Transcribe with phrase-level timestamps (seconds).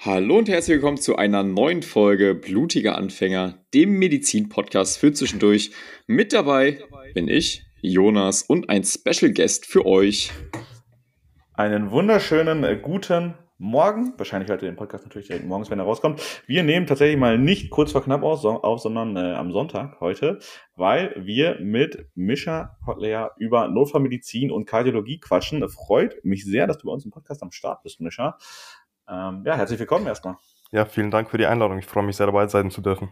[0.00, 5.72] Hallo und herzlich willkommen zu einer neuen Folge Blutiger Anfänger, dem Medizin-Podcast für zwischendurch.
[6.06, 6.78] Mit dabei
[7.14, 10.30] bin ich, Jonas, und ein Special Guest für euch.
[11.54, 14.12] Einen wunderschönen äh, guten Morgen.
[14.16, 16.22] Wahrscheinlich hört ihr den Podcast natürlich direkt morgens, wenn er rauskommt.
[16.46, 19.98] Wir nehmen tatsächlich mal nicht kurz vor knapp aus, so, auf, sondern äh, am Sonntag
[19.98, 20.38] heute,
[20.76, 25.68] weil wir mit Mischa Hotler über Notfallmedizin und Kardiologie quatschen.
[25.68, 28.38] Freut mich sehr, dass du bei uns im Podcast am Start bist, Mischa.
[29.10, 30.36] Ähm, ja, herzlich willkommen erstmal.
[30.70, 31.78] Ja, vielen Dank für die Einladung.
[31.78, 33.08] Ich freue mich sehr dabei sein zu dürfen.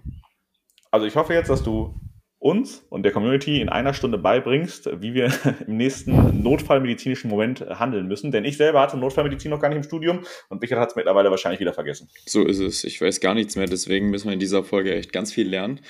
[0.91, 1.95] Also ich hoffe jetzt, dass du
[2.39, 5.33] uns und der Community in einer Stunde beibringst, wie wir
[5.67, 8.31] im nächsten notfallmedizinischen Moment handeln müssen.
[8.31, 10.21] Denn ich selber hatte Notfallmedizin noch gar nicht im Studium
[10.51, 12.09] und Richard hat es mittlerweile wahrscheinlich wieder vergessen.
[12.27, 12.85] So ist es.
[12.85, 15.81] Ich weiß gar nichts mehr, deswegen müssen wir in dieser Folge echt ganz viel lernen.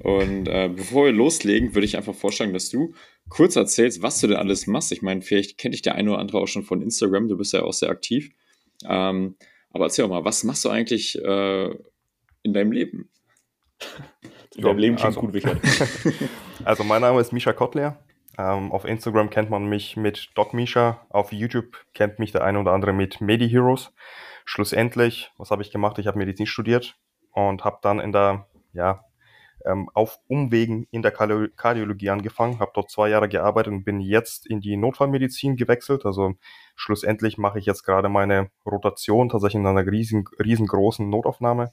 [0.00, 2.94] Und äh, bevor wir loslegen, würde ich einfach vorschlagen, dass du
[3.30, 4.92] kurz erzählst, was du denn alles machst.
[4.92, 7.54] Ich meine, vielleicht kennt dich der eine oder andere auch schon von Instagram, du bist
[7.54, 8.30] ja auch sehr aktiv.
[8.86, 9.36] Ähm,
[9.74, 11.70] aber erzähl doch mal, was machst du eigentlich äh,
[12.42, 13.10] in deinem Leben?
[14.54, 15.60] In deinem Leben klingt also, gut, Richard.
[16.64, 17.98] also mein Name ist Misha Kotler.
[18.38, 21.04] Ähm, auf Instagram kennt man mich mit Doc Misha.
[21.10, 23.92] Auf YouTube kennt mich der eine oder andere mit Medi Heroes.
[24.44, 25.98] Schlussendlich, was habe ich gemacht?
[25.98, 26.96] Ich habe Medizin studiert
[27.32, 29.04] und habe dann in der, ja,
[29.64, 34.46] ähm, auf Umwegen in der Kardiologie angefangen, habe dort zwei Jahre gearbeitet und bin jetzt
[34.46, 36.04] in die Notfallmedizin gewechselt.
[36.04, 36.34] Also
[36.76, 41.72] schlussendlich mache ich jetzt gerade meine Rotation tatsächlich in einer riesen, riesengroßen Notaufnahme,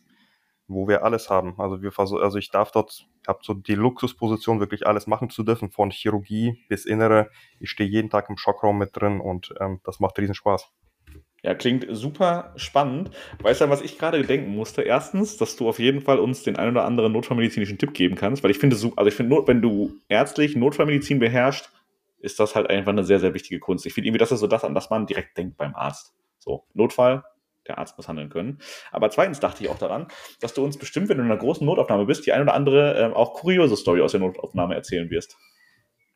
[0.68, 1.56] wo wir alles haben.
[1.60, 5.70] Also wir also ich darf dort, habe so die Luxusposition, wirklich alles machen zu dürfen,
[5.70, 7.30] von Chirurgie bis Innere.
[7.60, 10.72] Ich stehe jeden Tag im Schockraum mit drin und ähm, das macht riesen Spaß.
[11.44, 13.10] Ja, klingt super spannend.
[13.42, 14.84] Weißt du, was ich gerade denken musste?
[14.84, 18.44] Erstens, dass du auf jeden Fall uns den ein oder anderen notfallmedizinischen Tipp geben kannst,
[18.44, 21.72] weil ich finde, also ich finde, wenn du ärztlich Notfallmedizin beherrschst,
[22.20, 23.88] ist das halt einfach eine sehr, sehr wichtige Kunst.
[23.88, 26.14] Ich finde irgendwie, das ist so das, an das man direkt denkt beim Arzt.
[26.38, 27.24] So, Notfall,
[27.68, 28.60] der Arzt muss handeln können.
[28.92, 30.08] Aber zweitens dachte ich auch daran,
[30.42, 33.00] dass du uns bestimmt, wenn du in einer großen Notaufnahme bist, die ein oder andere
[33.00, 35.38] äh, auch kuriose Story aus der Notaufnahme erzählen wirst.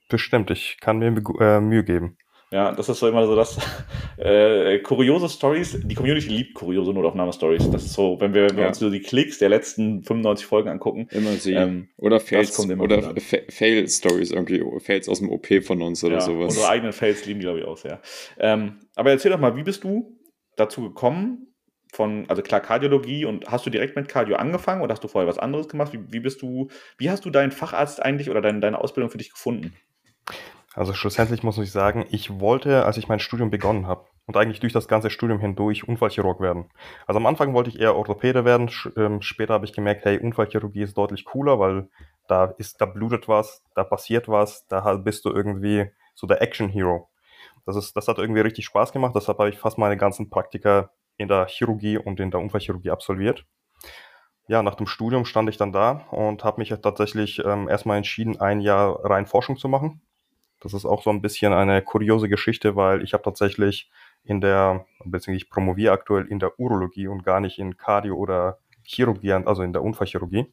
[0.07, 1.07] Bestimmt, ich kann mir
[1.39, 2.17] äh, Mühe geben.
[2.55, 3.57] Ja, das ist so immer so das
[4.17, 5.77] äh, kuriose Stories.
[5.83, 7.69] Die Community liebt kuriose Notaufnahme-Stories.
[7.69, 10.69] Das ist so, wenn wir, wenn wir uns so die Klicks der letzten 95 Folgen
[10.69, 11.09] angucken.
[11.11, 11.51] Immer sie.
[11.51, 13.13] Ähm, oder Fails, oder
[13.49, 16.53] Fail-Stories irgendwie, Fails aus dem OP von uns oder ja, sowas.
[16.53, 17.99] Unsere eigenen Fails lieben die, glaube ich, auch sehr.
[18.39, 20.17] Ähm, aber erzähl doch mal, wie bist du
[20.55, 21.53] dazu gekommen,
[21.91, 25.27] von, also klar, Kardiologie und hast du direkt mit Cardio angefangen oder hast du vorher
[25.27, 25.91] was anderes gemacht?
[25.91, 29.17] Wie, wie bist du, wie hast du deinen Facharzt eigentlich oder dein, deine Ausbildung für
[29.17, 29.73] dich gefunden?
[30.75, 34.59] Also schlussendlich muss ich sagen, ich wollte, als ich mein Studium begonnen habe und eigentlich
[34.59, 36.69] durch das ganze Studium hindurch Unfallchirurg werden.
[37.07, 40.81] Also am Anfang wollte ich eher Orthopäde werden, ähm, später habe ich gemerkt, hey, Unfallchirurgie
[40.81, 41.87] ist deutlich cooler, weil
[42.27, 46.67] da ist, da blutet was, da passiert was, da bist du irgendwie so der Action
[46.67, 47.09] Hero.
[47.65, 50.91] Das ist, das hat irgendwie richtig Spaß gemacht, deshalb habe ich fast meine ganzen Praktika
[51.15, 53.45] in der Chirurgie und in der Unfallchirurgie absolviert.
[54.47, 58.41] Ja, nach dem Studium stand ich dann da und habe mich tatsächlich ähm, erstmal entschieden,
[58.41, 60.01] ein Jahr rein Forschung zu machen
[60.65, 63.91] das ist auch so ein bisschen eine kuriose Geschichte, weil ich habe tatsächlich
[64.23, 68.57] in der, beziehungsweise ich promoviere aktuell in der Urologie und gar nicht in Cardio oder
[68.83, 70.51] Chirurgie, also in der Unfallchirurgie.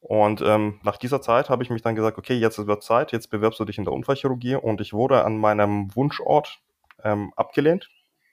[0.00, 3.30] Und ähm, nach dieser Zeit habe ich mich dann gesagt, okay, jetzt wird Zeit, jetzt
[3.30, 6.60] bewirbst du dich in der Unfallchirurgie und ich wurde an meinem Wunschort
[7.02, 7.88] ähm, abgelehnt.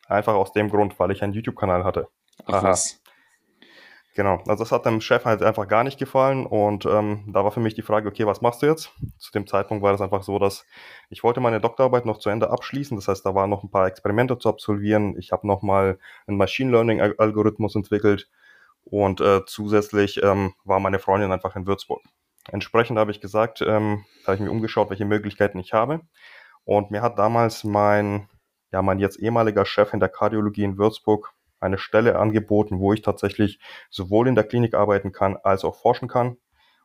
[0.10, 2.10] Einfach aus dem Grund, weil ich einen YouTube-Kanal hatte.
[2.46, 3.02] Ach was.
[4.16, 7.52] Genau, also das hat dem Chef halt einfach gar nicht gefallen und ähm, da war
[7.52, 8.94] für mich die Frage, okay, was machst du jetzt?
[9.18, 10.66] Zu dem Zeitpunkt war das einfach so, dass
[11.10, 13.88] ich wollte meine Doktorarbeit noch zu Ende abschließen, das heißt, da waren noch ein paar
[13.88, 15.18] Experimente zu absolvieren.
[15.20, 18.30] Ich habe nochmal einen Machine Learning-Algorithmus entwickelt
[18.86, 22.02] und äh, zusätzlich ähm, war meine Freundin einfach in Würzburg.
[22.50, 26.00] Entsprechend habe ich gesagt, ähm, habe ich mir umgeschaut, welche Möglichkeiten ich habe
[26.64, 28.30] und mir hat damals mein,
[28.72, 31.34] ja, mein jetzt ehemaliger Chef in der Kardiologie in Würzburg
[31.66, 33.60] eine Stelle angeboten, wo ich tatsächlich
[33.90, 36.38] sowohl in der Klinik arbeiten kann als auch forschen kann.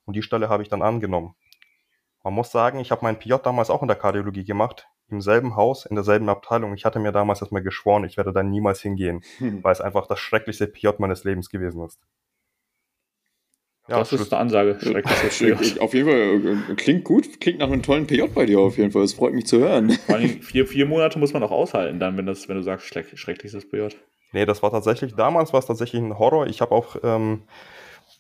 [0.05, 1.35] Und die Stelle habe ich dann angenommen.
[2.23, 5.57] Man muss sagen, ich habe meinen PJ damals auch in der Kardiologie gemacht, im selben
[5.57, 6.75] Haus, in derselben Abteilung.
[6.75, 9.65] Ich hatte mir damals erstmal geschworen, ich werde da niemals hingehen, hm.
[9.65, 12.01] weil es einfach das schrecklichste PJ meines Lebens gewesen ist.
[13.89, 14.79] Ja, das ist eine Ansage.
[14.81, 15.81] Schrecklich.
[15.81, 18.93] auf jeden Fall äh, klingt gut, klingt nach einem tollen PJ bei dir auf jeden
[18.93, 19.03] Fall.
[19.03, 19.91] Es freut mich zu hören.
[19.91, 22.87] Vor allem vier, vier Monate muss man auch aushalten, dann, wenn, das, wenn du sagst,
[22.87, 23.89] schreckliches PJ.
[24.33, 26.47] Nee, das war tatsächlich, damals war es tatsächlich ein Horror.
[26.47, 27.43] Ich habe auch ähm,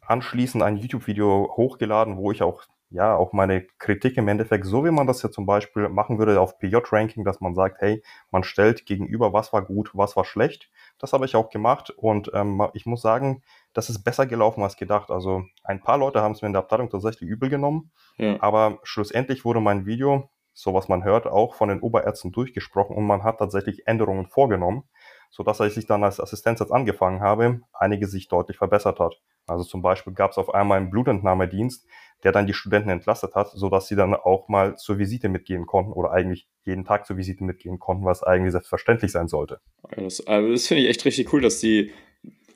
[0.06, 4.90] anschließend ein YouTube-Video hochgeladen, wo ich auch, ja, auch meine Kritik im Endeffekt, so wie
[4.90, 8.02] man das ja zum Beispiel machen würde auf PJ-Ranking, dass man sagt, hey,
[8.32, 10.68] man stellt gegenüber, was war gut, was war schlecht.
[10.98, 13.42] Das habe ich auch gemacht und ähm, ich muss sagen,
[13.72, 15.12] das ist besser gelaufen als gedacht.
[15.12, 18.36] Also ein paar Leute haben es mir in der Abteilung tatsächlich übel genommen, ja.
[18.40, 23.06] aber schlussendlich wurde mein Video, so was man hört, auch von den Oberärzten durchgesprochen und
[23.06, 24.88] man hat tatsächlich Änderungen vorgenommen
[25.30, 29.20] sodass als ich dann als Assistenzarzt angefangen habe, einige sich deutlich verbessert hat.
[29.46, 31.86] Also zum Beispiel gab es auf einmal einen Blutentnahmedienst,
[32.22, 35.92] der dann die Studenten entlastet hat, sodass sie dann auch mal zur Visite mitgehen konnten
[35.92, 39.60] oder eigentlich jeden Tag zur Visite mitgehen konnten, was eigentlich selbstverständlich sein sollte.
[39.96, 41.92] das, also das finde ich echt richtig cool, dass die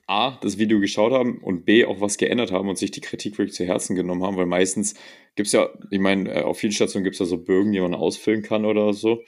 [0.06, 3.38] A, das Video geschaut haben und B, auch was geändert haben und sich die Kritik
[3.38, 4.94] wirklich zu Herzen genommen haben, weil meistens
[5.34, 7.80] gibt es ja, ich meine, äh, auf vielen Stationen gibt es ja so Bögen, die
[7.80, 9.22] man ausfüllen kann oder so.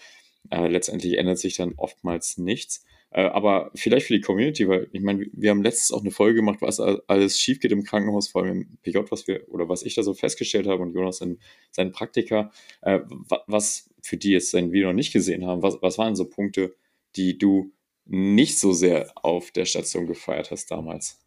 [0.51, 2.85] Äh, letztendlich ändert sich dann oftmals nichts.
[3.11, 6.37] Äh, aber vielleicht für die Community, weil ich meine, wir haben letztens auch eine Folge
[6.37, 9.83] gemacht, was alles schief geht im Krankenhaus, vor allem im PJ, was wir oder was
[9.83, 11.39] ich da so festgestellt habe und Jonas in
[11.71, 12.51] seinen Praktika,
[12.83, 13.01] äh,
[13.47, 16.75] was für die jetzt sein Video noch nicht gesehen haben, was, was waren so Punkte,
[17.17, 17.73] die du
[18.05, 21.19] nicht so sehr auf der Station gefeiert hast damals?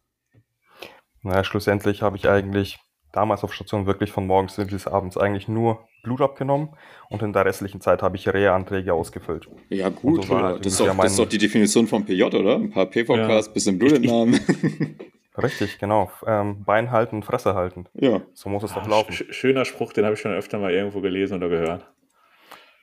[1.22, 2.78] Naja, schlussendlich habe ich eigentlich
[3.12, 6.70] damals auf Station wirklich von morgens bis abends eigentlich nur Blut abgenommen
[7.08, 9.48] und in der restlichen Zeit habe ich Reha-Anträge ausgefüllt.
[9.68, 12.56] Ja, gut, so halt das, ist doch, das ist doch die Definition vom PJ, oder?
[12.56, 13.52] Ein paar PVKs, ja.
[13.52, 14.40] bisschen Blutentnahmen.
[15.42, 16.10] Richtig, genau.
[16.26, 17.86] Ähm, Bein halten, Fresse halten.
[17.94, 18.20] Ja.
[18.34, 19.12] So muss es ah, doch laufen.
[19.12, 21.86] schöner Spruch, den habe ich schon öfter mal irgendwo gelesen oder gehört.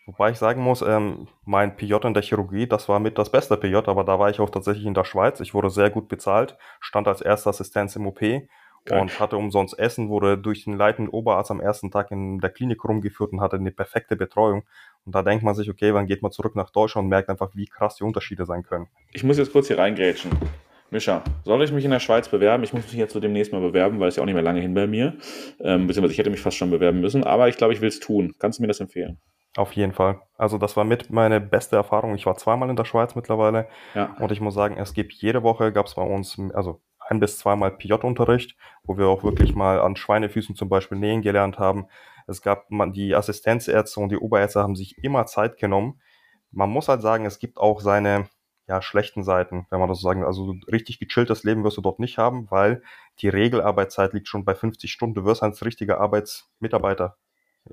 [0.05, 3.57] Wobei ich sagen muss, ähm, mein PJ in der Chirurgie, das war mit das beste
[3.57, 5.41] PJ, aber da war ich auch tatsächlich in der Schweiz.
[5.41, 8.21] Ich wurde sehr gut bezahlt, stand als erster Assistenz im OP
[8.87, 9.01] Geil.
[9.01, 12.83] und hatte umsonst Essen, wurde durch den leitenden Oberarzt am ersten Tag in der Klinik
[12.83, 14.63] rumgeführt und hatte eine perfekte Betreuung.
[15.05, 17.51] Und da denkt man sich, okay, wann geht man zurück nach Deutschland und merkt einfach,
[17.53, 18.87] wie krass die Unterschiede sein können.
[19.13, 20.31] Ich muss jetzt kurz hier reingrätschen.
[20.89, 22.63] Mischa, soll ich mich in der Schweiz bewerben?
[22.63, 24.61] Ich muss mich jetzt so demnächst mal bewerben, weil es ja auch nicht mehr lange
[24.61, 25.17] hin bei mir.
[25.59, 27.99] Ähm, beziehungsweise ich hätte mich fast schon bewerben müssen, aber ich glaube, ich will es
[27.99, 28.35] tun.
[28.39, 29.19] Kannst du mir das empfehlen?
[29.57, 30.21] Auf jeden Fall.
[30.37, 32.15] Also das war mit meine beste Erfahrung.
[32.15, 34.15] Ich war zweimal in der Schweiz mittlerweile ja.
[34.19, 37.37] und ich muss sagen, es gibt jede Woche gab es bei uns also ein bis
[37.37, 41.87] zweimal PJ-Unterricht, wo wir auch wirklich mal an Schweinefüßen zum Beispiel nähen gelernt haben.
[42.27, 46.01] Es gab man, die Assistenzärzte und die Oberärzte haben sich immer Zeit genommen.
[46.51, 48.27] Man muss halt sagen, es gibt auch seine
[48.67, 50.27] ja, schlechten Seiten, wenn man das so sagen will.
[50.27, 52.81] Also richtig gechilltes Leben wirst du dort nicht haben, weil
[53.19, 55.15] die Regelarbeitszeit liegt schon bei 50 Stunden.
[55.15, 57.17] Du wirst als richtiger Arbeitsmitarbeiter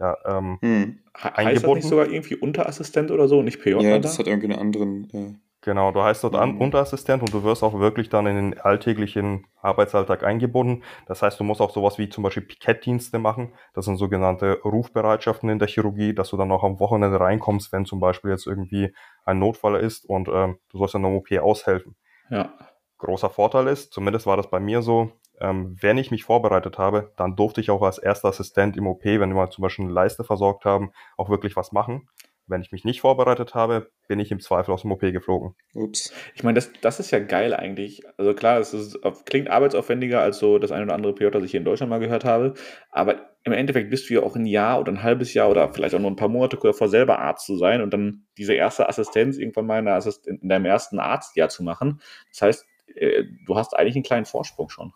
[0.01, 0.99] ja, ähm, hm.
[1.17, 3.81] Heißt das nicht sogar irgendwie Unterassistent oder so, nicht PJ?
[3.81, 5.41] Ja, das hat irgendeinen anderen.
[5.65, 9.47] Genau, du heißt dort an, Unterassistent und du wirst auch wirklich dann in den alltäglichen
[9.63, 10.85] Arbeitsalltag eingebunden.
[11.07, 13.55] Das heißt, du musst auch sowas wie zum Beispiel Pikettdienste machen.
[13.73, 17.87] Das sind sogenannte Rufbereitschaften in der Chirurgie, dass du dann auch am Wochenende reinkommst, wenn
[17.87, 18.95] zum Beispiel jetzt irgendwie
[19.25, 21.97] ein Notfall ist und ähm, du sollst dann am OP aushelfen.
[22.29, 22.53] Ja.
[22.99, 27.11] Großer Vorteil ist, zumindest war das bei mir so, ähm, wenn ich mich vorbereitet habe,
[27.17, 29.95] dann durfte ich auch als erster Assistent im OP, wenn wir mal zum Beispiel eine
[29.95, 32.07] Leiste versorgt haben, auch wirklich was machen.
[32.47, 35.55] Wenn ich mich nicht vorbereitet habe, bin ich im Zweifel aus dem OP geflogen.
[35.75, 36.13] Ups.
[36.35, 38.03] Ich meine, das, das ist ja geil eigentlich.
[38.19, 41.53] Also klar, es ist, klingt arbeitsaufwendiger als so das eine oder andere PJ, das ich
[41.53, 42.55] hier in Deutschland mal gehört habe.
[42.91, 45.95] Aber im Endeffekt bist du ja auch ein Jahr oder ein halbes Jahr oder vielleicht
[45.95, 49.39] auch nur ein paar Monate davor selber Arzt zu sein und dann diese erste Assistenz
[49.39, 52.01] irgendwann mal in, Assist in deinem ersten Arztjahr zu machen.
[52.31, 54.93] Das heißt, äh, du hast eigentlich einen kleinen Vorsprung schon.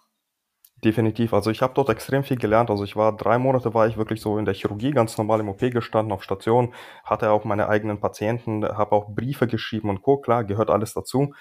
[0.84, 1.34] Definitiv.
[1.34, 2.70] Also ich habe dort extrem viel gelernt.
[2.70, 5.48] Also ich war drei Monate war ich wirklich so in der Chirurgie ganz normal im
[5.48, 6.72] OP gestanden auf Station,
[7.02, 10.18] hatte auch meine eigenen Patienten, habe auch Briefe geschrieben und Co.
[10.18, 11.34] Klar, gehört alles dazu.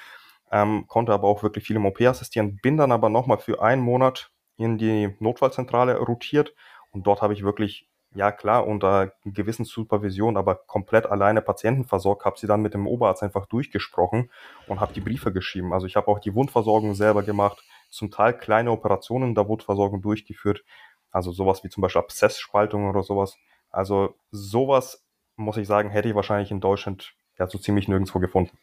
[0.51, 2.57] Ähm, konnte aber auch wirklich viel im OP assistieren.
[2.63, 6.55] Bin dann aber nochmal für einen Monat in die Notfallzentrale rotiert
[6.91, 12.25] und dort habe ich wirklich ja klar, unter gewissen Supervision, aber komplett alleine Patienten versorgt,
[12.25, 14.31] habe sie dann mit dem Oberarzt einfach durchgesprochen
[14.67, 15.73] und habe die Briefe geschrieben.
[15.73, 20.63] Also ich habe auch die Wundversorgung selber gemacht, zum Teil kleine Operationen der Wundversorgung durchgeführt,
[21.11, 23.37] also sowas wie zum Beispiel Abszessspaltung oder sowas.
[23.69, 28.57] Also sowas, muss ich sagen, hätte ich wahrscheinlich in Deutschland ja so ziemlich nirgendwo gefunden.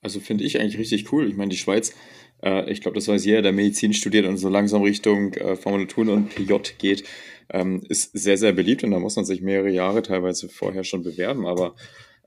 [0.00, 1.28] Also finde ich eigentlich richtig cool.
[1.28, 1.94] Ich meine, die Schweiz,
[2.42, 6.08] äh, ich glaube, das weiß jeder, der Medizin studiert und so langsam Richtung äh, Formulaturen
[6.10, 7.04] und PJ geht,
[7.50, 11.02] ähm, ist sehr, sehr beliebt und da muss man sich mehrere Jahre teilweise vorher schon
[11.02, 11.46] bewerben.
[11.46, 11.74] Aber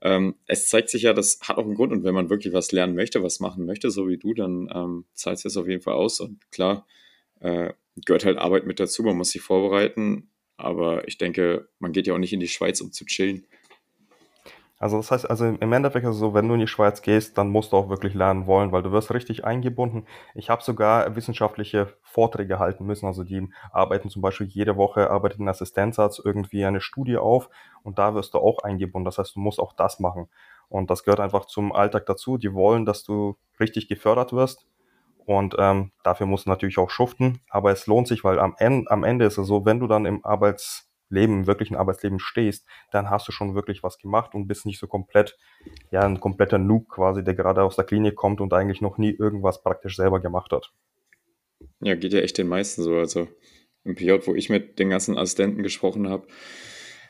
[0.02, 2.72] ähm, es zeigt sich ja, das hat auch einen Grund und wenn man wirklich was
[2.72, 5.94] lernen möchte, was machen möchte, so wie du, dann ähm, zahlt es auf jeden Fall
[5.94, 6.20] aus.
[6.20, 6.86] Und klar,
[7.40, 7.72] äh,
[8.04, 10.28] gehört halt Arbeit mit dazu, man muss sich vorbereiten.
[10.56, 13.46] Aber ich denke, man geht ja auch nicht in die Schweiz, um zu chillen.
[14.82, 17.38] Also das heißt, also im Endeffekt ist es so, wenn du in die Schweiz gehst,
[17.38, 20.06] dann musst du auch wirklich lernen wollen, weil du wirst richtig eingebunden.
[20.34, 23.06] Ich habe sogar wissenschaftliche Vorträge halten müssen.
[23.06, 27.48] Also die arbeiten zum Beispiel jede Woche, arbeitet ein Assistenzarzt irgendwie eine Studie auf
[27.84, 29.04] und da wirst du auch eingebunden.
[29.04, 30.28] Das heißt, du musst auch das machen.
[30.68, 32.36] Und das gehört einfach zum Alltag dazu.
[32.36, 34.66] Die wollen, dass du richtig gefördert wirst.
[35.26, 37.40] Und ähm, dafür musst du natürlich auch schuften.
[37.50, 40.06] Aber es lohnt sich, weil am Ende, am Ende ist es so, wenn du dann
[40.06, 44.48] im Arbeits Leben, im wirklichen Arbeitsleben stehst, dann hast du schon wirklich was gemacht und
[44.48, 45.38] bist nicht so komplett,
[45.90, 49.10] ja, ein kompletter Noob quasi, der gerade aus der Klinik kommt und eigentlich noch nie
[49.10, 50.72] irgendwas praktisch selber gemacht hat.
[51.80, 52.96] Ja, geht ja echt den meisten so.
[52.96, 53.28] Also
[53.84, 56.26] im PJ, wo ich mit den ganzen Assistenten gesprochen habe,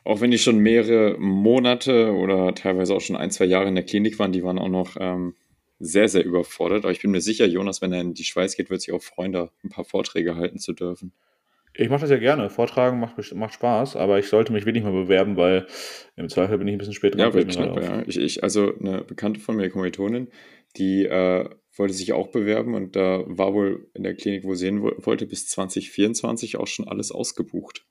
[0.04, 3.85] auch wenn die schon mehrere Monate oder teilweise auch schon ein, zwei Jahre in der
[3.85, 5.37] Klinik waren, die waren auch noch ähm,
[5.78, 6.85] sehr, sehr überfordert.
[6.85, 9.02] Aber ich bin mir sicher, Jonas, wenn er in die Schweiz geht, wird sich auch
[9.02, 11.12] freuen, da ein paar Vorträge halten zu dürfen.
[11.75, 12.50] Ich mache das ja gerne.
[12.50, 15.67] Vortragen macht, macht Spaß, aber ich sollte mich wirklich mal bewerben, weil
[16.17, 17.21] im Zweifel bin ich ein bisschen spät dran.
[17.21, 18.02] Ja, wird knapp, ja.
[18.07, 20.29] Ich, ich, also eine Bekannte von mir, Kommilitonin,
[20.76, 24.67] die äh, wollte sich auch bewerben und da war wohl in der Klinik, wo sie
[24.67, 27.87] hin wollte, bis 2024 auch schon alles ausgebucht.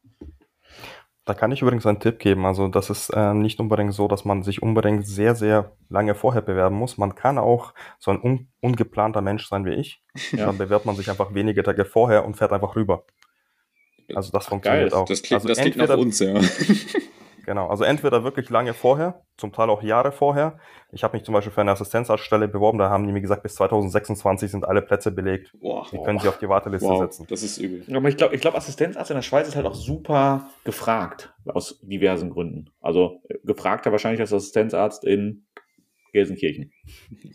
[1.26, 2.46] Da kann ich übrigens einen Tipp geben.
[2.46, 6.42] Also das ist äh, nicht unbedingt so, dass man sich unbedingt sehr, sehr lange vorher
[6.42, 6.98] bewerben muss.
[6.98, 10.04] Man kann auch so ein un ungeplanter Mensch sein wie ich.
[10.32, 10.48] Ja.
[10.48, 13.06] Dann bewerbt man sich einfach wenige Tage vorher und fährt einfach rüber.
[14.16, 15.00] Also das funktioniert Geil.
[15.00, 15.06] auch.
[15.06, 16.34] Das klingt, also das klingt nach uns, ja.
[17.46, 20.60] Genau, also entweder wirklich lange vorher, zum Teil auch Jahre vorher.
[20.92, 23.56] Ich habe mich zum Beispiel für eine Assistenzarztstelle beworben, da haben die mir gesagt, bis
[23.56, 25.52] 2026 sind alle Plätze belegt.
[25.60, 27.26] Boah, die können sie auf die Warteliste wow, setzen.
[27.30, 27.84] Das ist übel.
[27.96, 31.80] Aber ich glaube, ich glaub, Assistenzarzt in der Schweiz ist halt auch super gefragt, aus
[31.82, 32.70] diversen Gründen.
[32.80, 35.46] Also gefragter wahrscheinlich als Assistenzarzt in
[36.14, 36.72] Gelsenkirchen.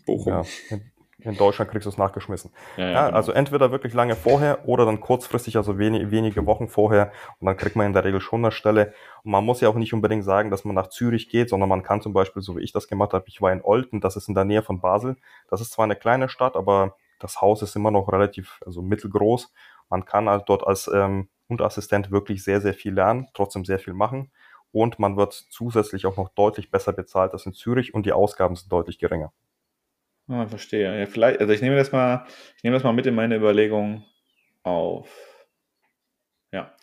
[0.05, 0.33] Bochum.
[0.33, 0.43] Ja,
[1.27, 2.51] in Deutschland kriegst du es nachgeschmissen.
[2.77, 3.17] Ja, ja, ja genau.
[3.17, 7.57] Also entweder wirklich lange vorher oder dann kurzfristig, also wenig, wenige Wochen vorher und dann
[7.57, 8.93] kriegt man in der Regel schon eine Stelle.
[9.23, 11.83] Und man muss ja auch nicht unbedingt sagen, dass man nach Zürich geht, sondern man
[11.83, 14.27] kann zum Beispiel, so wie ich das gemacht habe, ich war in Olten, das ist
[14.29, 15.17] in der Nähe von Basel.
[15.49, 19.53] Das ist zwar eine kleine Stadt, aber das Haus ist immer noch relativ, also mittelgroß.
[19.89, 23.93] Man kann halt dort als ähm, Hundassistent wirklich sehr, sehr viel lernen, trotzdem sehr viel
[23.93, 24.31] machen.
[24.71, 28.55] Und man wird zusätzlich auch noch deutlich besser bezahlt als in Zürich und die Ausgaben
[28.55, 29.31] sind deutlich geringer.
[30.27, 30.99] Ah, verstehe.
[30.99, 32.25] Ja, vielleicht, also ich nehme das mal,
[32.57, 34.03] ich nehme das mal mit in meine Überlegung
[34.63, 35.09] auf.
[36.51, 36.73] Ja.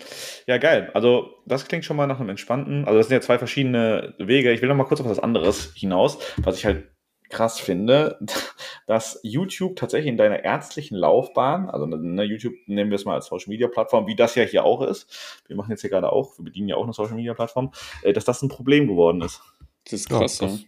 [0.46, 0.90] Ja, geil.
[0.94, 2.84] Also, das klingt schon mal nach einem entspannten.
[2.84, 4.52] Also, das sind ja zwei verschiedene Wege.
[4.52, 6.90] Ich will noch mal kurz auf was anderes hinaus, was ich halt
[7.30, 8.18] krass finde,
[8.86, 13.26] dass YouTube tatsächlich in deiner ärztlichen Laufbahn, also ne, YouTube nehmen wir es mal als
[13.26, 15.42] Social Media Plattform, wie das ja hier auch ist.
[15.46, 17.72] Wir machen jetzt hier gerade auch, wir bedienen ja auch eine Social Media Plattform,
[18.02, 19.42] äh, dass das ein Problem geworden ist.
[19.84, 20.48] Das ist krass, ja.
[20.48, 20.64] Das,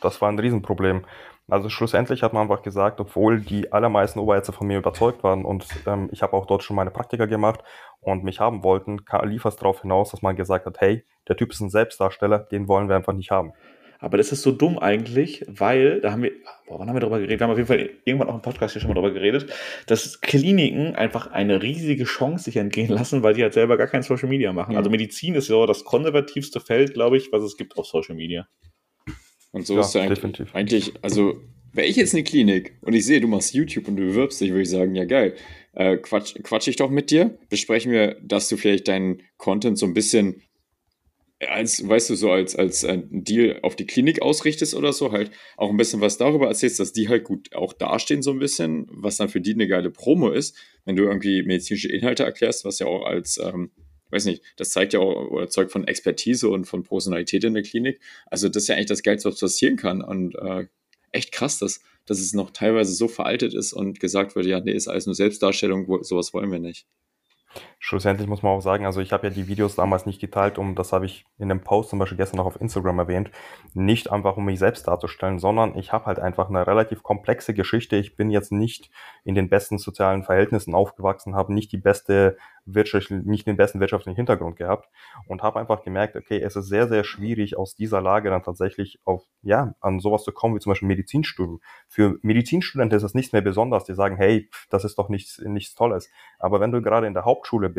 [0.00, 1.04] das war ein Riesenproblem.
[1.50, 5.66] Also schlussendlich hat man einfach gesagt, obwohl die allermeisten Oberärzte von mir überzeugt waren und
[5.86, 7.60] ähm, ich habe auch dort schon meine Praktika gemacht
[8.00, 11.50] und mich haben wollten, lief es darauf hinaus, dass man gesagt hat, hey, der Typ
[11.50, 13.52] ist ein Selbstdarsteller, den wollen wir einfach nicht haben.
[14.00, 16.32] Aber das ist so dumm eigentlich, weil, da haben wir,
[16.66, 17.40] boah, wann haben wir darüber geredet?
[17.40, 19.52] Wir haben auf jeden Fall irgendwann auch im Podcast hier schon mal darüber geredet,
[19.86, 24.02] dass Kliniken einfach eine riesige Chance sich entgehen lassen, weil die halt selber gar kein
[24.02, 24.72] Social Media machen.
[24.72, 24.78] Ja.
[24.78, 28.46] Also Medizin ist so das konservativste Feld, glaube ich, was es gibt auf Social Media.
[29.50, 31.40] Und so ja, ist ja eigentlich, eigentlich, also
[31.72, 34.50] wäre ich jetzt eine Klinik und ich sehe, du machst YouTube und du bewirbst dich,
[34.50, 35.34] würde ich sagen, ja geil.
[35.72, 37.38] Äh, quatsch, quatsch ich doch mit dir.
[37.48, 40.42] Besprechen wir, dass du vielleicht deinen Content so ein bisschen
[41.46, 45.30] als, weißt du, so als, als ein Deal auf die Klinik ausrichtest oder so, halt
[45.56, 48.86] auch ein bisschen was darüber erzählst, dass die halt gut auch dastehen, so ein bisschen,
[48.90, 52.80] was dann für die eine geile Promo ist, wenn du irgendwie medizinische Inhalte erklärst, was
[52.80, 53.70] ja auch als ähm,
[54.10, 57.62] weiß nicht, das zeigt ja auch oder zeugt von Expertise und von Personalität in der
[57.62, 58.00] Klinik.
[58.26, 60.02] Also das ist ja eigentlich das Geilste, was passieren kann.
[60.02, 60.66] Und äh,
[61.12, 64.72] echt krass, dass, dass es noch teilweise so veraltet ist und gesagt wird, ja, nee,
[64.72, 66.86] ist alles nur Selbstdarstellung, sowas wollen wir nicht.
[67.88, 70.74] Schlussendlich muss man auch sagen, also ich habe ja die Videos damals nicht geteilt, um,
[70.74, 73.30] das habe ich in einem Post zum Beispiel gestern noch auf Instagram erwähnt,
[73.72, 77.96] nicht einfach um mich selbst darzustellen, sondern ich habe halt einfach eine relativ komplexe Geschichte.
[77.96, 78.90] Ich bin jetzt nicht
[79.24, 82.36] in den besten sozialen Verhältnissen aufgewachsen, habe nicht die beste
[82.74, 84.88] wirtschaftlich, nicht den besten wirtschaftlichen Hintergrund gehabt
[85.26, 89.00] und habe einfach gemerkt, okay, es ist sehr, sehr schwierig, aus dieser Lage dann tatsächlich
[89.04, 91.60] auf, ja, an sowas zu kommen, wie zum Beispiel Medizinstudium.
[91.88, 95.74] Für Medizinstudenten ist es nicht mehr besonders, die sagen, hey, das ist doch nichts, nichts
[95.74, 96.10] Tolles.
[96.38, 97.77] Aber wenn du gerade in der Hauptschule bist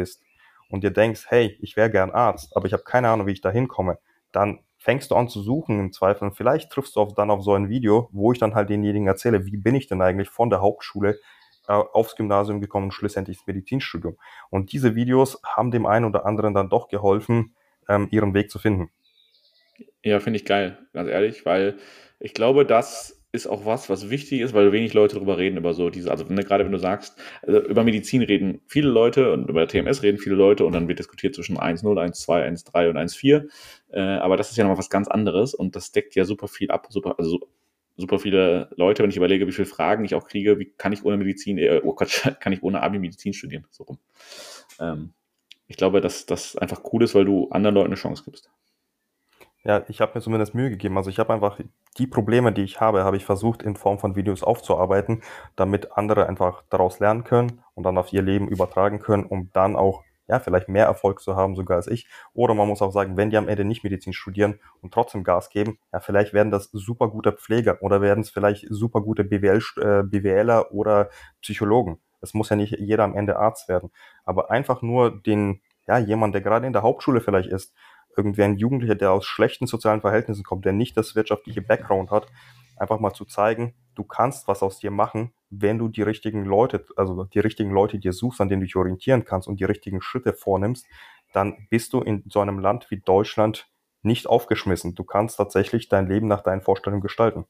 [0.70, 3.42] und dir denkst, hey, ich wäre gern Arzt, aber ich habe keine Ahnung, wie ich
[3.42, 3.98] da hinkomme,
[4.32, 7.44] dann fängst du an zu suchen im Zweifel und vielleicht triffst du auf, dann auf
[7.44, 10.50] so ein Video, wo ich dann halt denjenigen erzähle, wie bin ich denn eigentlich von
[10.50, 11.20] der Hauptschule
[11.68, 14.18] äh, aufs Gymnasium gekommen und schlussendlich ins Medizinstudium.
[14.50, 17.56] Und diese Videos haben dem einen oder anderen dann doch geholfen,
[17.88, 18.90] ähm, ihren Weg zu finden.
[20.04, 21.78] Ja, finde ich geil, ganz ehrlich, weil
[22.20, 25.74] ich glaube, das ist auch was, was wichtig ist, weil wenig Leute darüber reden, über
[25.74, 29.50] so diese, also wenn, gerade wenn du sagst, also über Medizin reden viele Leute und
[29.50, 33.48] über TMS reden viele Leute und dann wird diskutiert zwischen 1.0, 1.2, 1.3 und 1.4,
[33.92, 36.72] äh, aber das ist ja nochmal was ganz anderes und das deckt ja super viel
[36.72, 37.40] ab, super, also
[37.98, 41.06] super viele Leute, wenn ich überlege, wie viele Fragen ich auch kriege, wie kann ich
[41.06, 43.66] ohne Medizin, äh, oh Gott, kann ich ohne Abi Medizin studieren?
[43.70, 44.00] So rum.
[44.80, 45.14] Ähm,
[45.68, 48.50] ich glaube, dass das einfach cool ist, weil du anderen Leuten eine Chance gibst.
[49.66, 50.98] Ja, ich habe mir zumindest Mühe gegeben.
[50.98, 51.60] Also ich habe einfach
[51.98, 55.22] die Probleme, die ich habe, habe ich versucht in Form von Videos aufzuarbeiten,
[55.56, 59.76] damit andere einfach daraus lernen können und dann auf ihr Leben übertragen können, um dann
[59.76, 62.08] auch ja, vielleicht mehr Erfolg zu haben sogar als ich.
[62.34, 65.50] Oder man muss auch sagen, wenn die am Ende nicht Medizin studieren und trotzdem Gas
[65.50, 69.62] geben, ja, vielleicht werden das super gute Pfleger oder werden es vielleicht super gute BWL,
[69.82, 71.10] äh, BWLer oder
[71.42, 72.00] Psychologen.
[72.22, 73.92] Es muss ja nicht jeder am Ende Arzt werden.
[74.24, 77.74] Aber einfach nur den, ja, jemand, der gerade in der Hauptschule vielleicht ist,
[78.20, 82.28] irgendwie ein Jugendlicher, der aus schlechten sozialen Verhältnissen kommt, der nicht das wirtschaftliche Background hat,
[82.78, 86.86] einfach mal zu zeigen, du kannst was aus dir machen, wenn du die richtigen Leute,
[86.96, 90.02] also die richtigen Leute dir suchst, an denen du dich orientieren kannst und die richtigen
[90.02, 90.86] Schritte vornimmst,
[91.34, 93.68] dann bist du in so einem Land wie Deutschland
[94.02, 94.96] nicht aufgeschmissen.
[94.96, 97.46] Du kannst tatsächlich dein Leben nach deinen Vorstellungen gestalten.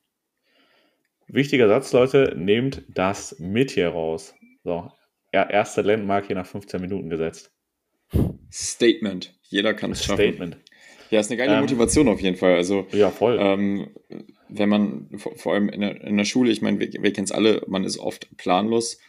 [1.28, 4.34] Wichtiger Satz, Leute, nehmt das mit hier raus.
[4.64, 4.92] So,
[5.32, 7.52] erste Landmark hier nach 15 Minuten gesetzt.
[8.52, 9.34] Statement.
[9.44, 10.22] Jeder kann es schaffen.
[10.22, 10.58] Statement.
[11.10, 12.56] Ja, ist eine geile ähm, Motivation auf jeden Fall.
[12.56, 13.38] Also, ja, voll.
[13.40, 13.90] Ähm,
[14.48, 17.26] wenn man, vor, vor allem in der, in der, Schule, ich meine, wir, wir kennen
[17.26, 19.00] es alle, man ist oft planlos,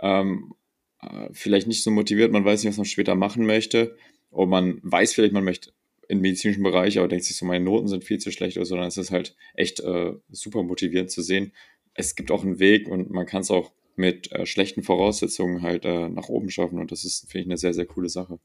[0.00, 0.54] ähm,
[1.02, 3.96] äh, vielleicht nicht so motiviert, man weiß nicht, was man später machen möchte.
[4.30, 5.72] Oder man weiß vielleicht, man möchte
[6.08, 8.76] im medizinischen Bereich, aber denkt sich so, meine Noten sind viel zu schlecht oder so,
[8.76, 11.52] dann ist es halt echt äh, super motivierend zu sehen.
[11.94, 15.84] Es gibt auch einen Weg und man kann es auch mit äh, schlechten Voraussetzungen halt
[15.84, 18.38] äh, nach oben schaffen und das ist, finde ich, eine sehr, sehr coole Sache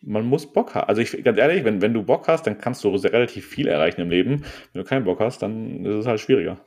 [0.00, 0.88] man muss Bock haben.
[0.88, 4.00] Also ich, ganz ehrlich, wenn, wenn du Bock hast, dann kannst du relativ viel erreichen
[4.00, 4.44] im Leben.
[4.72, 6.58] Wenn du keinen Bock hast, dann ist es halt schwieriger.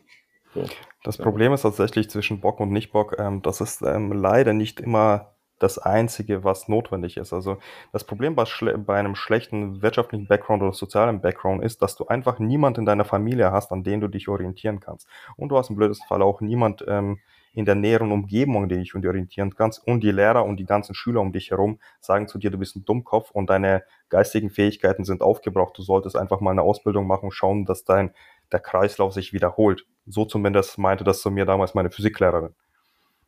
[0.54, 0.66] So.
[1.04, 5.36] Das Problem ist tatsächlich zwischen Bock und Nicht-Bock, ähm, das ist ähm, leider nicht immer
[5.60, 7.34] das Einzige, was notwendig ist.
[7.34, 7.58] Also
[7.92, 8.46] das Problem bei,
[8.78, 13.06] bei, einem schlechten wirtschaftlichen Background oder sozialen Background ist, dass du einfach niemand in deiner
[13.06, 15.08] Familie hast, an den du dich orientieren kannst.
[15.36, 17.20] Und du hast im blödesten Fall auch niemand ähm,
[17.54, 19.86] in der näheren Umgebung, an den dich orientieren kannst.
[19.86, 22.76] Und die Lehrer und die ganzen Schüler um dich herum sagen zu dir, du bist
[22.76, 25.78] ein Dummkopf und deine geistigen Fähigkeiten sind aufgebraucht.
[25.78, 28.12] Du solltest einfach mal eine Ausbildung machen und schauen, dass dein
[28.52, 29.86] der Kreislauf sich wiederholt.
[30.06, 32.56] So zumindest meinte das zu mir damals meine Physiklehrerin.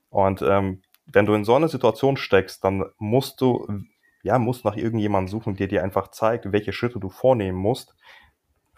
[0.10, 3.68] Und ähm, wenn du in so einer Situation steckst, dann musst du,
[4.24, 7.96] ja, musst nach irgendjemandem suchen, der dir einfach zeigt, welche Schritte du vornehmen musst.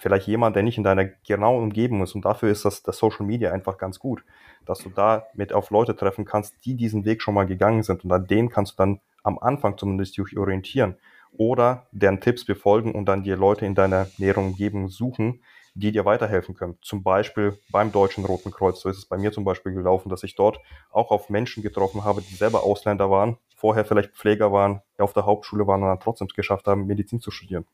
[0.04, 2.14] Vielleicht jemand, der nicht in deiner genauen Umgebung ist.
[2.14, 4.26] Und dafür ist das, das Social Media einfach ganz gut,
[4.66, 8.04] dass du da mit auf Leute treffen kannst, die diesen Weg schon mal gegangen sind.
[8.04, 10.98] Und an denen kannst du dann am Anfang zumindest dich orientieren
[11.32, 15.42] oder deren Tipps befolgen und dann dir Leute in deiner näheren Umgebung suchen,
[15.74, 16.78] die dir weiterhelfen können.
[16.82, 18.82] Zum Beispiel beim Deutschen Roten Kreuz.
[18.82, 20.60] So ist es bei mir zum Beispiel gelaufen, dass ich dort
[20.92, 25.26] auch auf Menschen getroffen habe, die selber Ausländer waren, vorher vielleicht Pfleger waren, auf der
[25.26, 27.66] Hauptschule waren und dann trotzdem geschafft haben, Medizin zu studieren.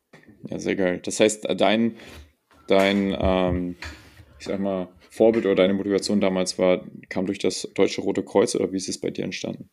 [0.44, 1.00] Ja, sehr geil.
[1.04, 1.96] Das heißt, dein,
[2.68, 3.76] dein ähm,
[4.38, 8.54] ich sag mal, Vorbild oder deine Motivation damals war, kam durch das Deutsche Rote Kreuz
[8.54, 9.72] oder wie ist es bei dir entstanden?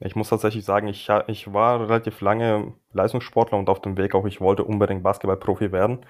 [0.00, 4.26] Ich muss tatsächlich sagen, ich, ich war relativ lange Leistungssportler und auf dem Weg auch,
[4.26, 6.04] ich wollte unbedingt Basketballprofi werden.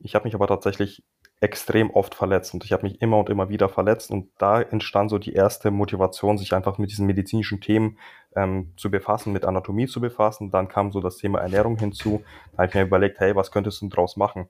[0.00, 1.04] Ich habe mich aber tatsächlich
[1.40, 5.10] extrem oft verletzt und ich habe mich immer und immer wieder verletzt und da entstand
[5.10, 7.98] so die erste Motivation, sich einfach mit diesen medizinischen Themen
[8.34, 10.50] ähm, zu befassen, mit Anatomie zu befassen.
[10.50, 12.24] Dann kam so das Thema Ernährung hinzu.
[12.52, 14.48] Da habe ich mir überlegt, hey, was könntest du draus machen?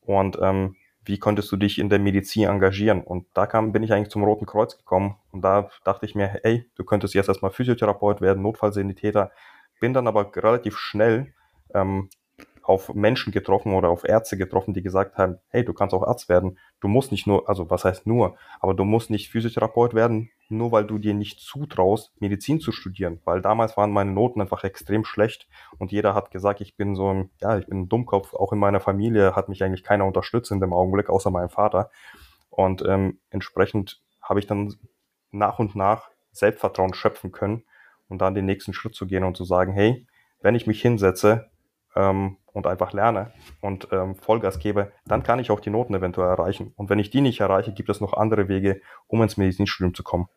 [0.00, 3.02] Und ähm, wie konntest du dich in der Medizin engagieren?
[3.02, 6.38] Und da kam, bin ich eigentlich zum Roten Kreuz gekommen und da dachte ich mir,
[6.42, 9.30] hey, du könntest jetzt erstmal Physiotherapeut werden, Notfallsanitäter.
[9.80, 11.34] Bin dann aber relativ schnell
[11.74, 12.08] ähm,
[12.64, 16.30] auf Menschen getroffen oder auf Ärzte getroffen, die gesagt haben, hey, du kannst auch Arzt
[16.30, 16.58] werden.
[16.80, 20.72] Du musst nicht nur, also was heißt nur, aber du musst nicht Physiotherapeut werden, nur
[20.72, 23.20] weil du dir nicht zutraust, Medizin zu studieren.
[23.26, 25.46] Weil damals waren meine Noten einfach extrem schlecht
[25.78, 28.32] und jeder hat gesagt, ich bin so ein, ja, ich bin ein Dummkopf.
[28.32, 31.90] Auch in meiner Familie hat mich eigentlich keiner unterstützt in dem Augenblick, außer mein Vater.
[32.48, 34.74] Und ähm, entsprechend habe ich dann
[35.32, 37.64] nach und nach Selbstvertrauen schöpfen können
[38.08, 40.06] und dann den nächsten Schritt zu gehen und zu sagen, hey,
[40.40, 41.50] wenn ich mich hinsetze,
[41.96, 46.28] ähm, und einfach lerne und ähm, Vollgas gebe, dann kann ich auch die Noten eventuell
[46.28, 46.72] erreichen.
[46.76, 50.02] Und wenn ich die nicht erreiche, gibt es noch andere Wege, um ins Medizinstudium zu
[50.02, 50.28] kommen.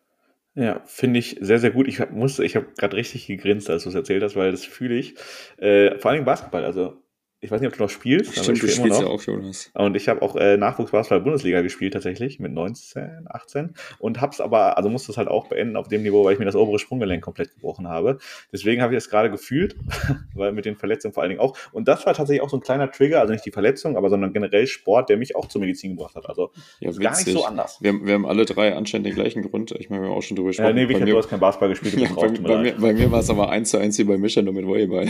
[0.55, 1.87] Ja, finde ich sehr, sehr gut.
[1.87, 4.65] Ich hab, musste, ich habe gerade richtig gegrinst, als du es erzählt hast, weil das
[4.65, 5.13] fühle ich.
[5.57, 6.65] Äh, vor allem Basketball.
[6.65, 6.95] Also
[7.39, 8.31] ich weiß nicht, ob du noch spielst.
[8.31, 9.69] Stimmt, du spielst ja auch Jonas.
[9.75, 14.89] Und ich habe auch äh, Nachwuchsbasketball-Bundesliga gespielt tatsächlich mit 19, 18 und hab's aber, also
[14.89, 17.53] musste es halt auch beenden auf dem Niveau, weil ich mir das obere Sprunggelenk komplett
[17.53, 18.17] gebrochen habe.
[18.51, 19.75] Deswegen habe ich das gerade gefühlt,
[20.33, 21.55] weil mit den Verletzungen vor allen Dingen auch.
[21.71, 24.33] Und das war tatsächlich auch so ein kleiner Trigger, also nicht die Verletzung, aber sondern
[24.33, 26.27] generell Sport, der mich auch zur Medizin gebracht hat.
[26.27, 27.77] Also ja, gar nicht so anders.
[27.81, 29.73] Wir, wir, haben alle drei anscheinend den gleichen Grund.
[29.77, 30.69] Ich meine, wir haben auch schon drüber gesprochen.
[30.69, 31.97] Ja, nee, Victor, du hast kein Basketball gespielt.
[32.07, 34.41] Ja, bei, bei, mir, bei mir war es aber eins zu eins wie bei Mischa,
[34.41, 35.07] nur mit Volleyball.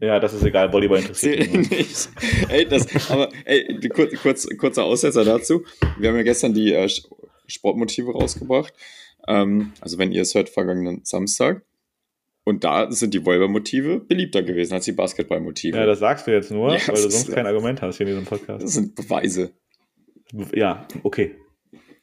[0.00, 0.72] ja, das ist egal.
[0.72, 2.08] Volleyball interessiert mich nicht.
[2.48, 5.64] ey, das, aber ey, kurz, kurz, kurzer Aussetzer dazu.
[5.98, 6.88] Wir haben ja gestern die äh,
[7.46, 8.72] Sportmotive rausgebracht.
[9.28, 11.62] Ähm, also wenn ihr es hört, vergangenen Samstag.
[12.44, 15.76] Und da sind die Volleyball-Motive beliebter gewesen als die Basketball-Motive.
[15.76, 18.14] Ja, das sagst du jetzt nur, ja, weil du sonst kein Argument hast hier in
[18.14, 18.64] diesem Podcast.
[18.64, 19.52] Das sind Beweise.
[20.54, 21.36] Ja, okay.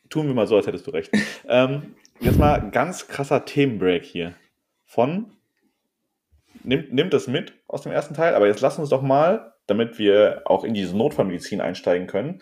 [0.09, 1.11] Tun wir mal so, als hättest du recht.
[1.47, 4.35] ähm, jetzt mal ganz krasser Themenbreak hier.
[4.85, 5.33] Von,
[6.63, 9.99] nimmt, nimmt das mit aus dem ersten Teil, aber jetzt lass uns doch mal damit
[9.99, 12.39] wir auch in diese Notfallmedizin einsteigen können,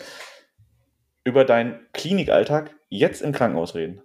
[1.23, 4.01] über deinen Klinikalltag jetzt im Krankenhaus reden.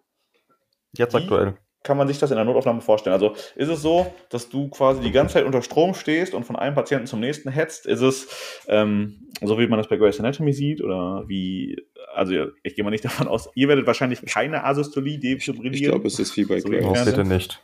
[0.92, 1.54] Jetzt Wie aktuell.
[1.82, 3.14] Kann man sich das in der Notaufnahme vorstellen?
[3.14, 6.56] Also ist es so, dass du quasi die ganze Zeit unter Strom stehst und von
[6.56, 7.86] einem Patienten zum nächsten hetzt?
[7.86, 10.82] Ist es ähm, so, wie man das bei Grey's Anatomy sieht?
[10.82, 11.78] Oder wie
[12.14, 15.74] also ich gehe mal nicht davon aus, ihr werdet wahrscheinlich keine Asystolie defibrillieren.
[15.74, 16.84] Ich glaube, es ist wie bei So Grace.
[16.84, 17.62] Oh, Ja, bitte nicht.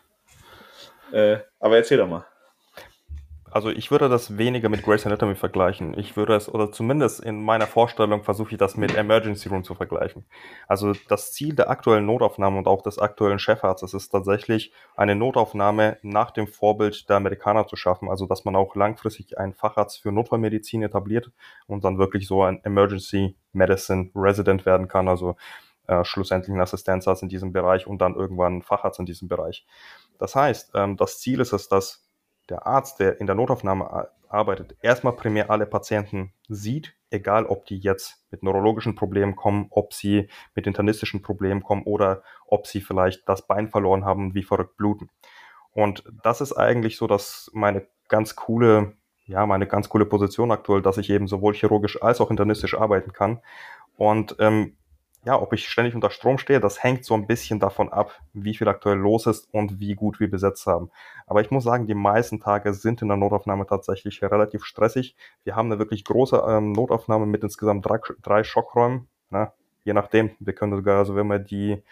[1.13, 2.27] Äh, aber erzähl doch mal.
[3.57, 5.99] Also ich würde das weniger mit Grey's Anatomy vergleichen.
[5.99, 9.75] Ich würde es, oder zumindest in meiner Vorstellung versuche ich das mit Emergency Room zu
[9.75, 10.27] vergleichen.
[10.69, 15.97] Also das Ziel der aktuellen Notaufnahme und auch des aktuellen Chefarztes ist tatsächlich, eine Notaufnahme
[16.03, 18.11] nach dem Vorbild der Amerikaner zu schaffen.
[18.11, 21.33] Also dass man auch langfristig einen Facharzt für Notfallmedizin etabliert
[21.67, 25.09] und dann wirklich so ein Emergency Medicine Resident werden kann.
[25.09, 25.35] Also
[25.87, 29.65] äh, schlussendlich ein Assistenzarzt in diesem Bereich und dann irgendwann ein Facharzt in diesem Bereich.
[30.19, 32.06] Das heißt, ähm, das Ziel ist es, dass
[32.49, 37.79] der Arzt, der in der Notaufnahme arbeitet, erstmal primär alle Patienten sieht, egal ob die
[37.79, 43.29] jetzt mit neurologischen Problemen kommen, ob sie mit internistischen Problemen kommen oder ob sie vielleicht
[43.29, 45.11] das Bein verloren haben wie verrückt bluten.
[45.73, 50.83] Und das ist eigentlich so, dass meine ganz coole, ja, meine ganz coole Position aktuell,
[50.83, 53.41] dass ich eben sowohl chirurgisch als auch internistisch arbeiten kann.
[53.97, 54.77] Und ähm,
[55.27, 58.55] ja, ob ich ständig unter Strom stehe, das hängt so ein bisschen davon ab, wie
[58.55, 60.89] viel aktuell los ist und wie gut wir besetzt haben.
[61.27, 65.17] Aber ich muss sagen, die meisten Tage sind in der Notaufnahme tatsächlich relativ stressig.
[65.43, 69.09] Wir haben eine wirklich große ähm, Notaufnahme mit insgesamt drei, drei Schockräumen.
[69.31, 69.51] Ne?
[69.83, 71.83] Je nachdem, wir können sogar, also wenn wir die,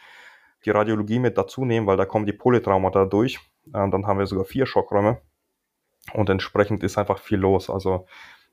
[0.65, 3.41] die Radiologie mit dazu nehmen, weil da kommen die Polytraumata durch,
[3.75, 5.19] ähm, dann haben wir sogar vier Schockräume.
[6.13, 7.69] Und entsprechend ist einfach viel los.
[7.69, 8.07] Also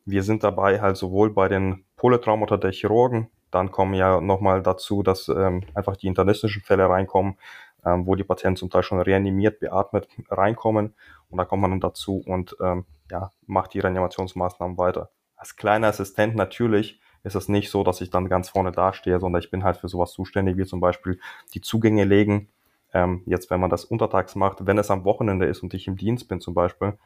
[0.06, 5.04] wir sind dabei halt sowohl bei den Polytraumata der Chirurgen, dann kommen ja nochmal dazu,
[5.04, 7.38] dass ähm, einfach die internistischen Fälle reinkommen,
[7.86, 10.96] ähm, wo die Patienten zum Teil schon reanimiert, beatmet reinkommen.
[11.30, 15.10] Und da kommt man dann dazu und ähm, ja, macht die Reanimationsmaßnahmen weiter.
[15.36, 19.42] Als kleiner Assistent natürlich ist es nicht so, dass ich dann ganz vorne dastehe, sondern
[19.42, 21.20] ich bin halt für sowas zuständig, wie zum Beispiel
[21.54, 22.50] die Zugänge legen.
[22.94, 25.98] Ähm, jetzt, wenn man das untertags macht, wenn es am Wochenende ist und ich im
[25.98, 26.98] Dienst bin zum Beispiel,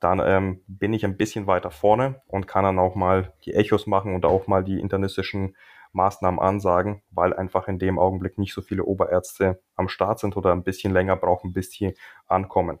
[0.00, 3.86] dann ähm, bin ich ein bisschen weiter vorne und kann dann auch mal die Echos
[3.86, 5.56] machen und auch mal die internistischen
[5.98, 10.52] Maßnahmen ansagen, weil einfach in dem Augenblick nicht so viele Oberärzte am Start sind oder
[10.52, 11.94] ein bisschen länger brauchen, bis die
[12.26, 12.78] ankommen.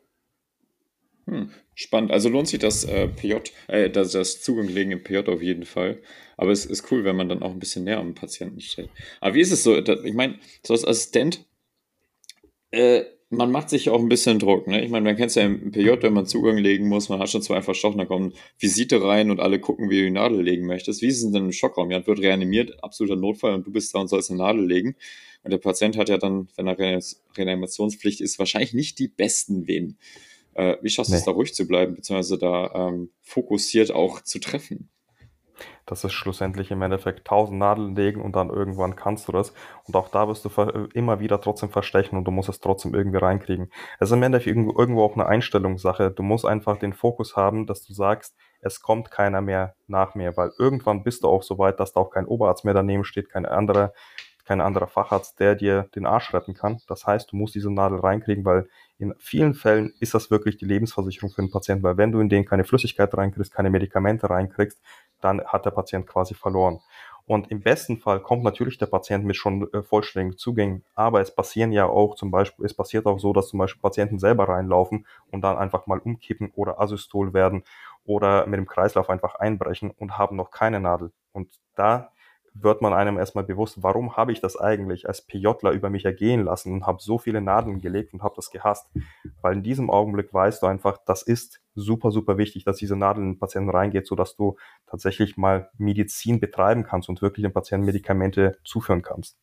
[1.26, 2.10] Hm, spannend.
[2.10, 3.34] Also lohnt sich das äh, PJ,
[3.66, 6.00] äh, das, das Zuganglegen im PJ auf jeden Fall.
[6.38, 8.88] Aber es ist cool, wenn man dann auch ein bisschen näher am Patienten steht.
[9.20, 9.76] Aber wie ist es so?
[9.76, 11.44] Ich meine, so als Assistent,
[12.70, 14.66] äh, man macht sich auch ein bisschen Druck.
[14.66, 14.82] Ne?
[14.82, 17.28] Ich meine, man kennt es ja im PJ, wenn man Zugang legen muss, man hat
[17.28, 20.66] schon zwei verstochen, da kommen Visite rein und alle gucken, wie du die Nadel legen
[20.66, 21.02] möchtest.
[21.02, 21.90] Wie ist es denn im Schockraum?
[21.90, 24.96] Ja, wird reanimiert, absoluter Notfall und du bist da und sollst eine Nadel legen.
[25.42, 26.76] Und der Patient hat ja dann, wenn er
[27.36, 29.98] Reanimationspflicht ist, wahrscheinlich nicht die besten Venen.
[30.54, 31.18] Äh, wie schaffst du Nee.
[31.20, 34.88] es da ruhig zu bleiben, beziehungsweise da ähm, fokussiert auch zu treffen?
[35.88, 39.54] Das ist schlussendlich im Endeffekt tausend Nadeln legen und dann irgendwann kannst du das.
[39.84, 40.50] Und auch da wirst du
[40.92, 43.70] immer wieder trotzdem verstechen und du musst es trotzdem irgendwie reinkriegen.
[43.98, 46.10] Es ist im Endeffekt irgendwo, irgendwo auch eine Einstellungssache.
[46.10, 50.36] Du musst einfach den Fokus haben, dass du sagst, es kommt keiner mehr nach mir,
[50.36, 53.30] weil irgendwann bist du auch so weit, dass da auch kein Oberarzt mehr daneben steht,
[53.30, 53.92] kein anderer,
[54.44, 56.80] kein anderer Facharzt, der dir den Arsch retten kann.
[56.86, 60.64] Das heißt, du musst diese Nadel reinkriegen, weil in vielen Fällen ist das wirklich die
[60.64, 64.80] Lebensversicherung für den Patienten, weil wenn du in den keine Flüssigkeit reinkriegst, keine Medikamente reinkriegst,
[65.20, 66.80] dann hat der Patient quasi verloren.
[67.28, 71.34] Und im besten Fall kommt natürlich der Patient mit schon äh, vollständigen Zugängen, aber es
[71.34, 75.06] passieren ja auch zum Beispiel, es passiert auch so, dass zum Beispiel Patienten selber reinlaufen
[75.30, 77.64] und dann einfach mal umkippen oder asystol werden
[78.06, 81.12] oder mit dem Kreislauf einfach einbrechen und haben noch keine Nadel.
[81.32, 82.12] Und da
[82.60, 86.44] wird man einem erstmal bewusst, warum habe ich das eigentlich als PJler über mich ergehen
[86.44, 88.88] lassen und habe so viele Nadeln gelegt und habe das gehasst.
[89.42, 93.22] Weil in diesem Augenblick weißt du einfach, das ist super, super wichtig, dass diese Nadel
[93.22, 97.86] in den Patienten reingeht, sodass du tatsächlich mal Medizin betreiben kannst und wirklich dem Patienten
[97.86, 99.38] Medikamente zuführen kannst.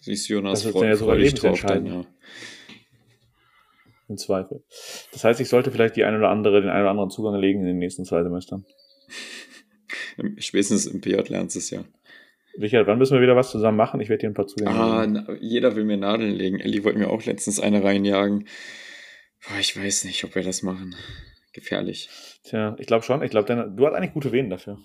[0.00, 2.08] Siehst du, Jonas, Das ist ja sogar drauf dann, lebensentscheidend.
[4.08, 4.64] Im Zweifel.
[5.12, 7.60] Das heißt, ich sollte vielleicht die ein oder andere, den einen oder anderen Zugang legen
[7.60, 8.64] in den nächsten zwei Semestern.
[10.38, 11.84] Spätestens im PJ lernst du es ja.
[12.60, 14.00] Richard, wann müssen wir wieder was zusammen machen?
[14.00, 15.24] Ich werde dir ein paar Zugänge Ah, legen.
[15.26, 16.58] na, jeder will mir Nadeln legen.
[16.60, 18.46] Ellie wollte mir auch letztens eine reinjagen.
[19.48, 20.94] Boah, ich weiß nicht, ob wir das machen.
[21.52, 22.08] Gefährlich.
[22.44, 23.22] Tja, ich glaube schon.
[23.22, 24.78] Ich glaube, du hast eigentlich gute Venen dafür.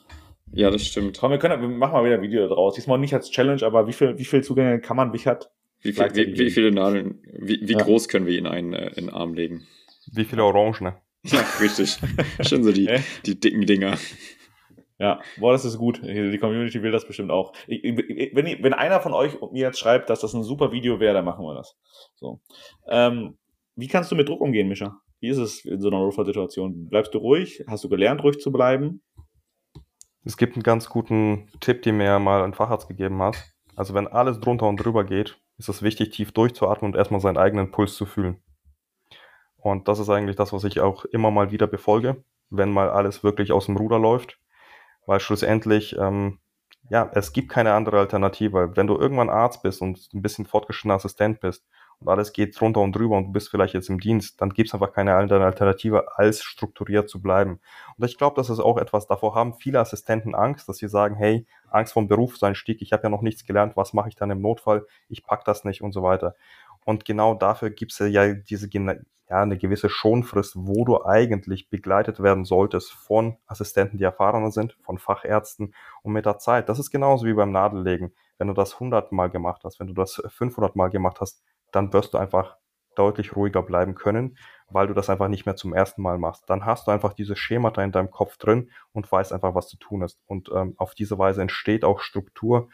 [0.54, 1.18] Ja, das stimmt.
[1.20, 2.76] Komm, wir, können, wir machen mal wieder ein Video daraus.
[2.76, 5.50] Diesmal nicht als Challenge, aber wie viel, wie viel Zugänge kann man Richard?
[5.82, 7.80] Wie, viel, wie, wie viele Nadeln, wie, wie Ja.
[7.80, 9.68] groß können wir ihn einen äh, in den Arm legen?
[10.12, 10.84] Wie viele Orangen?
[10.84, 10.96] ne?
[11.26, 11.98] Ja, richtig.
[12.48, 12.88] Schon so die,
[13.26, 13.98] die dicken Dinger.
[14.98, 16.02] Ja, boah, das ist gut.
[16.02, 17.54] Die Community will das bestimmt auch.
[17.68, 21.26] Wenn, wenn einer von euch mir jetzt schreibt, dass das ein super Video wäre, dann
[21.26, 21.78] machen wir das.
[22.16, 22.40] So.
[22.88, 23.38] Ähm,
[23.76, 25.02] wie kannst du mit Druck umgehen, Mischa?
[25.20, 26.88] Wie ist es in so einer Notfallsituation?
[26.88, 27.64] Bleibst du ruhig?
[27.68, 29.02] Hast du gelernt, ruhig zu bleiben?
[30.24, 33.36] Es gibt einen ganz guten Tipp, den mir mal ein Facharzt gegeben hat.
[33.76, 37.38] Also wenn alles drunter und drüber geht, ist es wichtig, tief durchzuatmen und erstmal seinen
[37.38, 38.42] eigenen Puls zu fühlen.
[39.58, 43.24] Und das ist eigentlich das, was ich auch immer mal wieder befolge, wenn mal alles
[43.24, 44.40] wirklich aus dem Ruder läuft.
[45.06, 46.40] Weil schlussendlich, ähm,
[46.90, 48.76] ja, es gibt keine andere Alternative.
[48.76, 51.66] Wenn du irgendwann Arzt bist und ein bisschen fortgeschrittener Assistent bist
[52.00, 54.68] und alles geht drunter und drüber und du bist vielleicht jetzt im Dienst, dann gibt
[54.70, 57.60] es einfach keine andere Alternative, als strukturiert zu bleiben.
[57.98, 61.16] Und ich glaube, das ist auch etwas, davor haben viele Assistenten Angst, dass sie sagen,
[61.16, 64.42] hey, Angst vom Berufseinstieg, ich habe ja noch nichts gelernt, was mache ich dann im
[64.42, 66.36] Notfall, ich pack das nicht und so weiter.
[66.86, 68.70] Und genau dafür gibt es ja diese
[69.30, 74.78] ja, eine gewisse Schonfrist, wo du eigentlich begleitet werden solltest von Assistenten, die erfahrener sind,
[74.84, 76.70] von Fachärzten und mit der Zeit.
[76.70, 78.14] Das ist genauso wie beim Nadellegen.
[78.38, 81.92] Wenn du das 100 Mal gemacht hast, wenn du das 500 Mal gemacht hast, dann
[81.92, 82.58] wirst du einfach
[82.96, 84.38] deutlich ruhiger bleiben können,
[84.70, 86.50] weil du das einfach nicht mehr zum ersten Mal machst.
[86.50, 89.78] Dann hast du einfach diese Schemata in deinem Kopf drin und weißt einfach, was zu
[89.78, 90.20] tun ist.
[90.28, 92.70] Und ähm, auf diese Weise entsteht auch Struktur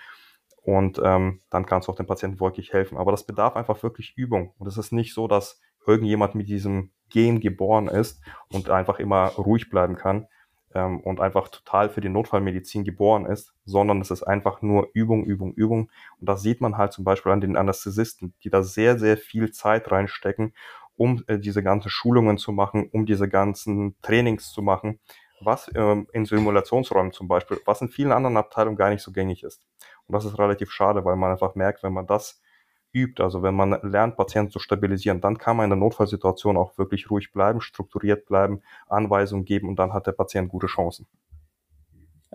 [0.62, 2.98] und ähm, dann kannst du auch dem Patienten wirklich helfen.
[2.98, 4.54] Aber das bedarf einfach wirklich Übung.
[4.58, 8.22] Und es ist nicht so, dass irgendjemand mit diesem Gen geboren ist
[8.52, 10.28] und einfach immer ruhig bleiben kann
[10.74, 15.26] ähm, und einfach total für die Notfallmedizin geboren ist, sondern es ist einfach nur Übung,
[15.26, 15.92] Übung, Übung.
[16.20, 19.52] Und das sieht man halt zum Beispiel an den Anästhesisten, die da sehr, sehr viel
[19.52, 20.54] Zeit reinstecken,
[20.96, 25.00] um äh, diese ganzen Schulungen zu machen, um diese ganzen Trainings zu machen,
[25.42, 29.44] was ähm, in Simulationsräumen zum Beispiel, was in vielen anderen Abteilungen gar nicht so gängig
[29.44, 29.66] ist.
[30.12, 32.42] Und das ist relativ schade, weil man einfach merkt, wenn man das
[32.92, 36.78] übt, also wenn man lernt, Patienten zu stabilisieren, dann kann man in der Notfallsituation auch
[36.78, 41.08] wirklich ruhig bleiben, strukturiert bleiben, Anweisungen geben und dann hat der Patient gute Chancen.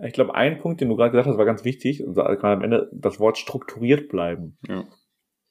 [0.01, 2.89] Ich glaube, ein Punkt, den du gerade gesagt hast, war ganz wichtig, und am Ende
[2.91, 4.57] das Wort strukturiert bleiben.
[4.67, 4.83] Ja.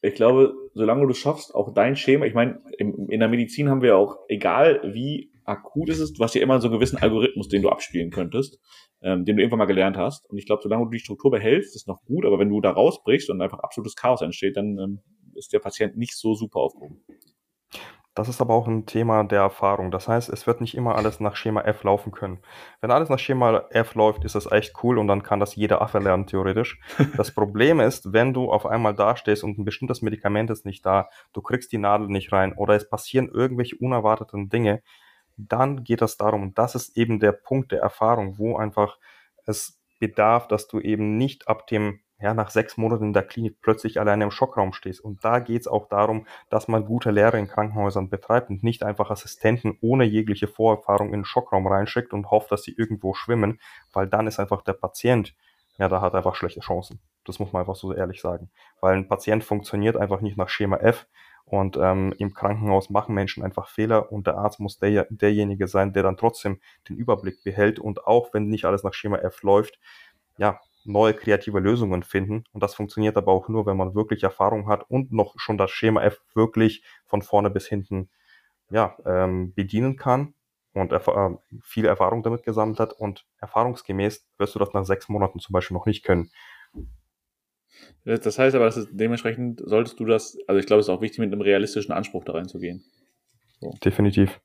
[0.02, 3.96] Ich glaube, solange du schaffst, auch dein Schema, ich meine, in der Medizin haben wir
[3.96, 7.62] auch, egal wie akut ist es, du hast ja immer so einen gewissen Algorithmus, den
[7.62, 8.58] du abspielen könntest
[9.02, 10.28] ähm, den du irgendwann mal gelernt hast.
[10.30, 12.70] Und ich glaube, solange du die Struktur behältst, ist noch gut, aber wenn du da
[12.70, 15.00] rausbrichst und einfach absolutes Chaos entsteht, dann ähm,
[15.34, 17.04] ist der Patient nicht so super aufgehoben.
[18.16, 19.90] Das ist aber auch ein Thema der Erfahrung.
[19.90, 22.38] Das heißt, es wird nicht immer alles nach Schema F laufen können.
[22.80, 25.82] Wenn alles nach Schema F läuft, ist das echt cool und dann kann das jeder
[25.82, 26.80] Affe lernen, theoretisch.
[27.18, 31.10] Das Problem ist, wenn du auf einmal dastehst und ein bestimmtes Medikament ist nicht da,
[31.34, 34.82] du kriegst die Nadel nicht rein oder es passieren irgendwelche unerwarteten Dinge,
[35.36, 38.96] dann geht es darum, und das ist eben der Punkt der Erfahrung, wo einfach
[39.44, 43.60] es bedarf, dass du eben nicht ab dem, ja, nach sechs Monaten in der Klinik
[43.60, 45.00] plötzlich alleine im Schockraum stehst.
[45.00, 48.82] Und da geht es auch darum, dass man gute Lehre in Krankenhäusern betreibt und nicht
[48.82, 53.60] einfach Assistenten ohne jegliche Vorerfahrung in den Schockraum reinschickt und hofft, dass sie irgendwo schwimmen,
[53.92, 55.34] weil dann ist einfach der Patient,
[55.78, 57.00] ja, da hat einfach schlechte Chancen.
[57.24, 58.50] Das muss man einfach so ehrlich sagen.
[58.80, 61.06] Weil ein Patient funktioniert einfach nicht nach Schema F,
[61.46, 65.92] und ähm, im Krankenhaus machen Menschen einfach Fehler und der Arzt muss der, derjenige sein,
[65.92, 69.78] der dann trotzdem den Überblick behält und auch wenn nicht alles nach Schema F läuft,
[70.38, 72.44] ja, neue kreative Lösungen finden.
[72.52, 75.70] Und das funktioniert aber auch nur, wenn man wirklich Erfahrung hat und noch schon das
[75.70, 78.10] Schema F wirklich von vorne bis hinten
[78.70, 80.34] ja, ähm, bedienen kann
[80.72, 81.30] und erf äh,
[81.62, 82.92] viel Erfahrung damit gesammelt hat.
[82.92, 86.30] Und erfahrungsgemäß wirst du das nach sechs Monaten zum Beispiel noch nicht können.
[88.04, 91.18] Das heißt aber, dass dementsprechend solltest du das, also ich glaube, es ist auch wichtig,
[91.18, 92.84] mit einem realistischen Anspruch da reinzugehen.
[93.60, 93.74] So.
[93.84, 94.40] Definitiv.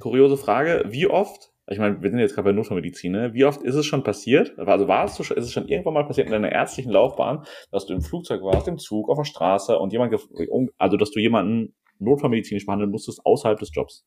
[0.00, 3.32] Kuriose Frage, wie oft, ich meine, wir sind jetzt gerade bei Notfallmedizin, ne?
[3.32, 6.26] wie oft ist es schon passiert, also war es, ist es schon irgendwann mal passiert
[6.26, 9.92] in deiner ärztlichen Laufbahn, dass du im Flugzeug warst, im Zug, auf der Straße und
[9.92, 10.14] jemand,
[10.78, 14.04] also dass du jemanden notfallmedizinisch behandeln musstest außerhalb des Jobs?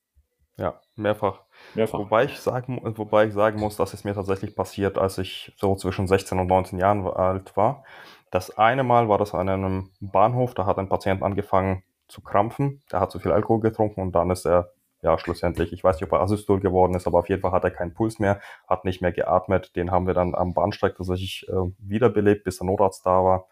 [0.57, 1.41] Ja, mehrfach.
[1.73, 1.99] Mehrfach.
[1.99, 5.75] Wobei ich, sagen, wobei ich sagen muss, dass es mir tatsächlich passiert, als ich so
[5.75, 7.83] zwischen 16 und 19 Jahren alt war.
[8.29, 12.81] Das eine Mal war das an einem Bahnhof, da hat ein Patient angefangen zu krampfen.
[12.91, 14.73] Der hat zu viel Alkohol getrunken und dann ist er,
[15.03, 17.65] ja, schlussendlich, ich weiß nicht, ob er Asystol geworden ist, aber auf jeden Fall hat
[17.65, 19.75] er keinen Puls mehr, hat nicht mehr geatmet.
[19.75, 23.47] Den haben wir dann am Bahnsteig tatsächlich äh, wiederbelebt, bis der Notarzt da war.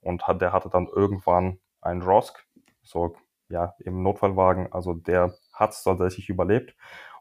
[0.00, 2.44] Und hat, der hatte dann irgendwann einen Rosk,
[2.82, 3.14] so
[3.48, 4.72] ja, im Notfallwagen.
[4.72, 6.74] Also der hat es tatsächlich überlebt.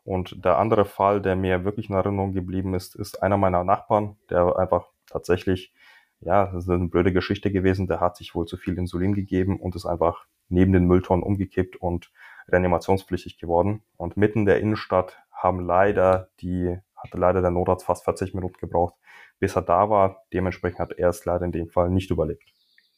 [0.03, 4.17] Und der andere Fall, der mir wirklich in Erinnerung geblieben ist, ist einer meiner Nachbarn,
[4.31, 5.73] der einfach tatsächlich,
[6.21, 9.59] ja, das ist eine blöde Geschichte gewesen, der hat sich wohl zu viel Insulin gegeben
[9.59, 12.11] und ist einfach neben den Mülltonnen umgekippt und
[12.47, 13.83] reanimationspflichtig geworden.
[13.97, 18.57] Und mitten in der Innenstadt haben leider die, hatte leider der Notarzt fast 40 Minuten
[18.59, 18.95] gebraucht,
[19.39, 20.23] bis er da war.
[20.33, 22.43] Dementsprechend hat er es leider in dem Fall nicht überlebt.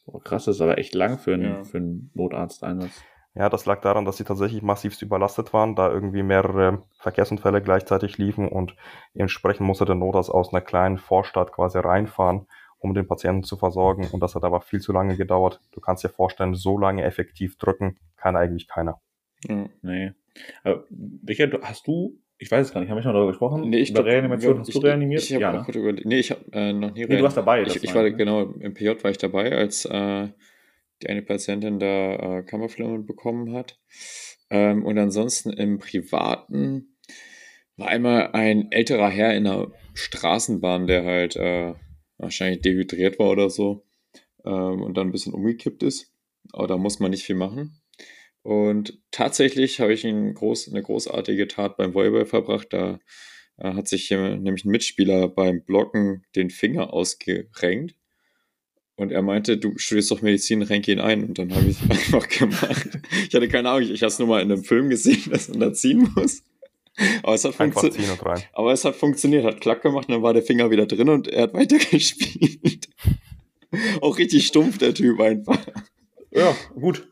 [0.06, 1.64] Oh, krass, das ist aber echt lang für einen, ja.
[1.64, 3.04] für einen Notarzteinsatz.
[3.38, 8.18] Ja, das lag daran, dass sie tatsächlich massivst überlastet waren, da irgendwie mehrere Verkehrsunfälle gleichzeitig
[8.18, 8.76] liefen und
[9.14, 12.48] entsprechend musste der Notarzt aus einer kleinen Vorstadt quasi reinfahren,
[12.80, 15.62] um den Patienten zu versorgen und das hat aber viel zu lange gedauert.
[15.72, 19.02] Du kannst dir vorstellen, so lange effektiv drücken kann eigentlich keiner.
[19.46, 20.12] Hm, nee.
[20.64, 20.86] Aber,
[21.28, 23.70] Richard, hast du ich weiß es gar nicht, haben wir schon darüber gesprochen?
[23.70, 25.24] Nee, ich Über glaub, Reanimation hast ich, du reanimiert?
[25.24, 25.96] Ich, ich ja, ne?
[26.04, 27.64] Nee, ich habe äh, noch nie Nee, du warst dabei.
[27.64, 28.16] Ich, ich war, ne?
[28.16, 30.28] genau, im PJ war ich dabei, als äh,
[31.02, 33.80] die eine Patientin da äh, Kammerflimmen bekommen hat.
[34.52, 36.96] Ähm, und ansonsten im Privaten
[37.76, 41.74] war einmal ein älterer Herr in einer Straßenbahn, der halt äh,
[42.20, 43.84] wahrscheinlich dehydriert war oder so
[44.46, 46.14] ähm, und dann ein bisschen umgekippt ist.
[46.54, 47.80] Aber da muss man nicht viel machen.
[48.48, 52.72] Und tatsächlich habe ich ein groß, eine großartige Tat beim Volleyball verbracht.
[52.72, 52.98] Da
[53.58, 57.96] äh, hat sich hier nämlich ein Mitspieler beim Blocken den Finger ausgerenkt.
[58.96, 61.26] Und er meinte, du studierst doch Medizin, renk ihn ein.
[61.26, 62.88] Und dann habe ich einfach gemacht.
[63.28, 65.60] Ich hatte keine Ahnung, ich habe es nur mal in einem Film gesehen, dass man
[65.60, 66.42] da ziehen muss.
[67.24, 68.18] Aber es hat funktioniert.
[68.54, 71.28] Aber es hat funktioniert, hat Klack gemacht und dann war der Finger wieder drin und
[71.28, 72.88] er hat weitergespielt.
[74.00, 75.60] Auch richtig stumpf, der Typ einfach.
[76.32, 77.10] Ja, gut.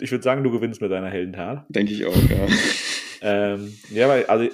[0.00, 1.66] Ich würde sagen, du gewinnst mit deiner Heldentat.
[1.68, 2.46] Denke ich auch, ja.
[3.22, 4.48] ähm, ja, weil, also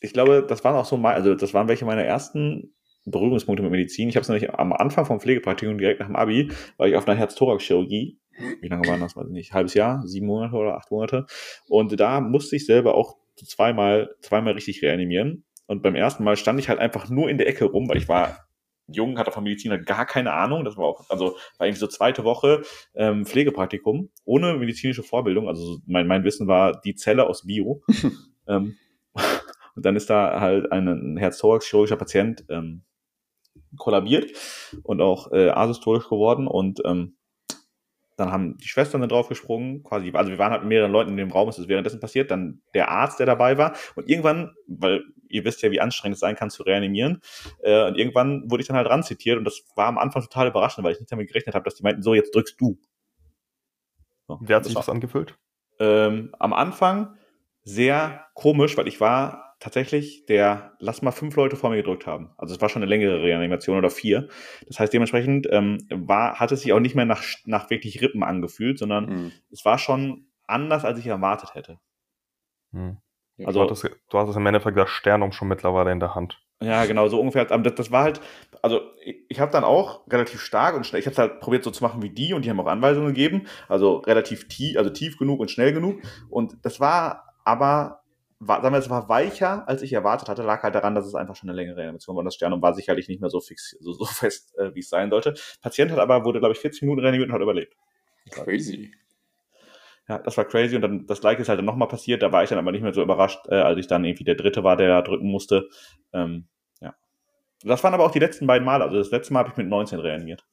[0.00, 3.72] ich glaube, das waren auch so mal, also das waren welche meiner ersten Berührungspunkte mit
[3.72, 4.08] Medizin.
[4.08, 7.08] Ich habe es nämlich am Anfang vom Pflegepraktikum direkt nach dem Abi, war ich auf
[7.08, 8.18] einer Herz-Thorax-Chirurgie.
[8.60, 9.16] Wie lange war das?
[9.16, 9.52] Weiß ich nicht.
[9.54, 11.26] Halbes Jahr, sieben Monate oder acht Monate.
[11.68, 15.44] Und da musste ich selber auch zweimal, zweimal richtig reanimieren.
[15.66, 18.08] Und beim ersten Mal stand ich halt einfach nur in der Ecke rum, weil ich
[18.08, 18.45] war
[18.88, 20.64] jung, hatte von Medizin halt gar keine Ahnung.
[20.64, 22.62] Das war auch, also war irgendwie so zweite Woche
[22.94, 25.48] ähm, Pflegepraktikum, ohne medizinische Vorbildung.
[25.48, 27.82] Also mein, mein Wissen war die Zelle aus Bio.
[28.48, 28.76] ähm,
[29.74, 32.82] und dann ist da halt ein Herz-Thorax-chirurgischer Patient ähm,
[33.76, 34.32] kollabiert
[34.82, 36.46] und auch äh, asystolisch geworden.
[36.46, 37.16] Und ähm,
[38.16, 41.16] dann haben die Schwestern dann draufgesprungen, quasi, also wir waren halt mit mehreren Leuten in
[41.18, 45.04] dem Raum, es ist währenddessen passiert, dann der Arzt, der dabei war und irgendwann, weil
[45.28, 47.20] ihr wisst ja, wie anstrengend es sein kann zu reanimieren,
[47.62, 50.48] äh, und irgendwann wurde ich dann halt ran zitiert und das war am Anfang total
[50.48, 52.78] überraschend, weil ich nicht damit gerechnet habe, dass die meinten, so, jetzt drückst du.
[54.28, 55.38] So, Wer hat sich das, das angefüllt?
[55.78, 57.16] Ähm, am Anfang
[57.62, 62.30] sehr komisch, weil ich war tatsächlich der, lass mal fünf Leute vor mir gedrückt haben.
[62.36, 64.28] Also es war schon eine längere Reanimation oder vier.
[64.66, 68.22] Das heißt, dementsprechend ähm, war, hat es sich auch nicht mehr nach, nach wirklich Rippen
[68.22, 69.32] angefühlt, sondern mhm.
[69.50, 71.78] es war schon anders, als ich erwartet hätte.
[72.72, 72.98] Mhm.
[73.44, 76.40] Also, du hattest, du hattest im Endeffekt das Sternum schon mittlerweile in der Hand.
[76.62, 77.50] Ja, genau, so ungefähr.
[77.50, 78.20] Aber das, das war halt,
[78.62, 81.70] also ich, ich habe dann auch relativ stark und schnell, ich habe halt probiert so
[81.70, 85.18] zu machen wie die und die haben auch Anweisungen gegeben, also relativ tief, also tief
[85.18, 86.00] genug und schnell genug.
[86.30, 88.00] Und das war aber
[88.38, 91.14] war, sagen wir, es war weicher, als ich erwartet hatte, lag halt daran, dass es
[91.14, 92.20] einfach schon eine längere Reanimation war.
[92.20, 94.88] Und das Sternum war sicherlich nicht mehr so fix, so, so fest, äh, wie es
[94.88, 95.34] sein sollte.
[95.62, 97.74] Patient hat aber, wurde, glaube ich, 40 Minuten reanimiert und hat überlebt.
[98.30, 98.92] Crazy.
[100.08, 100.76] Ja, das war crazy.
[100.76, 102.22] Und dann das gleiche ist halt dann nochmal passiert.
[102.22, 104.36] Da war ich dann aber nicht mehr so überrascht, äh, als ich dann irgendwie der
[104.36, 105.68] Dritte war, der da drücken musste.
[106.12, 106.46] Ähm,
[106.80, 106.94] ja.
[107.62, 108.84] Das waren aber auch die letzten beiden Male.
[108.84, 110.46] Also das letzte Mal habe ich mit 19 reanimiert.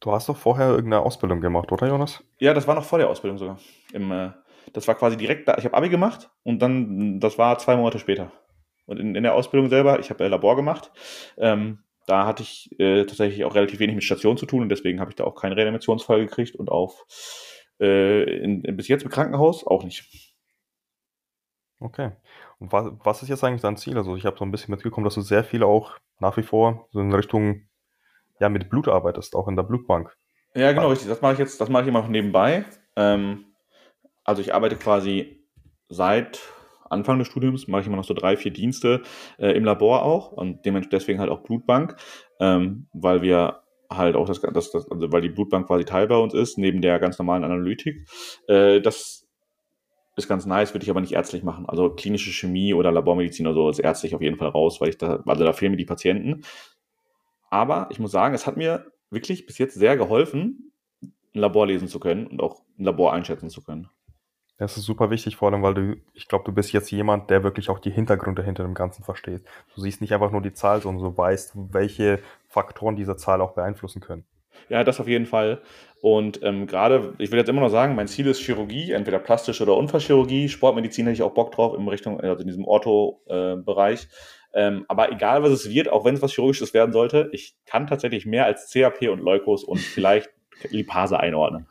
[0.00, 2.22] Du hast doch vorher irgendeine Ausbildung gemacht, oder Jonas?
[2.38, 3.58] Ja, das war noch vor der Ausbildung sogar.
[3.94, 4.32] Im, äh,
[4.72, 5.56] das war quasi direkt da.
[5.58, 8.32] Ich habe Abi gemacht und dann, das war zwei Monate später.
[8.86, 10.90] Und in, in der Ausbildung selber, ich habe äh, Labor gemacht.
[11.36, 15.00] Ähm, da hatte ich äh, tatsächlich auch relativ wenig mit Station zu tun und deswegen
[15.00, 17.06] habe ich da auch keinen Reanimationsfall gekriegt und auf
[17.80, 20.34] äh, in, in, bis jetzt im Krankenhaus auch nicht.
[21.80, 22.12] Okay.
[22.58, 23.96] Und was, was ist jetzt eigentlich dein Ziel?
[23.96, 26.88] Also ich habe so ein bisschen mitgekommen, dass du sehr viel auch nach wie vor
[26.92, 27.68] so in Richtung
[28.38, 30.14] ja mit Blut arbeitest, auch in der Blutbank.
[30.54, 31.08] Ja, genau, richtig.
[31.08, 32.64] Das mache ich jetzt, das mache ich immer noch nebenbei.
[32.96, 33.53] Ähm,
[34.24, 35.44] also ich arbeite quasi
[35.88, 36.40] seit
[36.90, 39.02] Anfang des Studiums, mache ich immer noch so drei, vier Dienste
[39.38, 41.96] äh, im Labor auch und deswegen halt auch Blutbank,
[42.40, 46.16] ähm, weil wir halt auch das, das, das, also weil die Blutbank quasi Teil bei
[46.16, 48.08] uns ist, neben der ganz normalen Analytik.
[48.48, 49.26] Äh, das
[50.16, 51.66] ist ganz nice, würde ich aber nicht ärztlich machen.
[51.68, 54.98] Also klinische Chemie oder Labormedizin oder so ist ärztlich auf jeden Fall raus, weil ich
[54.98, 56.42] da, also da fehlen mir die Patienten.
[57.50, 61.88] Aber ich muss sagen, es hat mir wirklich bis jetzt sehr geholfen, ein Labor lesen
[61.88, 63.88] zu können und auch ein Labor einschätzen zu können.
[64.56, 67.42] Das ist super wichtig, vor allem, weil du, ich glaube, du bist jetzt jemand, der
[67.42, 69.42] wirklich auch die Hintergründe hinter dem Ganzen versteht.
[69.74, 73.54] Du siehst nicht einfach nur die Zahl, sondern du weißt, welche Faktoren diese Zahl auch
[73.54, 74.24] beeinflussen können.
[74.68, 75.60] Ja, das auf jeden Fall.
[76.00, 79.64] Und ähm, gerade, ich will jetzt immer noch sagen, mein Ziel ist Chirurgie, entweder plastische
[79.64, 80.48] oder Unfallchirurgie.
[80.48, 84.08] Sportmedizin hätte ich auch Bock drauf in Richtung, also in diesem Ortho-Bereich.
[84.52, 87.56] Äh, ähm, aber egal, was es wird, auch wenn es was Chirurgisches werden sollte, ich
[87.66, 90.30] kann tatsächlich mehr als CAP und Leukos und vielleicht
[90.70, 91.66] Lipase einordnen.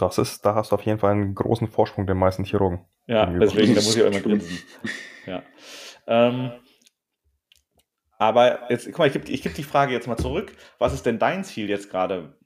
[0.00, 2.86] Das ist, da hast du auf jeden Fall einen großen Vorsprung den meisten Chirurgen.
[3.06, 4.58] Ja, deswegen, da muss ich auch immer grinsen.
[5.26, 5.42] Ja.
[6.06, 6.52] Ähm,
[8.18, 10.56] aber jetzt, guck mal, ich gebe geb die Frage jetzt mal zurück.
[10.78, 12.38] Was ist denn dein Ziel jetzt gerade?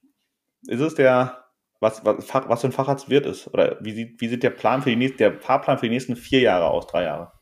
[0.67, 1.45] Ist es der,
[1.81, 3.53] was, was, was für ein Facharzt wird es?
[3.53, 6.17] Oder wie sieht, wie sieht der Plan für die nächsten, der Fahrplan für die nächsten
[6.17, 7.33] vier Jahre aus, drei Jahre?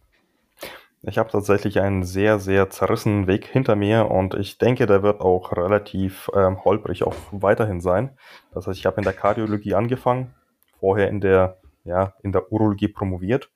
[1.05, 5.21] Ich habe tatsächlich einen sehr, sehr zerrissenen Weg hinter mir und ich denke, der wird
[5.21, 8.17] auch relativ ähm, holprig auch weiterhin sein.
[8.53, 10.33] Das heißt, ich habe in der Kardiologie angefangen,
[10.79, 13.51] vorher in der, ja, in der Urologie promoviert,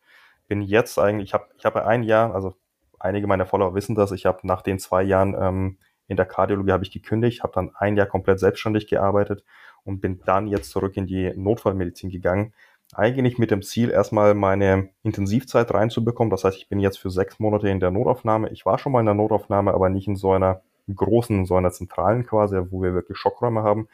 [0.48, 2.56] bin jetzt eigentlich, ich habe ich hab ein Jahr, also
[2.98, 5.78] einige meiner Follower wissen das, ich habe nach den zwei Jahren ähm,
[6.08, 9.44] in der Kardiologie habe ich gekündigt, habe dann ein Jahr komplett selbstständig gearbeitet
[9.84, 12.54] und bin dann jetzt zurück in die Notfallmedizin gegangen,
[12.94, 16.30] eigentlich mit dem Ziel, erstmal meine Intensivzeit reinzubekommen.
[16.30, 18.50] Das heißt, ich bin jetzt für sechs Monate in der Notaufnahme.
[18.50, 20.62] Ich war schon mal in der Notaufnahme, aber nicht in so einer
[20.94, 23.88] großen, so einer zentralen quasi, wo wir wirklich Schockräume haben.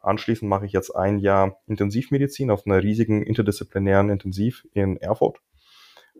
[0.00, 5.40] Anschließend mache ich jetzt ein Jahr Intensivmedizin auf einer riesigen interdisziplinären Intensiv in Erfurt.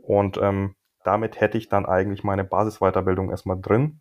[0.02, 0.74] Und ähm,
[1.04, 4.00] damit hätte ich dann eigentlich meine Basisweiterbildung erstmal drin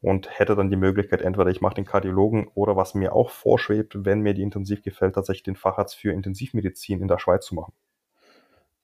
[0.00, 4.04] und hätte dann die Möglichkeit, entweder ich mache den Kardiologen oder was mir auch vorschwebt,
[4.04, 7.72] wenn mir die Intensiv gefällt, tatsächlich den Facharzt für Intensivmedizin in der Schweiz zu machen.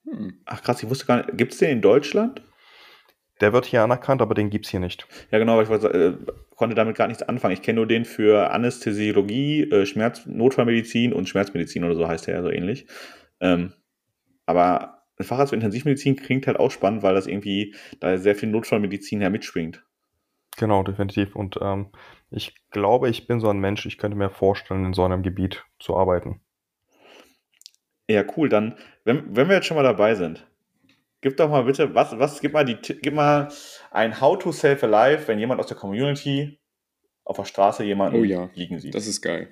[0.04, 0.40] Hm.
[0.44, 2.42] Ach krass, ich wusste gar nicht, gibt es den in Deutschland?
[3.40, 5.06] Der wird hier anerkannt, aber den gibt es hier nicht.
[5.30, 7.54] Ja, genau, ich wollte, äh, konnte damit gar nichts anfangen.
[7.54, 12.34] Ich kenne nur den für Anästhesiologie, äh, Schmerz, Notfallmedizin und Schmerzmedizin oder so heißt der
[12.34, 12.86] ja so ähnlich.
[13.40, 13.72] Ähm,
[14.46, 19.20] aber Facharzt für Intensivmedizin klingt halt auch spannend, weil das irgendwie da sehr viel Notfallmedizin
[19.20, 19.84] ja mitschwingt.
[20.56, 21.34] Genau, definitiv.
[21.34, 21.90] Und ähm,
[22.30, 25.64] ich glaube, ich bin so ein Mensch, ich könnte mir vorstellen, in so einem Gebiet
[25.78, 26.40] zu arbeiten.
[28.08, 28.48] Ja, cool.
[28.48, 30.46] Dann, wenn, wenn wir jetzt schon mal dabei sind,
[31.20, 33.48] gib doch mal bitte, was, was, gib mal die, gib mal
[33.90, 36.58] ein How to Save a Life, wenn jemand aus der Community
[37.24, 38.94] auf der Straße jemanden oh ja, liegen sieht.
[38.94, 39.48] Das ist geil.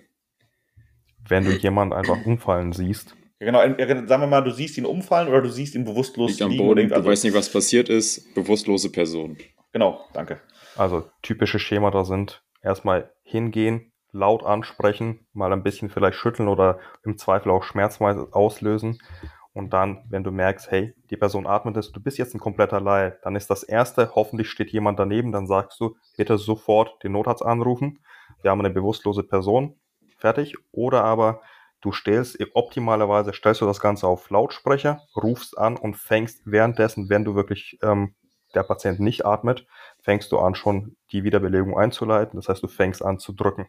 [1.27, 3.17] Wenn du jemanden einfach umfallen siehst.
[3.41, 6.41] Ja, genau, sagen wir mal, du siehst ihn umfallen oder du siehst ihn bewusstlos liegt
[6.41, 6.61] liegen.
[6.61, 8.35] Am Boden, du also, weißt nicht, was passiert ist.
[8.35, 9.37] Bewusstlose Person.
[9.73, 10.41] Genau, danke.
[10.77, 17.18] Also typische Schemata sind erstmal hingehen, laut ansprechen, mal ein bisschen vielleicht schütteln oder im
[17.18, 18.99] Zweifel auch schmerzweise auslösen.
[19.55, 22.81] Und dann, wenn du merkst, hey, die Person atmet es, du bist jetzt ein kompletter
[22.81, 27.12] Laie, dann ist das Erste, hoffentlich steht jemand daneben, dann sagst du, bitte sofort den
[27.12, 27.99] Notarzt anrufen.
[28.41, 29.79] Wir haben eine bewusstlose Person,
[30.16, 30.57] fertig.
[30.70, 31.43] Oder aber
[31.83, 37.25] du stellst, optimalerweise stellst du das Ganze auf Lautsprecher, rufst an und fängst währenddessen, wenn
[37.25, 38.14] du wirklich ähm,
[38.55, 39.67] der Patient nicht atmet,
[40.01, 42.39] fängst du an, schon die Wiederbelebung einzuleiten.
[42.39, 43.69] Das heißt, du fängst an zu drücken.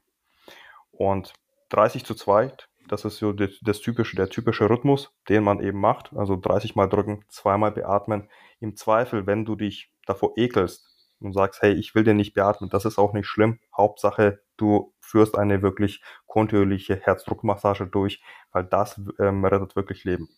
[0.91, 1.33] Und
[1.69, 2.51] 30 zu 2,
[2.87, 6.11] das ist so das, typische, der typische Rhythmus, den man eben macht.
[6.15, 8.29] Also 30 Mal drücken, zweimal beatmen.
[8.59, 10.85] Im Zweifel, wenn du dich davor ekelst
[11.19, 13.59] und sagst, hey, ich will den nicht beatmen, das ist auch nicht schlimm.
[13.75, 18.21] Hauptsache, du führst eine wirklich kontinuierliche Herzdruckmassage durch,
[18.51, 20.29] weil das ähm, rettet wirklich Leben.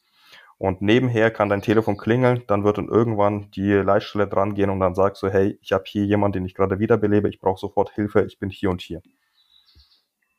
[0.57, 4.79] Und nebenher kann dein Telefon klingeln, dann wird dann irgendwann die Leitstelle dran gehen und
[4.79, 7.91] dann sagst du, hey, ich habe hier jemanden, den ich gerade wiederbelebe, ich brauche sofort
[7.91, 9.01] Hilfe, ich bin hier und hier.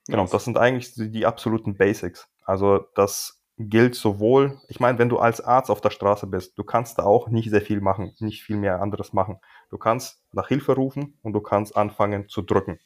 [0.08, 2.28] Genau, das sind eigentlich die, die absoluten Basics.
[2.44, 6.64] Also das gilt sowohl, ich meine, wenn du als Arzt auf der Straße bist, du
[6.64, 9.38] kannst da auch nicht sehr viel machen, nicht viel mehr anderes machen.
[9.70, 12.78] Du kannst nach Hilfe rufen und du kannst anfangen zu drücken.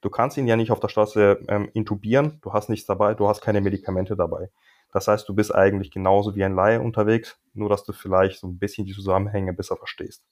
[0.00, 3.28] Du kannst ihn ja nicht auf der Straße ähm, intubieren, du hast nichts dabei, du
[3.28, 4.50] hast keine Medikamente dabei.
[4.94, 8.46] Das heißt, du bist eigentlich genauso wie ein Laie unterwegs, nur dass du vielleicht so
[8.46, 10.24] ein bisschen die Zusammenhänge besser verstehst.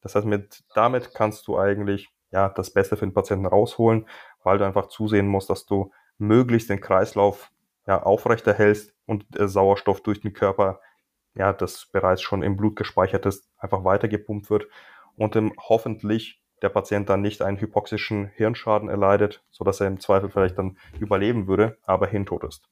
[0.00, 4.08] Das heißt, mit, damit kannst du eigentlich ja, das Beste für den Patienten rausholen,
[4.42, 7.52] weil du einfach zusehen musst, dass du möglichst den Kreislauf
[7.86, 10.80] ja, aufrechterhältst und äh, Sauerstoff durch den Körper,
[11.34, 14.66] ja, das bereits schon im Blut gespeichert ist, einfach weitergepumpt wird
[15.14, 20.30] und im, hoffentlich der Patient dann nicht einen hypoxischen Hirnschaden erleidet, sodass er im Zweifel
[20.30, 22.68] vielleicht dann überleben würde, aber hintot ist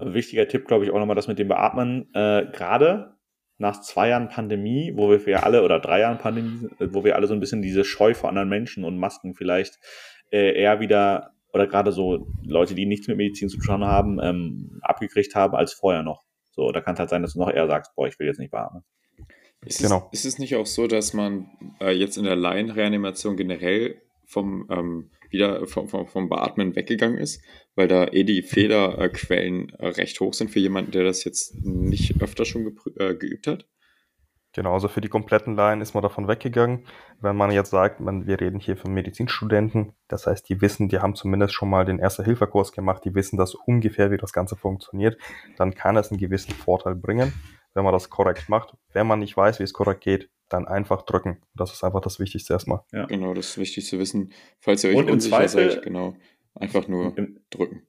[0.00, 2.08] wichtiger Tipp, glaube ich, auch nochmal das mit dem Beatmen.
[2.14, 3.16] Äh, Gerade
[3.58, 7.26] nach zwei Jahren Pandemie, wo wir ja alle, oder drei Jahren Pandemie, wo wir alle
[7.26, 9.78] so ein bisschen diese Scheu vor anderen Menschen und Masken vielleicht
[10.30, 14.78] äh, eher wieder, oder gerade so Leute, die nichts mit Medizin zu tun haben, ähm,
[14.82, 16.22] abgekriegt haben als vorher noch.
[16.52, 18.38] So, da kann es halt sein, dass du noch eher sagst, boah, ich will jetzt
[18.38, 18.84] nicht beatmen.
[19.64, 20.08] Ist, genau.
[20.12, 24.66] es, ist es nicht auch so, dass man äh, jetzt in der Laienreanimation generell vom
[24.70, 27.42] ähm, wieder vom, vom, vom Beatmen weggegangen ist,
[27.74, 32.22] weil da eh die Fehlerquellen äh, recht hoch sind für jemanden, der das jetzt nicht
[32.22, 33.66] öfter schon äh, geübt hat?
[34.54, 36.86] Genau, also für die kompletten Laien ist man davon weggegangen.
[37.20, 40.98] Wenn man jetzt sagt, man, wir reden hier von Medizinstudenten, das heißt, die wissen, die
[41.00, 45.18] haben zumindest schon mal den Erste-Hilfe-Kurs gemacht, die wissen das ungefähr, wie das Ganze funktioniert,
[45.58, 47.32] dann kann es einen gewissen Vorteil bringen,
[47.74, 48.74] wenn man das korrekt macht.
[48.92, 51.42] Wenn man nicht weiß, wie es korrekt geht, dann einfach drücken.
[51.54, 52.80] Das ist einfach das Wichtigste erstmal.
[52.92, 53.06] Ja.
[53.06, 54.32] Genau, das ist wichtig zu wissen.
[54.60, 56.16] Falls ihr euch Und unsicher Zweifel, seid, genau,
[56.54, 57.86] einfach nur im, drücken.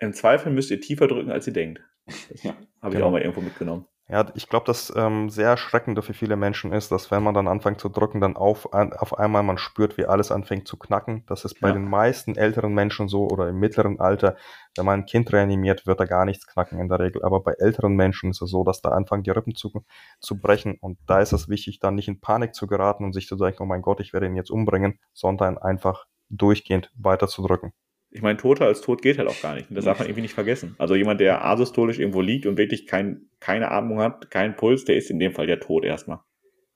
[0.00, 1.82] Im Zweifel müsst ihr tiefer drücken, als ihr denkt.
[2.30, 2.96] Das ja, habe genau.
[2.96, 3.86] ich auch mal irgendwo mitgenommen.
[4.10, 7.46] Ja, ich glaube, das ähm, sehr erschreckende für viele Menschen ist, dass wenn man dann
[7.46, 11.24] anfängt zu drücken, dann auf, ein, auf einmal man spürt, wie alles anfängt zu knacken.
[11.26, 11.74] Das ist bei ja.
[11.74, 14.36] den meisten älteren Menschen so oder im mittleren Alter.
[14.76, 17.22] Wenn man ein Kind reanimiert, wird da gar nichts knacken in der Regel.
[17.22, 19.84] Aber bei älteren Menschen ist es so, dass da anfangen die Rippen zu,
[20.20, 20.78] zu brechen.
[20.80, 23.62] Und da ist es wichtig, dann nicht in Panik zu geraten und sich zu denken,
[23.62, 27.74] oh mein Gott, ich werde ihn jetzt umbringen, sondern einfach durchgehend weiter zu drücken
[28.10, 29.68] ich meine, Toter als Tot geht halt auch gar nicht.
[29.68, 30.74] Und das darf man irgendwie nicht vergessen.
[30.78, 34.96] Also jemand, der asystolisch irgendwo liegt und wirklich kein, keine Atmung hat, keinen Puls, der
[34.96, 36.20] ist in dem Fall ja tot erstmal.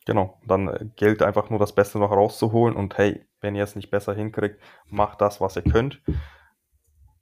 [0.04, 3.76] Genau, dann äh, gilt einfach nur das Beste noch rauszuholen und hey, wenn ihr es
[3.76, 6.02] nicht besser hinkriegt, macht das, was ihr könnt.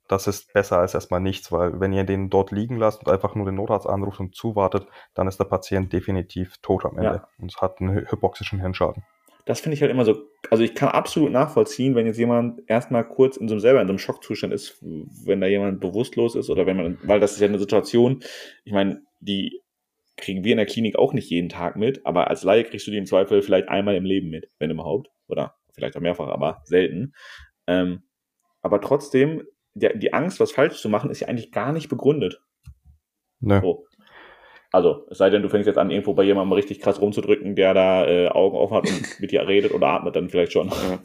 [0.07, 3.33] Das ist besser als erstmal nichts, weil wenn ihr den dort liegen lasst und einfach
[3.35, 7.27] nur den Notarzt anruft und zuwartet, dann ist der Patient definitiv tot am Ende ja.
[7.39, 9.03] und hat einen hypoxischen Hirnschaden.
[9.45, 13.07] Das finde ich halt immer so, also ich kann absolut nachvollziehen, wenn jetzt jemand erstmal
[13.07, 16.49] kurz in so einem selber in so einem Schockzustand ist, wenn da jemand bewusstlos ist
[16.49, 18.23] oder wenn man, weil das ist ja eine Situation,
[18.63, 19.61] ich meine, die
[20.17, 22.91] kriegen wir in der Klinik auch nicht jeden Tag mit, aber als Laie kriegst du
[22.91, 26.61] die im Zweifel vielleicht einmal im Leben mit, wenn überhaupt, oder vielleicht auch mehrfach, aber
[26.65, 27.13] selten.
[27.67, 28.03] Ähm,
[28.61, 32.41] aber trotzdem, der, die Angst, was falsch zu machen, ist ja eigentlich gar nicht begründet.
[33.39, 33.59] Ne.
[33.61, 33.85] So.
[34.71, 37.73] Also, es sei denn, du fängst jetzt an, irgendwo bei jemandem richtig krass rumzudrücken, der
[37.73, 40.69] da äh, Augen offen hat und mit dir redet oder atmet, dann vielleicht schon.
[40.69, 41.03] Ja,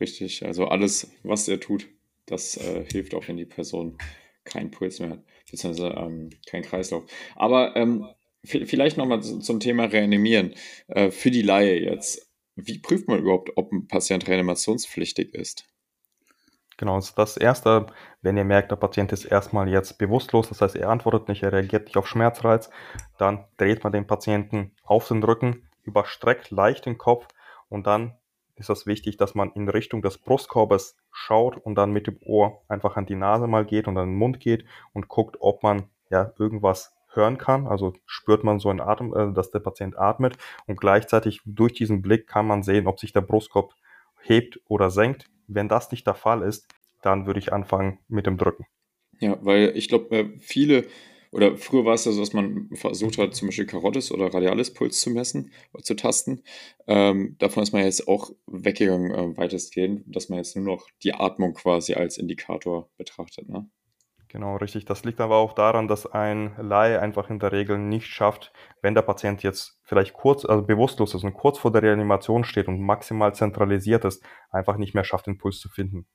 [0.00, 0.44] richtig.
[0.44, 1.86] Also alles, was er tut,
[2.26, 3.96] das äh, hilft auch, wenn die Person
[4.44, 7.04] keinen Puls mehr hat, beziehungsweise ähm, keinen Kreislauf.
[7.36, 8.06] Aber ähm,
[8.44, 10.54] vielleicht nochmal zum Thema Reanimieren.
[10.88, 12.30] Äh, für die Laie jetzt.
[12.56, 15.66] Wie prüft man überhaupt, ob ein Patient reanimationspflichtig ist?
[16.76, 17.86] Genau, also das Erste,
[18.22, 21.52] wenn ihr merkt, der Patient ist erstmal jetzt bewusstlos, das heißt, er antwortet nicht, er
[21.52, 22.70] reagiert nicht auf Schmerzreiz,
[23.16, 27.28] dann dreht man den Patienten auf den Rücken, überstreckt leicht den Kopf
[27.68, 28.14] und dann
[28.56, 32.62] ist das wichtig, dass man in Richtung des Brustkorbes schaut und dann mit dem Ohr
[32.68, 35.88] einfach an die Nase mal geht und an den Mund geht und guckt, ob man
[36.10, 37.66] ja irgendwas hören kann.
[37.66, 42.02] Also spürt man so einen Atem, äh, dass der Patient atmet und gleichzeitig durch diesen
[42.02, 43.74] Blick kann man sehen, ob sich der Brustkorb
[44.20, 45.26] hebt oder senkt.
[45.46, 46.66] Wenn das nicht der Fall ist,
[47.02, 48.66] dann würde ich anfangen mit dem Drücken.
[49.20, 50.86] Ja, weil ich glaube, äh, viele,
[51.30, 54.72] oder früher war es ja so, dass man versucht hat, zum Beispiel Karottes oder Radialis
[54.72, 56.42] Puls zu messen, zu tasten.
[56.86, 61.14] Ähm, davon ist man jetzt auch weggegangen, äh, weitestgehend, dass man jetzt nur noch die
[61.14, 63.48] Atmung quasi als Indikator betrachtet.
[63.48, 63.68] Ne?
[64.34, 64.84] Genau, richtig.
[64.84, 68.96] Das liegt aber auch daran, dass ein Laie einfach in der Regel nicht schafft, wenn
[68.96, 72.80] der Patient jetzt vielleicht kurz, also bewusstlos ist und kurz vor der Reanimation steht und
[72.80, 76.08] maximal zentralisiert ist, einfach nicht mehr schafft, den Puls zu finden.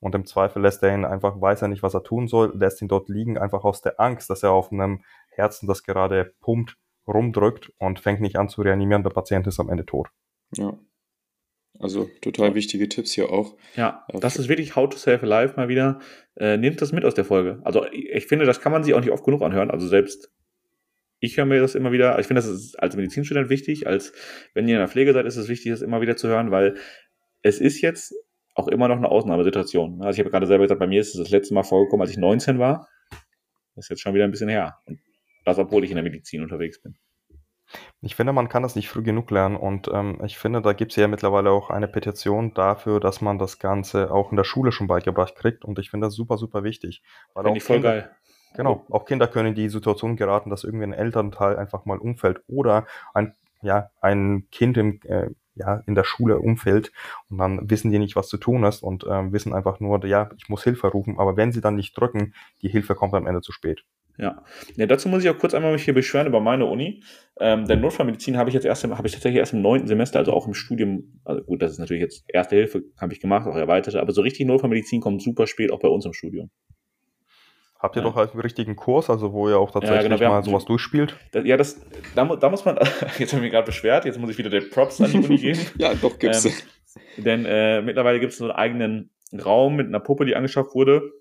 [0.00, 2.80] Und im Zweifel lässt er ihn einfach, weiß er nicht, was er tun soll, lässt
[2.80, 6.78] ihn dort liegen, einfach aus der Angst, dass er auf einem Herzen, das gerade pumpt,
[7.06, 9.02] rumdrückt und fängt nicht an zu reanimieren.
[9.02, 10.08] Der Patient ist am Ende tot.
[10.56, 10.72] Ja.
[11.78, 13.56] Also total wichtige Tipps hier auch.
[13.76, 16.00] Ja, das ist wirklich How to Save a Life mal wieder.
[16.36, 17.60] Äh, nehmt das mit aus der Folge.
[17.64, 19.70] Also ich finde, das kann man sich auch nicht oft genug anhören.
[19.70, 20.30] Also selbst
[21.20, 24.12] ich höre mir das immer wieder, ich finde, das ist als Medizinstudent wichtig, als
[24.54, 26.76] wenn ihr in der Pflege seid, ist es wichtig, das immer wieder zu hören, weil
[27.42, 28.14] es ist jetzt
[28.54, 30.02] auch immer noch eine Ausnahmesituation.
[30.02, 32.10] Also ich habe gerade selber gesagt, bei mir ist es das letzte Mal vorgekommen, als
[32.10, 32.88] ich 19 war.
[33.74, 34.78] Das ist jetzt schon wieder ein bisschen her.
[34.86, 34.98] Und
[35.44, 36.96] das, obwohl ich in der Medizin unterwegs bin.
[38.00, 40.92] Ich finde, man kann das nicht früh genug lernen und ähm, ich finde, da gibt
[40.92, 44.72] es ja mittlerweile auch eine Petition dafür, dass man das Ganze auch in der Schule
[44.72, 47.02] schon beigebracht kriegt und ich finde das super, super wichtig.
[47.34, 48.10] Finde ich voll Kinder, geil.
[48.54, 52.40] Genau, auch Kinder können in die Situation geraten, dass irgendwie ein Elternteil einfach mal umfällt
[52.46, 56.92] oder ein, ja, ein Kind im, äh, ja, in der Schule umfällt
[57.28, 60.30] und dann wissen die nicht, was zu tun ist und äh, wissen einfach nur, ja,
[60.36, 63.40] ich muss Hilfe rufen, aber wenn sie dann nicht drücken, die Hilfe kommt am Ende
[63.40, 63.84] zu spät.
[64.18, 64.42] Ja.
[64.76, 67.02] ja, dazu muss ich auch kurz einmal mich hier beschweren über meine Uni.
[67.38, 70.32] Ähm, denn Notfallmedizin habe ich jetzt erst, habe ich tatsächlich erst im neunten Semester, also
[70.32, 73.56] auch im Studium, also gut, das ist natürlich jetzt Erste Hilfe, habe ich gemacht, auch
[73.56, 76.50] erweiterte, aber so richtig Notfallmedizin kommt super spät auch bei uns im Studium.
[77.78, 78.08] Habt ihr ja.
[78.08, 81.14] doch halt einen richtigen Kurs, also wo ihr auch tatsächlich ja, genau, mal sowas durchspielt?
[81.32, 81.78] Das, ja, das,
[82.14, 82.78] da, da, muss man,
[83.18, 85.60] jetzt haben wir gerade beschwert, jetzt muss ich wieder den Props an die Uni geben.
[85.78, 86.46] ja, doch gibt's.
[86.46, 86.52] Ähm,
[87.18, 89.10] denn äh, mittlerweile gibt es so einen eigenen
[89.44, 91.12] Raum mit einer Puppe, die angeschafft wurde,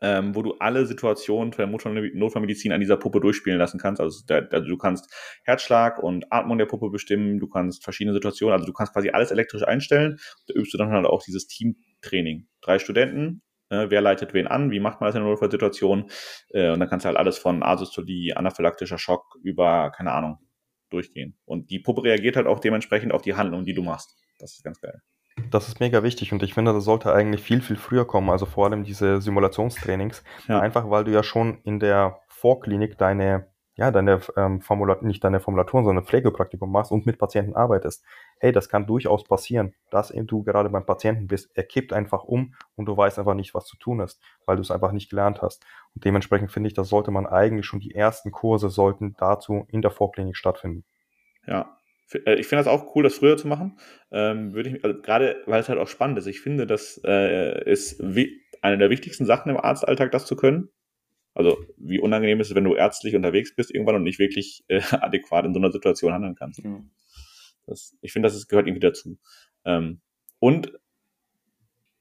[0.00, 4.00] ähm, wo du alle Situationen der Notfallmedizin an dieser Puppe durchspielen lassen kannst.
[4.00, 5.12] Also, da, also, du kannst
[5.44, 9.30] Herzschlag und Atmung der Puppe bestimmen, du kannst verschiedene Situationen, also du kannst quasi alles
[9.30, 10.18] elektrisch einstellen.
[10.48, 12.46] Da übst du dann halt auch dieses Teamtraining.
[12.60, 16.10] Drei Studenten, äh, wer leitet wen an, wie macht man das in einer Notfallsituation
[16.50, 20.38] äh, und dann kannst du halt alles von Asystolie, anaphylaktischer Schock über, keine Ahnung,
[20.90, 21.36] durchgehen.
[21.44, 24.16] Und die Puppe reagiert halt auch dementsprechend auf die Handlung, die du machst.
[24.38, 25.00] Das ist ganz geil.
[25.50, 28.30] Das ist mega wichtig und ich finde, das sollte eigentlich viel, viel früher kommen.
[28.30, 30.22] Also vor allem diese Simulationstrainings.
[30.48, 30.60] Ja.
[30.60, 35.40] Einfach weil du ja schon in der Vorklinik deine, ja, deine ähm, Formulat nicht deine
[35.40, 38.04] Formulaturen, sondern Pflegepraktikum machst und mit Patienten arbeitest.
[38.38, 41.50] Hey, das kann durchaus passieren, dass du gerade beim Patienten bist.
[41.54, 44.62] Er kippt einfach um und du weißt einfach nicht, was zu tun ist, weil du
[44.62, 45.64] es einfach nicht gelernt hast.
[45.94, 49.82] Und dementsprechend finde ich, das sollte man eigentlich schon die ersten Kurse sollten dazu in
[49.82, 50.84] der Vorklinik stattfinden.
[51.46, 51.75] Ja,
[52.08, 53.78] ich finde das auch cool, das früher zu machen.
[54.10, 56.26] Ähm, würde ich, also gerade weil es halt auch spannend ist.
[56.26, 60.68] Ich finde, das äh, ist wie, eine der wichtigsten Sachen im Arztalltag, das zu können.
[61.34, 64.80] Also wie unangenehm ist es, wenn du ärztlich unterwegs bist irgendwann und nicht wirklich äh,
[64.92, 66.60] adäquat in so einer Situation handeln kannst.
[66.64, 66.80] Ja.
[67.66, 69.18] Das, ich finde, das ist, gehört irgendwie dazu.
[69.64, 70.00] Ähm,
[70.38, 70.72] und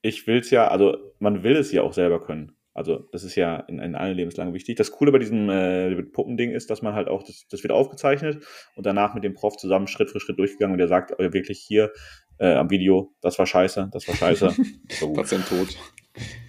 [0.01, 2.54] ich will es ja, also man will es ja auch selber können.
[2.75, 4.75] Also das ist ja in, in allen Lebenslagen wichtig.
[4.75, 8.45] Das Coole bei diesem äh, Puppending ist, dass man halt auch, das, das wird aufgezeichnet
[8.75, 11.59] und danach mit dem Prof zusammen Schritt für Schritt durchgegangen und der sagt äh, wirklich
[11.59, 11.91] hier
[12.37, 14.53] äh, am Video, das war scheiße, das war scheiße.
[14.89, 15.69] so Patient tot.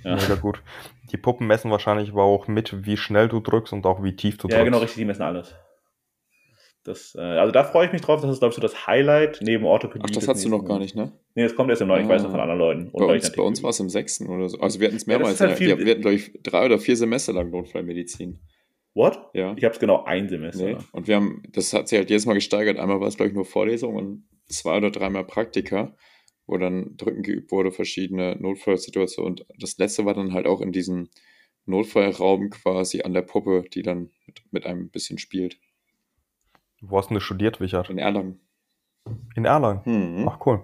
[0.02, 0.16] Ja.
[0.16, 0.62] Mega gut.
[1.12, 4.36] Die Puppen messen wahrscheinlich aber auch mit, wie schnell du drückst und auch wie tief
[4.36, 4.58] du drückst.
[4.58, 5.54] Ja, genau, richtig, die messen alles.
[6.86, 8.20] Das, äh, also da freue ich mich drauf.
[8.20, 10.04] Das ist, glaube ich, so das Highlight neben Orthopädie.
[10.06, 11.12] Ach, das hast du noch gar nicht, ne?
[11.34, 12.02] Nee, das kommt erst im neuen.
[12.04, 12.32] Ich weiß noch Ah.
[12.32, 12.90] von anderen Leuten.
[12.92, 14.58] Bei uns, bei uns war es im sechsten oder so.
[14.60, 15.34] Also wir hatten es Ja, mehrmals.
[15.34, 18.40] ist halt Ja, wir, hatten, glaube ich, drei oder vier Semester lang Notfallmedizin.
[18.94, 19.18] What?
[19.34, 19.54] Ja.
[19.56, 20.64] Ich habe es genau ein Semester.
[20.64, 20.76] Nee.
[20.92, 22.78] Und wir haben, das hat sich halt jedes Mal gesteigert.
[22.78, 25.94] Einmal war es, glaube ich, nur Vorlesung und zwei oder dreimal Praktika,
[26.46, 29.32] wo dann Drücken geübt wurde, verschiedene Notfallsituationen.
[29.32, 31.10] Und das letzte war dann halt auch in diesem
[31.66, 35.58] Notfallraum quasi an der Puppe, die dann mit, mit einem ein bisschen spielt.
[36.88, 37.90] Wo hast du denn studiert, Wichert?
[37.90, 38.40] In Erlangen.
[39.34, 39.84] In Erlangen.
[39.84, 40.28] Hm.
[40.28, 40.60] Ach cool.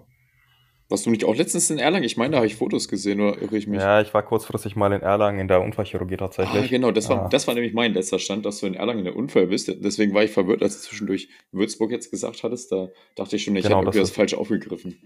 [0.88, 2.04] Warst du nicht auch letztens in Erlangen?
[2.04, 3.80] Ich meine, da habe ich Fotos gesehen, oder irre ich mich?
[3.80, 6.64] Ja, ich war kurzfristig mal in Erlangen in der Unfallchirurgie tatsächlich.
[6.64, 7.28] Ah, genau, das war, Ah.
[7.28, 9.68] das war nämlich mein letzter Stand, dass du in Erlangen in der Unfall bist.
[9.82, 12.70] Deswegen war ich verwirrt, als du zwischendurch Würzburg jetzt gesagt hattest.
[12.72, 14.98] Da dachte ich schon, ich Genau, irgendwie das das falsch aufgegriffen.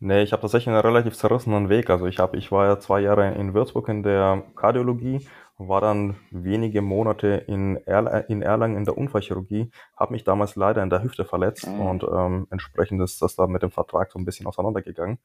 [0.00, 1.88] Nee, ich habe tatsächlich einen relativ zerrissenen Weg.
[1.88, 5.26] Also ich habe, ich war ja zwei Jahre in Würzburg in der Kardiologie,
[5.56, 10.82] war dann wenige Monate in, Erl in Erlangen in der Unfallchirurgie, habe mich damals leider
[10.82, 11.90] in der Hüfte verletzt Ah.
[11.90, 15.18] und ähm, entsprechend ist das da mit dem Vertrag so ein bisschen auseinandergegangen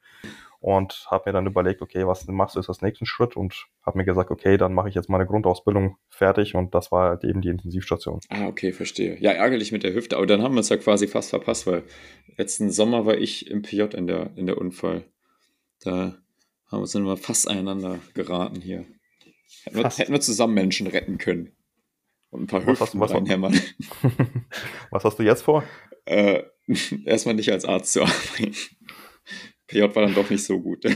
[0.60, 3.98] und habe mir dann überlegt, okay, was machst du jetzt als nächsten Schritt und habe
[3.98, 7.42] mir gesagt, okay, dann mache ich jetzt meine Grundausbildung fertig und das war halt eben
[7.42, 8.20] die Intensivstation.
[8.30, 9.18] Ah, okay, verstehe.
[9.20, 11.84] Ja, ärgerlich mit der Hüfte, aber dann haben wir es ja quasi fast verpasst, weil
[12.38, 15.06] letzten Sommer war ich im PJ in der, in der Unfall.
[15.84, 15.92] Da
[16.68, 18.86] haben wir uns dann mal fast aneinander geraten hier.
[19.64, 21.56] Hätten wir, hätten wir zusammen Menschen retten können.
[22.30, 23.60] Und ein paar Was hast Hüften du- was- reinhämmern.
[24.92, 25.64] was hast du jetzt vor?
[26.06, 26.44] äh,
[27.06, 28.56] erstmal nicht als Arzt zu arbeiten.
[29.68, 30.84] PJ war dann doch nicht so gut.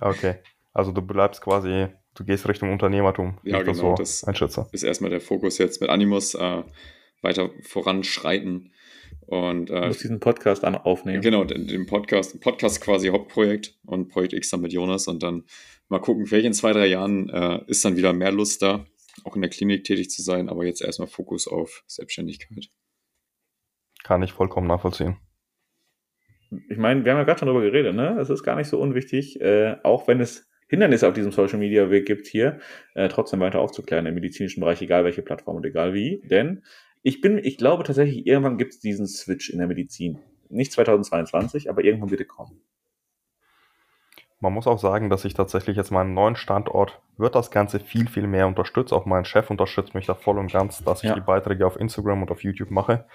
[0.00, 0.34] Okay,
[0.74, 4.68] also du bleibst quasi, du gehst Richtung Unternehmertum, Ja, ich das genau, so das- einschätze.
[4.72, 6.62] ist erstmal der Fokus jetzt mit Animus äh,
[7.22, 8.72] weiter voranschreiten.
[9.26, 11.22] Und Du äh, musst diesen Podcast an aufnehmen.
[11.22, 15.44] genau, den, den Podcast, Podcast quasi Hauptprojekt und Projekt X dann mit Jonas und dann
[15.88, 18.86] mal gucken, vielleicht in zwei, drei Jahren äh, ist dann wieder mehr Lust da,
[19.24, 22.70] auch in der Klinik tätig zu sein, aber jetzt erstmal Fokus auf Selbstständigkeit.
[24.04, 25.16] Kann ich vollkommen nachvollziehen.
[26.68, 28.18] Ich meine, wir haben ja gerade schon drüber geredet, ne?
[28.20, 31.90] Es ist gar nicht so unwichtig, äh, auch wenn es Hindernisse auf diesem Social Media
[31.90, 32.60] Weg gibt hier,
[32.94, 36.22] äh, trotzdem weiter aufzuklären im medizinischen Bereich, egal welche Plattform und egal wie.
[36.24, 36.62] Denn
[37.02, 40.18] ich bin, ich glaube tatsächlich, irgendwann gibt es diesen Switch in der Medizin.
[40.48, 42.60] Nicht 2022, aber irgendwann wird er kommen.
[44.40, 48.06] Man muss auch sagen, dass ich tatsächlich jetzt meinen neuen Standort wird das Ganze viel,
[48.08, 48.92] viel mehr unterstützt.
[48.92, 51.14] Auch mein Chef unterstützt mich da voll und ganz, dass ich Ja.
[51.14, 53.06] die Beiträge auf Instagram und auf YouTube mache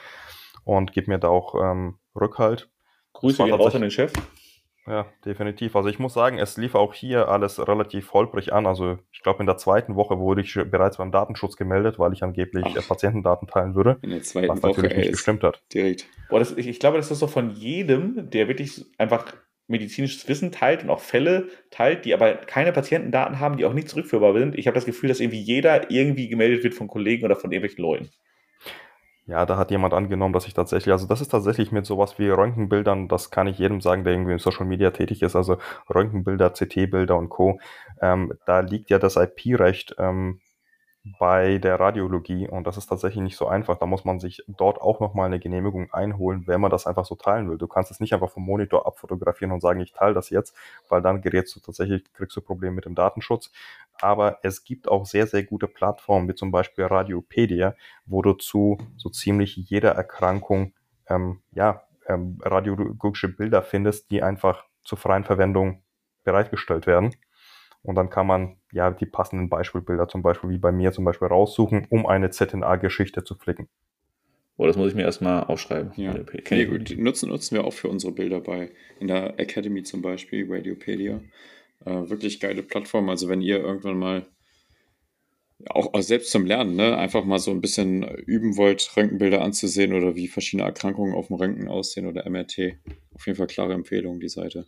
[0.63, 2.69] und gibt mir da auch ähm, Rückhalt.
[3.13, 4.13] Grüße gehen raus an den Chef.
[4.88, 5.76] Ja, definitiv.
[5.76, 8.65] Also ich muss sagen, es lief auch hier alles relativ holprig an.
[8.65, 12.24] Also ich glaube, in der zweiten Woche wurde ich bereits beim Datenschutz gemeldet, weil ich
[12.24, 12.76] angeblich Ach.
[12.78, 15.61] äh, Patientendaten teilen würde, In der zweiten was Woche natürlich ey, nicht gestimmt hat.
[15.72, 16.07] direkt.
[16.30, 19.26] Boah, das, ich, ich glaube, das ist so von jedem, der wirklich einfach
[19.72, 23.89] medizinisches Wissen teilt und auch Fälle teilt, die aber keine Patientendaten haben, die auch nicht
[23.89, 24.57] zurückführbar sind.
[24.57, 27.82] Ich habe das Gefühl, dass irgendwie jeder irgendwie gemeldet wird von Kollegen oder von irgendwelchen
[27.82, 28.09] Leuten.
[29.28, 32.28] Ja, da hat jemand angenommen, dass ich tatsächlich, also das ist tatsächlich mit sowas wie
[32.30, 35.57] Röntgenbildern, das kann ich jedem sagen, der irgendwie in Social Media tätig ist, also
[35.93, 37.59] Röntgenbilder, CT-Bilder und Co.
[38.01, 40.41] Ähm, da liegt ja das IP-Recht ähm,
[41.04, 43.78] bei der Radiologie und das ist tatsächlich nicht so einfach.
[43.78, 47.16] Da muss man sich dort auch nochmal eine Genehmigung einholen, wenn man das einfach so
[47.16, 47.58] teilen will.
[47.58, 50.56] Du kannst es nicht einfach vom Monitor abfotografieren und sagen, ich teile das jetzt,
[50.89, 53.52] weil dann gerätst du tatsächlich, kriegst du Probleme mit dem Datenschutz.
[53.99, 57.76] Aber es gibt auch sehr, sehr gute Plattformen, wie zum Beispiel Radiopedia,
[58.06, 60.74] wo du zu so ziemlich jeder Erkrankung
[61.08, 65.82] ähm, ja, ähm, radiologische Bilder findest, die einfach zur freien Verwendung
[66.24, 67.16] bereitgestellt werden.
[67.84, 71.28] Und dann kann man ja die passenden Beispielbilder zum Beispiel wie bei mir zum Beispiel
[71.28, 73.68] raussuchen, um eine ZNA-Geschichte zu flicken.
[74.58, 75.92] Boah, das muss ich mir erstmal aufschreiben.
[75.96, 76.14] Ja,
[76.52, 80.46] nee, gut, nutzen, nutzen wir auch für unsere Bilder bei in der Academy zum Beispiel,
[80.48, 81.22] Radiopedia.
[81.86, 83.10] Äh, wirklich geile Plattform.
[83.10, 84.28] Also wenn ihr irgendwann mal
[85.68, 89.94] auch, auch selbst zum Lernen, ne, einfach mal so ein bisschen üben wollt, Röntgenbilder anzusehen
[89.94, 92.78] oder wie verschiedene Erkrankungen auf dem Röntgen aussehen oder MRT.
[93.16, 94.68] Auf jeden Fall klare Empfehlung, die Seite.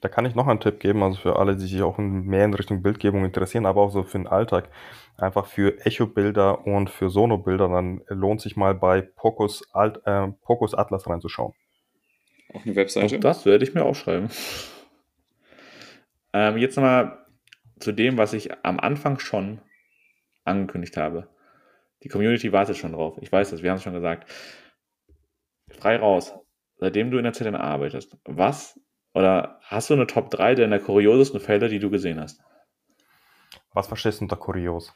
[0.00, 2.44] Da kann ich noch einen Tipp geben, also für alle, die sich auch in- mehr
[2.46, 4.70] in Richtung Bildgebung interessieren, aber auch so für den Alltag.
[5.18, 10.74] Einfach für Echo-Bilder und für Sono-Bilder, dann lohnt sich mal bei Pocus, Alt, äh, Pocus
[10.74, 11.52] Atlas reinzuschauen.
[12.54, 13.16] Auch eine Webseite.
[13.16, 14.30] Auch das werde ich mir aufschreiben.
[16.32, 17.26] Ähm, jetzt nochmal
[17.80, 19.60] zu dem, was ich am Anfang schon
[20.44, 21.28] angekündigt habe.
[22.04, 23.18] Die Community wartet schon drauf.
[23.20, 24.30] Ich weiß das, wir haben es schon gesagt.
[25.70, 26.32] Frei raus.
[26.76, 28.80] Seitdem du in der ZNA arbeitest, was
[29.14, 32.40] oder hast du eine Top 3 deiner kuriosesten Fälle, die du gesehen hast?
[33.72, 34.92] Was verstehst du unter kurios?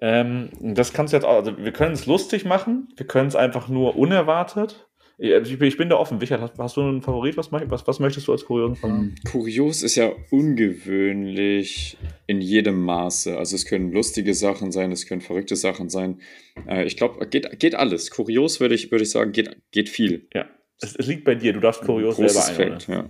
[0.00, 3.36] Ähm, das kannst du jetzt auch, also wir können es lustig machen, wir können es
[3.36, 4.88] einfach nur unerwartet
[5.18, 6.18] Ich bin da offen.
[6.18, 7.36] Richard, hast, hast du einen Favorit?
[7.36, 9.02] Was, was, was möchtest du als kuriosen Fall haben?
[9.02, 11.96] Ähm, kurios ist ja ungewöhnlich
[12.26, 13.38] in jedem Maße.
[13.38, 16.20] Also es können lustige Sachen sein, es können verrückte Sachen sein.
[16.66, 18.10] Äh, ich glaube, geht, geht alles.
[18.10, 20.28] Kurios würde ich, würd ich sagen, geht, geht viel.
[20.34, 20.46] Ja,
[20.80, 21.52] es, es liegt bei dir.
[21.52, 23.08] Du darfst kurios Großes selber Feld, ja.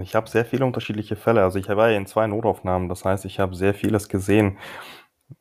[0.00, 1.42] Ich habe sehr viele unterschiedliche Fälle.
[1.42, 2.88] Also ich war ja in zwei Notaufnahmen.
[2.88, 4.58] Das heißt, ich habe sehr vieles gesehen.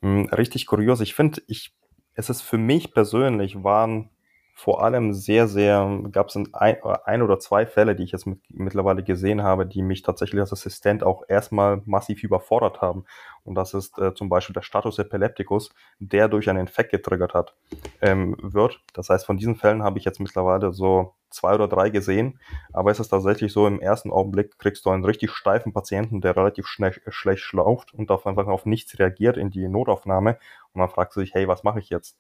[0.01, 1.01] Hm, richtig kurios.
[1.01, 1.75] Ich finde, ich,
[2.15, 4.09] es ist für mich persönlich waren
[4.55, 8.39] vor allem sehr, sehr, gab es ein, ein oder zwei Fälle, die ich jetzt mit,
[8.49, 13.05] mittlerweile gesehen habe, die mich tatsächlich als Assistent auch erstmal massiv überfordert haben.
[13.43, 17.55] Und das ist äh, zum Beispiel der Status Epilepticus, der durch einen Infekt getriggert hat,
[18.01, 18.79] ähm, wird.
[18.93, 22.39] Das heißt, von diesen Fällen habe ich jetzt mittlerweile so zwei oder drei gesehen.
[22.71, 26.37] Aber es ist tatsächlich so, im ersten Augenblick kriegst du einen richtig steifen Patienten, der
[26.37, 30.37] relativ schnell, schlecht schlauft und auf einfach auf nichts reagiert in die Notaufnahme.
[30.73, 32.17] Und man fragt sich, hey, was mache ich jetzt?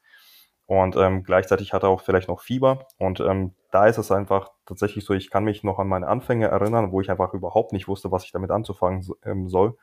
[0.65, 2.87] Und ähm, gleichzeitig hat er auch vielleicht noch Fieber.
[2.97, 6.47] Und ähm, da ist es einfach tatsächlich so, ich kann mich noch an meine Anfänge
[6.47, 9.75] erinnern, wo ich einfach überhaupt nicht wusste, was ich damit anzufangen ähm, soll.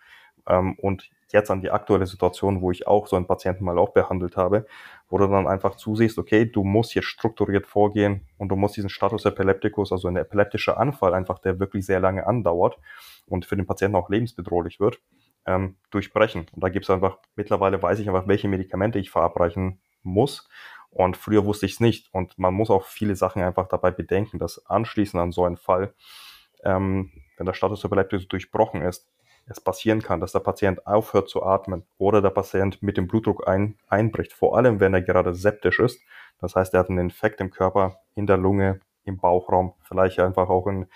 [0.48, 3.90] Ähm, und jetzt an die aktuelle Situation, wo ich auch so einen Patienten mal auch
[3.90, 4.66] behandelt habe,
[5.08, 8.90] wo du dann einfach zusiehst, okay, du musst jetzt strukturiert vorgehen und du musst diesen
[8.90, 12.78] Status Epilepticus, also ein epileptischer Anfall einfach, der wirklich sehr lange andauert
[13.26, 15.00] und für den Patienten auch lebensbedrohlich wird,
[15.46, 16.46] ähm, durchbrechen.
[16.52, 20.48] Und da gibt es einfach, mittlerweile weiß ich einfach, welche Medikamente ich verabreichen muss.
[20.90, 22.12] Und früher wusste ich es nicht.
[22.12, 25.94] Und man muss auch viele Sachen einfach dabei bedenken, dass anschließend an so einen Fall,
[26.64, 29.09] ähm, wenn der Status Epilepticus durchbrochen ist,
[29.46, 33.48] es passieren kann, dass der Patient aufhört zu atmen oder der Patient mit dem Blutdruck
[33.48, 36.01] ein, einbricht, vor allem wenn er gerade septisch ist.
[36.40, 40.48] Das heißt, er hat einen Infekt im Körper, in der Lunge, im Bauchraum, vielleicht einfach
[40.48, 40.86] auch einen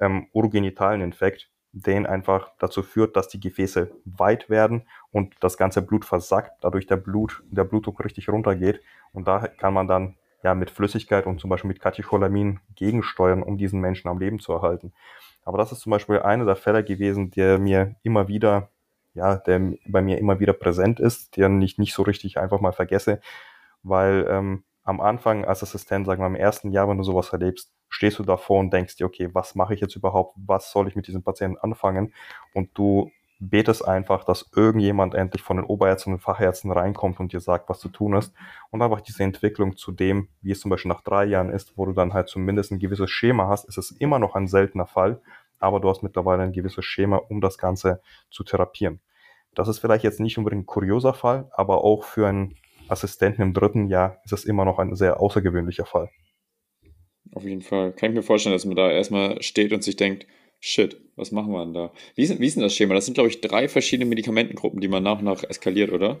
[0.00, 5.82] ähm, urgenitalen Infekt den einfach dazu führt, dass die Gefäße weit werden und das ganze
[5.82, 8.80] Blut versackt, dadurch der Blut, der Blutdruck richtig runtergeht.
[9.12, 13.56] Und da kann man dann ja mit Flüssigkeit und zum Beispiel mit Katecholamin gegensteuern, um
[13.56, 14.92] diesen Menschen am Leben zu erhalten.
[15.44, 18.70] Aber das ist zum Beispiel einer der Fälle gewesen, der mir immer wieder,
[19.14, 22.72] ja, der bei mir immer wieder präsent ist, den ich nicht so richtig einfach mal
[22.72, 23.20] vergesse,
[23.82, 27.72] weil ähm, am Anfang als Assistent, sagen wir im ersten Jahr, wenn du sowas erlebst,
[27.88, 30.36] stehst du davor und denkst dir, okay, was mache ich jetzt überhaupt?
[30.46, 32.14] Was soll ich mit diesem Patienten anfangen?
[32.54, 33.10] Und du
[33.40, 37.80] betest einfach, dass irgendjemand endlich von den Oberärzten und Fachärzten reinkommt und dir sagt, was
[37.80, 38.34] zu tun ist.
[38.70, 41.86] Und einfach diese Entwicklung zu dem, wie es zum Beispiel nach drei Jahren ist, wo
[41.86, 45.20] du dann halt zumindest ein gewisses Schema hast, ist es immer noch ein seltener Fall,
[45.58, 49.00] aber du hast mittlerweile ein gewisses Schema, um das Ganze zu therapieren.
[49.54, 52.56] Das ist vielleicht jetzt nicht unbedingt ein kurioser Fall, aber auch für einen
[52.90, 56.10] Assistenten im dritten Jahr ist es immer noch ein sehr außergewöhnlicher Fall.
[57.32, 57.92] Auf jeden Fall.
[57.92, 60.26] Kann ich mir vorstellen, dass man da erstmal steht und sich denkt,
[60.58, 61.92] shit, was machen wir denn da?
[62.14, 62.94] Wie ist, wie ist denn das Schema?
[62.94, 66.18] Das sind, glaube ich, drei verschiedene Medikamentengruppen, die man nach und nach eskaliert, oder?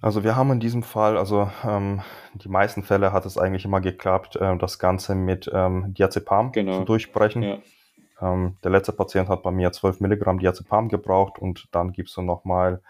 [0.00, 2.00] Also wir haben in diesem Fall, also ähm,
[2.34, 6.78] die meisten Fälle hat es eigentlich immer geklappt, äh, das Ganze mit ähm, Diazepam genau.
[6.78, 7.42] zu durchbrechen.
[7.42, 7.58] Ja.
[8.20, 12.22] Ähm, der letzte Patient hat bei mir 12 Milligramm Diazepam gebraucht und dann gibst du
[12.22, 12.82] nochmal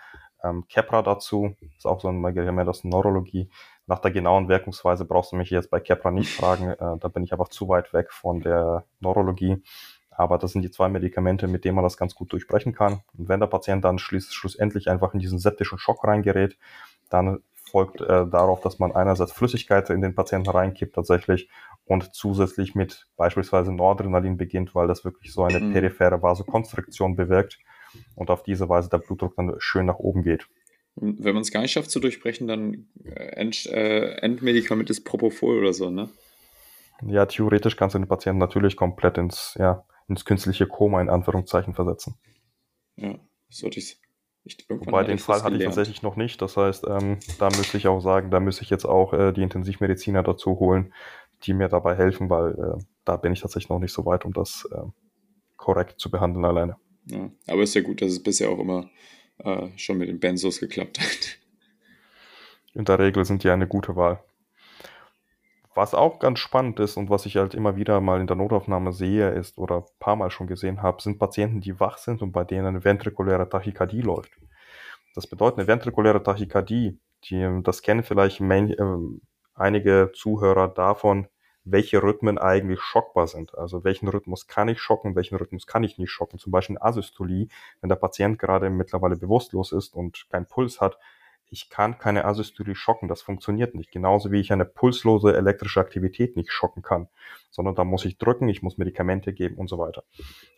[0.43, 1.55] ähm, Kepra dazu.
[1.77, 3.51] Ist auch so ein Medikament aus Neurologie.
[3.87, 6.71] Nach der genauen Wirkungsweise brauchst du mich jetzt bei Kepra nicht fragen.
[6.71, 9.63] Äh, da bin ich einfach zu weit weg von der Neurologie.
[10.11, 13.01] Aber das sind die zwei Medikamente, mit denen man das ganz gut durchbrechen kann.
[13.17, 16.57] Und wenn der Patient dann schluss, schlussendlich einfach in diesen septischen Schock reingerät,
[17.11, 21.51] dann folgt äh, darauf, dass man einerseits Flüssigkeit in den Patienten reinkippt tatsächlich
[21.85, 25.73] und zusätzlich mit beispielsweise Noradrenalin beginnt, weil das wirklich so eine mhm.
[25.73, 27.59] periphere Vasokonstriktion bewirkt
[28.15, 30.47] und auf diese Weise der Blutdruck dann schön nach oben geht.
[30.97, 35.59] Wenn man es gar nicht schafft zu durchbrechen, dann äh, End, äh, Endmedikament ist Propofol
[35.59, 36.09] oder so, ne?
[37.07, 41.75] Ja, theoretisch kannst du den Patienten natürlich komplett ins, ja, ins künstliche Koma in Anführungszeichen
[41.75, 42.15] versetzen.
[42.97, 43.19] Ja,
[43.51, 44.01] sollte ich
[44.69, 46.41] Wobei den Fall hatte ich tatsächlich noch nicht.
[46.41, 49.43] Das heißt, ähm, da müsste ich auch sagen, da müsste ich jetzt auch äh, die
[49.43, 50.93] Intensivmediziner dazu holen,
[51.43, 54.33] die mir dabei helfen, weil äh, da bin ich tatsächlich noch nicht so weit, um
[54.33, 54.83] das äh,
[55.57, 56.77] korrekt zu behandeln alleine.
[57.07, 58.91] Ja, aber ist ja gut, dass es bisher auch immer
[59.39, 61.39] äh, schon mit den Benzos geklappt hat.
[62.75, 64.23] In der Regel sind die eine gute Wahl.
[65.75, 68.93] Was auch ganz spannend ist und was ich halt immer wieder mal in der Notaufnahme
[68.93, 72.33] sehe, ist oder ein paar Mal schon gesehen habe, sind Patienten, die wach sind und
[72.33, 74.31] bei denen eine ventrikuläre Tachykardie läuft.
[75.15, 79.21] Das bedeutet, eine ventrikuläre Tachykardie, die, das kennen vielleicht mein, äh,
[79.55, 81.29] einige Zuhörer davon,
[81.67, 83.57] welche Rhythmen eigentlich schockbar sind.
[83.57, 86.39] Also welchen Rhythmus kann ich schocken, welchen Rhythmus kann ich nicht schocken.
[86.39, 87.49] Zum Beispiel Asystolie,
[87.81, 90.99] wenn der Patient gerade mittlerweile bewusstlos ist und keinen Puls hat,
[91.49, 93.93] ich kann keine Asystolie schocken, das funktioniert nicht.
[93.93, 97.09] Genauso wie ich eine pulslose elektrische Aktivität nicht schocken kann,
[97.51, 100.05] sondern da muss ich drücken, ich muss Medikamente geben und so weiter.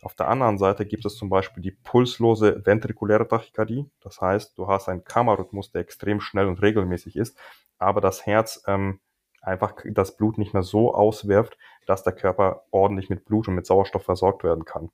[0.01, 3.85] Auf der anderen Seite gibt es zum Beispiel die pulslose ventrikuläre Tachykardie.
[4.01, 7.37] Das heißt, du hast einen Kammerrhythmus, der extrem schnell und regelmäßig ist,
[7.77, 8.99] aber das Herz ähm,
[9.41, 13.65] einfach das Blut nicht mehr so auswirft, dass der Körper ordentlich mit Blut und mit
[13.65, 14.89] Sauerstoff versorgt werden kann.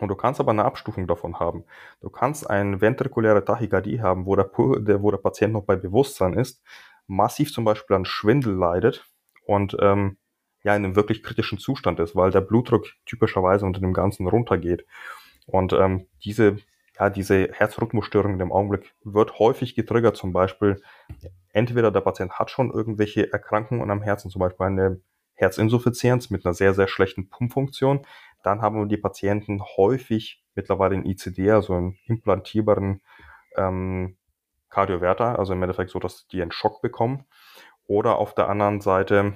[0.00, 1.64] Und du kannst aber eine Abstufung davon haben.
[2.00, 6.62] Du kannst eine ventrikuläre Tachykardie haben, wo der, wo der Patient noch bei Bewusstsein ist,
[7.06, 9.04] massiv zum Beispiel an Schwindel leidet
[9.46, 10.16] und ähm,
[10.64, 14.86] ja in einem wirklich kritischen Zustand ist, weil der Blutdruck typischerweise unter dem Ganzen runtergeht.
[15.46, 16.56] Und ähm, diese,
[16.98, 20.82] ja, diese Herzrhythmusstörung im Augenblick wird häufig getriggert, zum Beispiel
[21.52, 25.00] entweder der Patient hat schon irgendwelche Erkrankungen am Herzen, zum Beispiel eine
[25.34, 28.06] Herzinsuffizienz mit einer sehr, sehr schlechten Pumpfunktion.
[28.42, 33.02] Dann haben wir die Patienten häufig mittlerweile in ICD, also einen implantierbaren
[33.56, 34.16] ähm,
[34.68, 37.24] Kardioverter, also im Endeffekt so, dass die einen Schock bekommen.
[37.86, 39.34] Oder auf der anderen Seite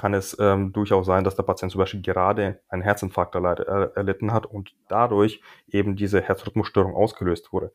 [0.00, 4.46] kann es ähm, durchaus sein, dass der Patient zum Beispiel gerade einen Herzinfarkt erlitten hat
[4.46, 7.74] und dadurch eben diese Herzrhythmusstörung ausgelöst wurde.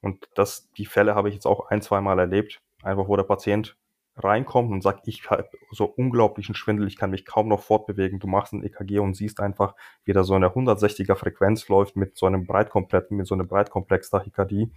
[0.00, 3.24] Und das, die Fälle habe ich jetzt auch ein, zwei Mal erlebt, einfach wo der
[3.24, 3.76] Patient
[4.16, 8.20] reinkommt und sagt, ich habe so unglaublichen Schwindel, ich kann mich kaum noch fortbewegen.
[8.20, 9.74] Du machst ein EKG und siehst einfach,
[10.04, 14.72] wie da so eine 160er Frequenz läuft mit so einem Breitkompletten, mit so einer Breitkomplex-Tachykardie,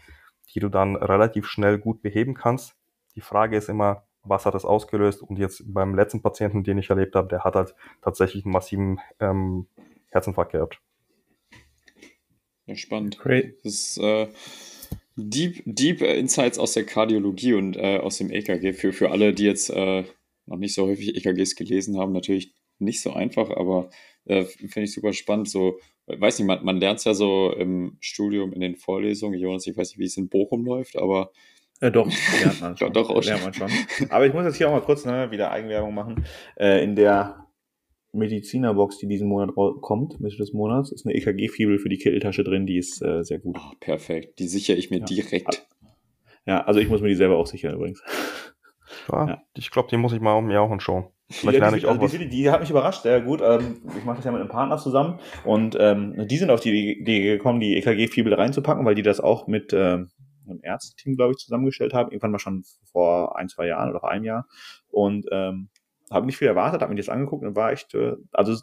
[0.54, 2.76] die du dann relativ schnell gut beheben kannst.
[3.16, 5.22] Die Frage ist immer, was hat das ausgelöst?
[5.22, 9.00] Und jetzt beim letzten Patienten, den ich erlebt habe, der hat halt tatsächlich einen massiven
[9.20, 9.68] ähm,
[10.10, 10.82] Herzinfarkt gehabt.
[12.66, 13.18] Ja, spannend.
[13.20, 13.56] Great.
[13.64, 14.28] Das ist äh,
[15.16, 18.74] Deep, Deep Insights aus der Kardiologie und äh, aus dem EKG.
[18.74, 20.04] Für, für alle, die jetzt äh,
[20.46, 23.90] noch nicht so häufig EKGs gelesen haben, natürlich nicht so einfach, aber
[24.26, 25.50] äh, finde ich super spannend.
[25.50, 29.40] So, weiß nicht, man, man lernt es ja so im Studium, in den Vorlesungen.
[29.40, 31.32] Jonas, ich weiß nicht, wie es in Bochum läuft, aber
[31.82, 32.08] äh, doch,
[32.42, 32.94] lernt man schon.
[32.94, 33.70] doch, doch auch lernt man schon.
[34.10, 36.26] Aber ich muss jetzt hier auch mal kurz ne, wieder Eigenwerbung machen.
[36.56, 37.48] Äh, in der
[38.12, 39.52] Medizinerbox, die diesen Monat
[39.82, 43.40] kommt, Mitte des Monats, ist eine EKG-Fibel für die Kitteltasche drin, die ist äh, sehr
[43.40, 43.58] gut.
[43.60, 45.06] Oh, perfekt, die sichere ich mir ja.
[45.06, 45.68] direkt.
[46.46, 48.02] Ja, also ich muss mir die selber auch sichern übrigens.
[49.12, 49.42] Ja, ja.
[49.56, 51.08] Ich glaube, die muss ich mal um mir auch anschauen.
[51.30, 52.12] Vielleicht ja, lerne ich auch also was.
[52.12, 53.42] Die, die, hat mich überrascht, sehr gut.
[53.44, 57.00] Ähm, ich mache das ja mit einem Partner zusammen und ähm, die sind auf die
[57.00, 60.10] Idee gekommen, die EKG-Fibel reinzupacken, weil die das auch mit ähm,
[60.50, 62.12] einem Ärzteteam, glaube ich, zusammengestellt haben.
[62.12, 64.48] Irgendwann mal schon vor ein, zwei Jahren oder vor einem Jahr.
[64.88, 65.70] Und ähm,
[66.12, 68.56] habe nicht viel erwartet, habe mir das angeguckt und war echt, äh, also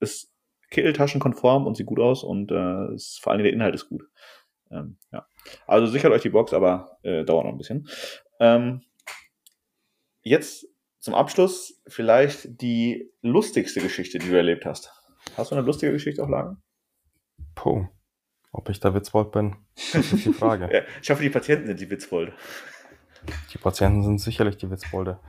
[0.00, 0.32] ist
[0.70, 4.04] Kitteltaschenkonform und sieht gut aus und äh, ist, vor allem der Inhalt ist gut.
[4.70, 5.26] Ähm, ja.
[5.66, 7.88] Also sichert euch die Box, aber äh, dauert noch ein bisschen.
[8.38, 8.82] Ähm,
[10.22, 10.66] jetzt
[11.00, 14.92] zum Abschluss vielleicht die lustigste Geschichte, die du erlebt hast.
[15.36, 16.56] Hast du eine lustige Geschichte auf Lager?
[17.54, 17.86] Puh.
[18.52, 19.56] Ob ich der Witzbold bin,
[19.92, 20.68] das ist die Frage.
[20.72, 22.32] ja, ich hoffe, die Patienten sind die Witzbolde.
[23.52, 25.20] Die Patienten sind sicherlich die Witzbolde.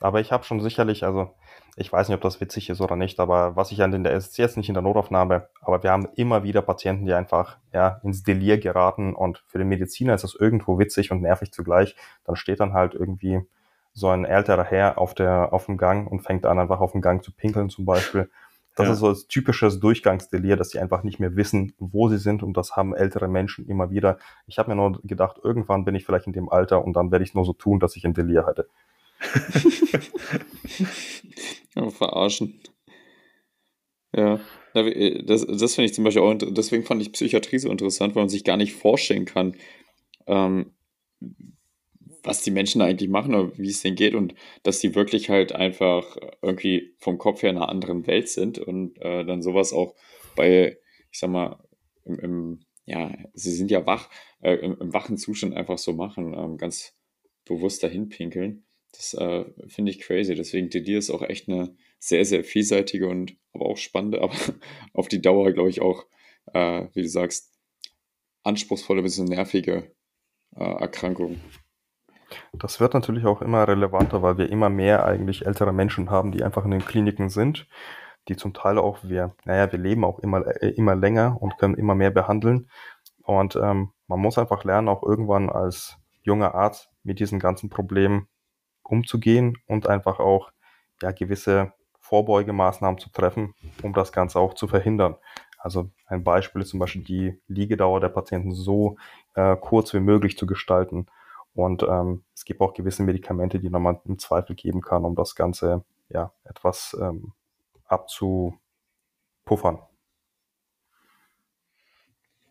[0.00, 1.34] Aber ich habe schon sicherlich, also
[1.76, 4.12] ich weiß nicht, ob das witzig ist oder nicht, aber was ich an den, der
[4.12, 8.00] ist jetzt nicht in der Notaufnahme, aber wir haben immer wieder Patienten, die einfach ja,
[8.02, 11.96] ins Delir geraten und für den Mediziner ist das irgendwo witzig und nervig zugleich.
[12.24, 13.42] Dann steht dann halt irgendwie
[13.92, 17.00] so ein älterer Herr auf, der, auf dem Gang und fängt an, einfach auf dem
[17.00, 18.30] Gang zu pinkeln zum Beispiel.
[18.78, 18.92] Das ja.
[18.92, 22.56] ist so das typisches Durchgangsdelir, dass sie einfach nicht mehr wissen, wo sie sind und
[22.56, 24.18] das haben ältere Menschen immer wieder.
[24.46, 27.24] Ich habe mir nur gedacht, irgendwann bin ich vielleicht in dem Alter und dann werde
[27.24, 28.68] ich nur so tun, dass ich ein Delir hatte.
[31.74, 32.60] ja, verarschen.
[34.14, 34.38] Ja,
[34.74, 38.22] äh, das, das finde ich zum Beispiel auch, deswegen fand ich Psychiatrie so interessant, weil
[38.22, 39.56] man sich gar nicht vorstellen kann,
[40.28, 40.70] ähm,
[42.22, 45.52] was die Menschen eigentlich machen oder wie es denen geht und dass die wirklich halt
[45.52, 49.94] einfach irgendwie vom Kopf her in einer anderen Welt sind und äh, dann sowas auch
[50.36, 50.78] bei,
[51.10, 51.62] ich sag mal,
[52.04, 54.08] im, im ja, sie sind ja wach,
[54.40, 56.94] äh, im, im, wachen Zustand einfach so machen, ähm, ganz
[57.44, 58.64] bewusst dahin pinkeln.
[58.92, 60.34] Das äh, finde ich crazy.
[60.34, 64.34] Deswegen Delir ist auch echt eine sehr, sehr vielseitige und aber auch spannende, aber
[64.94, 66.06] auf die Dauer, glaube ich, auch,
[66.54, 67.52] äh, wie du sagst,
[68.42, 69.94] anspruchsvolle, bisschen nervige
[70.56, 71.38] äh, Erkrankung.
[72.52, 76.42] Das wird natürlich auch immer relevanter, weil wir immer mehr eigentlich ältere Menschen haben, die
[76.42, 77.66] einfach in den Kliniken sind,
[78.28, 81.74] die zum Teil auch wir, naja, wir leben auch immer, äh, immer länger und können
[81.74, 82.68] immer mehr behandeln.
[83.22, 88.28] Und ähm, man muss einfach lernen, auch irgendwann als junger Arzt mit diesen ganzen Problemen
[88.82, 90.50] umzugehen und einfach auch
[91.02, 95.16] ja, gewisse Vorbeugemaßnahmen zu treffen, um das Ganze auch zu verhindern.
[95.58, 98.96] Also ein Beispiel ist zum Beispiel die Liegedauer der Patienten so
[99.34, 101.06] äh, kurz wie möglich zu gestalten.
[101.58, 105.34] Und ähm, es gibt auch gewisse Medikamente, die man im Zweifel geben kann, um das
[105.34, 107.32] Ganze ja etwas ähm,
[107.84, 109.80] abzupuffern.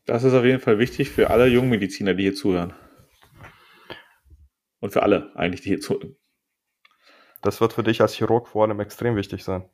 [0.06, 2.74] Das ist auf jeden Fall wichtig für alle jungen Mediziner, die hier zuhören.
[4.82, 6.18] Und für alle eigentlich, die hier zuhören.
[7.42, 9.70] Das wird für dich als Chirurg vor allem extrem wichtig sein.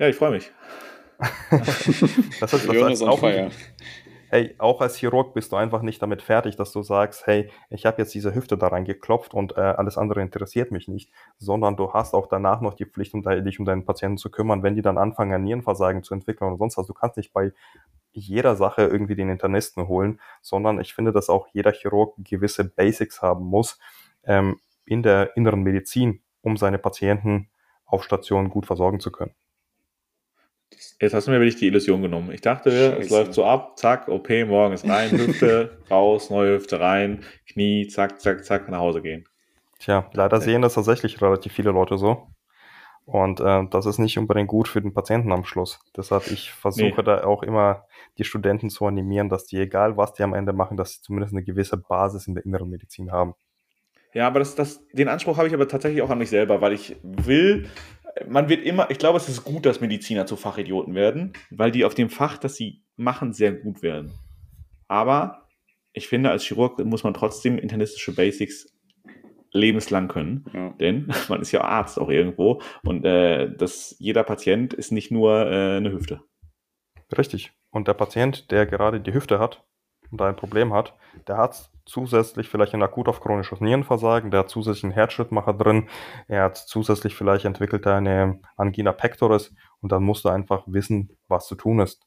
[0.00, 0.50] Ja, ich freue mich.
[1.50, 2.02] das ist,
[2.40, 3.50] das ist auch, hey,
[4.34, 7.86] hey, auch als Chirurg bist du einfach nicht damit fertig, dass du sagst, hey, ich
[7.86, 11.92] habe jetzt diese Hüfte da reingeklopft und äh, alles andere interessiert mich nicht, sondern du
[11.92, 14.82] hast auch danach noch die Pflicht, um dich um deinen Patienten zu kümmern, wenn die
[14.82, 16.88] dann anfangen, Nierenversagen zu entwickeln oder sonst was.
[16.88, 17.52] Du kannst nicht bei
[18.10, 23.22] jeder Sache irgendwie den Internisten holen, sondern ich finde, dass auch jeder Chirurg gewisse Basics
[23.22, 23.78] haben muss
[24.24, 27.50] ähm, in der inneren Medizin, um seine Patienten
[27.86, 29.36] auf Station gut versorgen zu können.
[31.00, 32.30] Jetzt hast du mir wirklich die Illusion genommen.
[32.32, 33.00] Ich dachte, Scheiße.
[33.00, 37.88] es läuft so ab, zack, OP, morgen ist rein, Hüfte, raus, neue Hüfte rein, Knie,
[37.88, 39.24] zack, zack, zack, nach Hause gehen.
[39.78, 42.28] Tja, leider sehen das tatsächlich relativ viele Leute so.
[43.06, 45.80] Und äh, das ist nicht unbedingt gut für den Patienten am Schluss.
[45.94, 47.02] Deshalb, ich versuche nee.
[47.02, 47.84] da auch immer
[48.16, 51.34] die Studenten zu animieren, dass die, egal was die am Ende machen, dass sie zumindest
[51.34, 53.34] eine gewisse Basis in der inneren Medizin haben.
[54.14, 56.72] Ja, aber das, das, den Anspruch habe ich aber tatsächlich auch an mich selber, weil
[56.72, 57.68] ich will,
[58.28, 61.84] man wird immer, ich glaube, es ist gut, dass Mediziner zu Fachidioten werden, weil die
[61.84, 64.12] auf dem Fach, das sie machen, sehr gut werden.
[64.88, 65.48] Aber
[65.92, 68.72] ich finde, als Chirurg muss man trotzdem internistische Basics
[69.52, 70.70] lebenslang können, ja.
[70.80, 75.46] denn man ist ja Arzt auch irgendwo und äh, das, jeder Patient ist nicht nur
[75.46, 76.20] äh, eine Hüfte.
[77.16, 77.52] Richtig.
[77.70, 79.64] Und der Patient, der gerade die Hüfte hat
[80.10, 80.94] und da ein Problem hat,
[81.28, 85.88] der hat zusätzlich vielleicht ein akut auf chronisches Nierenversagen, der hat zusätzlich einen Herzschrittmacher drin,
[86.28, 91.46] er hat zusätzlich vielleicht entwickelt eine Angina pectoris und dann musst du einfach wissen, was
[91.46, 92.06] zu tun ist.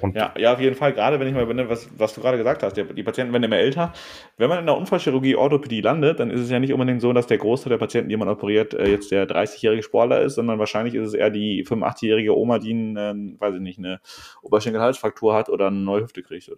[0.00, 2.36] Und ja, ja, auf jeden Fall, gerade wenn ich mal übernehme, was, was du gerade
[2.36, 3.92] gesagt hast, die, die Patienten werden immer älter.
[4.36, 7.26] Wenn man in der Unfallchirurgie Orthopädie landet, dann ist es ja nicht unbedingt so, dass
[7.26, 10.94] der Großteil der Patienten, die man operiert, äh, jetzt der 30-jährige Sportler ist, sondern wahrscheinlich
[10.94, 14.00] ist es eher die 85-jährige Oma, die, eine, weiß ich nicht, eine
[14.42, 16.50] Oberschenkelhalsfraktur hat oder eine neue Hüfte kriegt.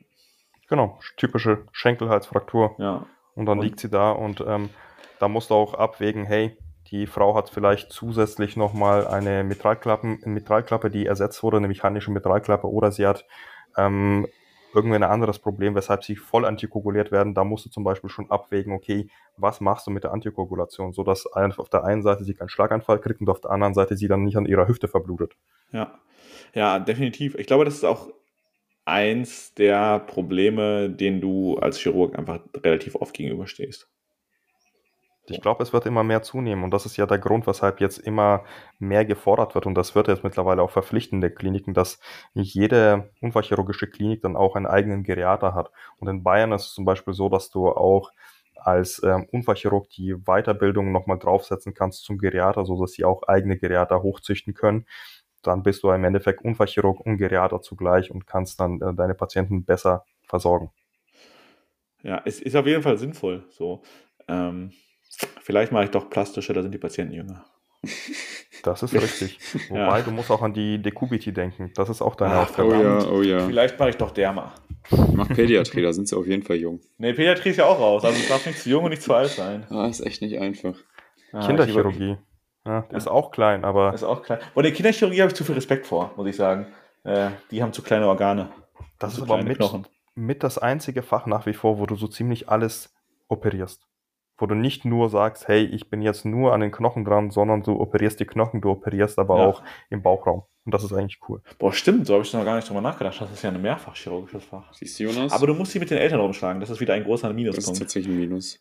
[0.68, 2.74] Genau, typische Schenkelhalsfraktur.
[2.78, 3.06] Ja.
[3.34, 4.68] Und dann und liegt sie da und ähm,
[5.18, 6.56] da musst du auch abwägen, hey,
[6.90, 12.90] die Frau hat vielleicht zusätzlich nochmal eine Mitralklappe, die ersetzt wurde, eine mechanische Mitralklappe, oder
[12.92, 13.26] sie hat
[13.76, 14.26] ähm,
[14.74, 17.34] irgendwie ein anderes Problem, weshalb sie voll antikoaguliert werden.
[17.34, 21.26] Da musst du zum Beispiel schon abwägen, okay, was machst du mit der Antikoagulation, sodass
[21.26, 24.24] auf der einen Seite sie keinen Schlaganfall kriegt und auf der anderen Seite sie dann
[24.24, 25.36] nicht an ihrer Hüfte verblutet.
[25.72, 25.98] Ja,
[26.54, 27.34] ja, definitiv.
[27.36, 28.08] Ich glaube, das ist auch
[28.89, 33.89] eins der Probleme, denen du als Chirurg einfach relativ oft gegenüberstehst.
[35.30, 37.99] Ich glaube, es wird immer mehr zunehmen und das ist ja der Grund, weshalb jetzt
[37.99, 38.45] immer
[38.78, 42.01] mehr gefordert wird und das wird jetzt mittlerweile auch verpflichtend in Kliniken, dass
[42.32, 45.70] jede unfallchirurgische Klinik dann auch einen eigenen Geriater hat.
[45.99, 48.11] Und in Bayern ist es zum Beispiel so, dass du auch
[48.55, 53.59] als ähm, Unfallchirurg die Weiterbildung nochmal draufsetzen kannst zum Geriater, so dass sie auch eigene
[53.59, 54.86] Geriater hochzüchten können.
[55.43, 59.64] Dann bist du im Endeffekt Unfallchirurg und Geriater zugleich und kannst dann äh, deine Patienten
[59.64, 60.70] besser versorgen.
[62.03, 63.45] Ja, es ist auf jeden Fall sinnvoll.
[63.51, 63.82] So,
[64.28, 64.72] ähm,
[65.43, 67.45] Vielleicht mache ich doch plastischer, da sind die Patienten jünger.
[68.64, 69.39] Das ist richtig.
[69.68, 70.03] Wobei, ja.
[70.03, 71.70] du musst auch an die Decubity denken.
[71.76, 72.70] Das ist auch deine Ach, Aufgabe.
[72.70, 73.47] Oh ja, oh ja.
[73.47, 74.53] Vielleicht mache ich doch Derma.
[75.14, 76.80] Mach Pädiatrie, da sind sie auf jeden Fall jung.
[76.99, 78.05] Nee, Pädiatrie ist ja auch raus.
[78.05, 79.64] Also es darf nicht zu jung und nicht zu alt sein.
[79.70, 80.74] Ah, ist echt nicht einfach.
[81.32, 82.16] Ah, Kinderchirurgie.
[82.66, 82.96] Ja, ja.
[82.96, 83.94] Ist auch klein, aber.
[83.94, 84.38] Ist auch klein.
[84.54, 86.66] Und der Kinderchirurgie habe ich zu viel Respekt vor, muss ich sagen.
[87.04, 88.50] Äh, die haben zu kleine Organe.
[88.98, 89.59] Das ist aber mit,
[90.14, 92.94] mit das einzige Fach nach wie vor, wo du so ziemlich alles
[93.28, 93.88] operierst
[94.38, 97.62] wo du nicht nur sagst, hey, ich bin jetzt nur an den Knochen dran, sondern
[97.62, 99.46] du operierst die Knochen, du operierst aber ja.
[99.46, 100.44] auch im Bauchraum.
[100.64, 101.42] Und das ist eigentlich cool.
[101.59, 103.20] Boah, stimmt, so habe ich noch gar nicht drüber nachgedacht.
[103.20, 104.72] Das ist ja ein mehrfachchirurgisches Fach.
[104.74, 105.32] Siehst du, Jonas?
[105.32, 106.61] Aber du musst sie mit den Eltern rumschlagen.
[106.61, 107.66] Das ist wieder ein großer Minuspunkt.
[107.66, 108.61] Das ist tatsächlich ein Minus.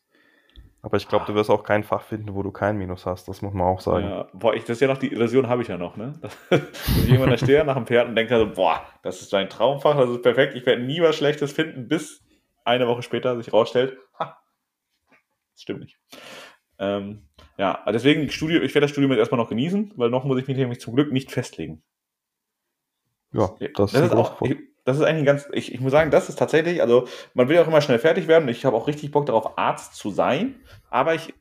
[0.88, 3.28] Aber ich glaube, du wirst auch kein Fach finden, wo du kein Minus hast.
[3.28, 4.08] Das muss man auch sagen.
[4.08, 6.14] Ja, boah, ich, das ist ja noch die Illusion habe ich ja noch, ne?
[6.22, 9.50] Dass, dass jemand da steht nach dem Pferd und denkt also, boah, das ist dein
[9.50, 12.24] Traumfach, das ist perfekt, ich werde nie was Schlechtes finden, bis
[12.64, 14.38] eine Woche später sich rausstellt, ha,
[15.10, 16.00] das stimmt nicht.
[16.80, 17.28] Ähm,
[17.58, 20.48] ja, deswegen, Studio, ich werde das Studium jetzt erstmal noch genießen, weil noch muss ich
[20.48, 21.84] mich nämlich zum Glück nicht festlegen.
[23.34, 24.56] Ja, das, das ist auch, ich,
[24.88, 27.68] das ist eigentlich ganz, ich, ich muss sagen, das ist tatsächlich, also man will auch
[27.68, 28.48] immer schnell fertig werden.
[28.48, 30.56] Ich habe auch richtig Bock darauf, Arzt zu sein,
[30.90, 31.34] aber ich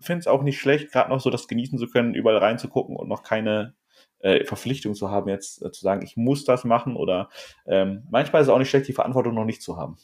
[0.00, 3.08] finde es auch nicht schlecht, gerade noch so das genießen zu können, überall reinzugucken und
[3.08, 3.72] noch keine
[4.18, 7.30] äh, Verpflichtung zu haben, jetzt äh, zu sagen, ich muss das machen oder
[7.66, 9.96] ähm, manchmal ist es auch nicht schlecht, die Verantwortung noch nicht zu haben.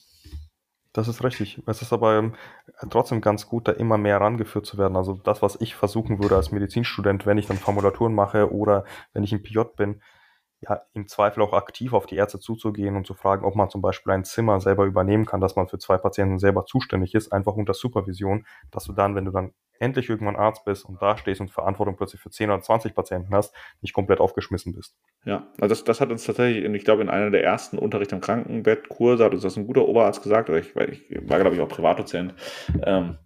[0.94, 1.60] Das ist richtig.
[1.66, 2.34] Es ist aber ähm,
[2.88, 4.96] trotzdem ganz gut, da immer mehr rangeführt zu werden.
[4.96, 9.22] Also das, was ich versuchen würde als Medizinstudent, wenn ich dann Formulaturen mache oder wenn
[9.22, 10.00] ich im PJ bin,
[10.60, 13.82] ja, im Zweifel auch aktiv auf die Ärzte zuzugehen und zu fragen, ob man zum
[13.82, 17.54] Beispiel ein Zimmer selber übernehmen kann, dass man für zwei Patienten selber zuständig ist, einfach
[17.54, 21.40] unter Supervision, dass du dann, wenn du dann endlich irgendwann Arzt bist und da stehst
[21.42, 24.96] und Verantwortung plötzlich für 10 oder 20 Patienten hast, nicht komplett aufgeschmissen bist.
[25.26, 28.22] Ja, also das, das hat uns tatsächlich, ich glaube, in einer der ersten Unterricht am
[28.22, 31.68] Krankenbettkurse hat uns das ein guter Oberarzt gesagt, oder ich, ich war, glaube ich, auch
[31.68, 32.34] Privatdozent,
[32.82, 33.18] ähm,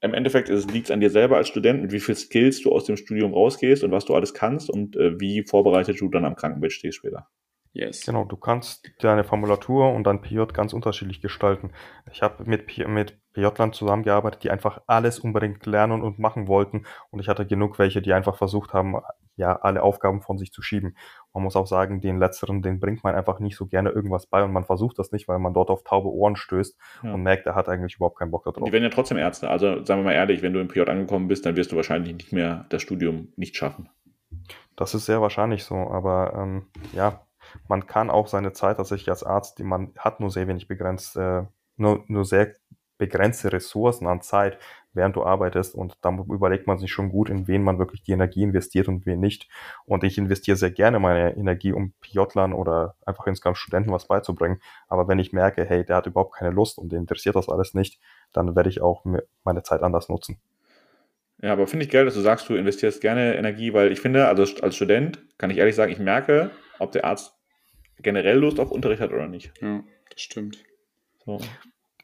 [0.00, 2.84] im Endeffekt liegt es an dir selber als Student, mit wie viel Skills du aus
[2.84, 6.36] dem Studium rausgehst und was du alles kannst und äh, wie vorbereitet du dann am
[6.36, 7.28] Krankenbett stehst später.
[7.72, 8.04] Yes.
[8.06, 11.72] Genau, du kannst deine Formulatur und dein PJ ganz unterschiedlich gestalten.
[12.10, 16.84] Ich habe mit, P- mit PJ-Lern zusammengearbeitet, die einfach alles unbedingt lernen und machen wollten.
[17.10, 18.96] Und ich hatte genug welche, die einfach versucht haben,
[19.36, 20.96] ja, alle Aufgaben von sich zu schieben.
[21.32, 24.42] Man muss auch sagen, den letzteren, den bringt man einfach nicht so gerne irgendwas bei
[24.42, 27.14] und man versucht das nicht, weil man dort auf taube Ohren stößt Ja.
[27.14, 28.64] und merkt, er hat eigentlich überhaupt keinen Bock darauf.
[28.64, 29.48] Die werden ja trotzdem Ärzte.
[29.48, 32.14] Also sagen wir mal ehrlich, wenn du im PJ angekommen bist, dann wirst du wahrscheinlich
[32.14, 33.88] nicht mehr das Studium nicht schaffen.
[34.74, 37.20] Das ist sehr wahrscheinlich so, aber ähm, ja,
[37.68, 41.16] man kann auch seine Zeit tatsächlich als Arzt, die man hat nur sehr wenig begrenzt,
[41.16, 41.44] äh,
[41.76, 42.54] nur, nur sehr
[42.98, 44.58] begrenzte Ressourcen an Zeit,
[44.92, 48.12] während du arbeitest und dann überlegt man sich schon gut, in wen man wirklich die
[48.12, 49.48] Energie investiert und wen nicht.
[49.84, 54.60] Und ich investiere sehr gerne meine Energie, um PJlern oder einfach insgesamt Studenten was beizubringen.
[54.88, 57.74] Aber wenn ich merke, hey, der hat überhaupt keine Lust und den interessiert das alles
[57.74, 58.00] nicht,
[58.32, 60.38] dann werde ich auch me- meine Zeit anders nutzen.
[61.40, 64.26] Ja, aber finde ich geil, dass du sagst, du investierst gerne Energie, weil ich finde,
[64.26, 67.34] also als Student kann ich ehrlich sagen, ich merke, ob der Arzt
[68.00, 69.52] generell Lust auf Unterricht hat oder nicht.
[69.60, 70.64] Ja, das stimmt.
[71.24, 71.38] So.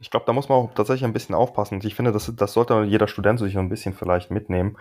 [0.01, 1.75] Ich glaube, da muss man auch tatsächlich ein bisschen aufpassen.
[1.75, 4.77] Und ich finde, das, das sollte jeder Student sich so ein bisschen vielleicht mitnehmen.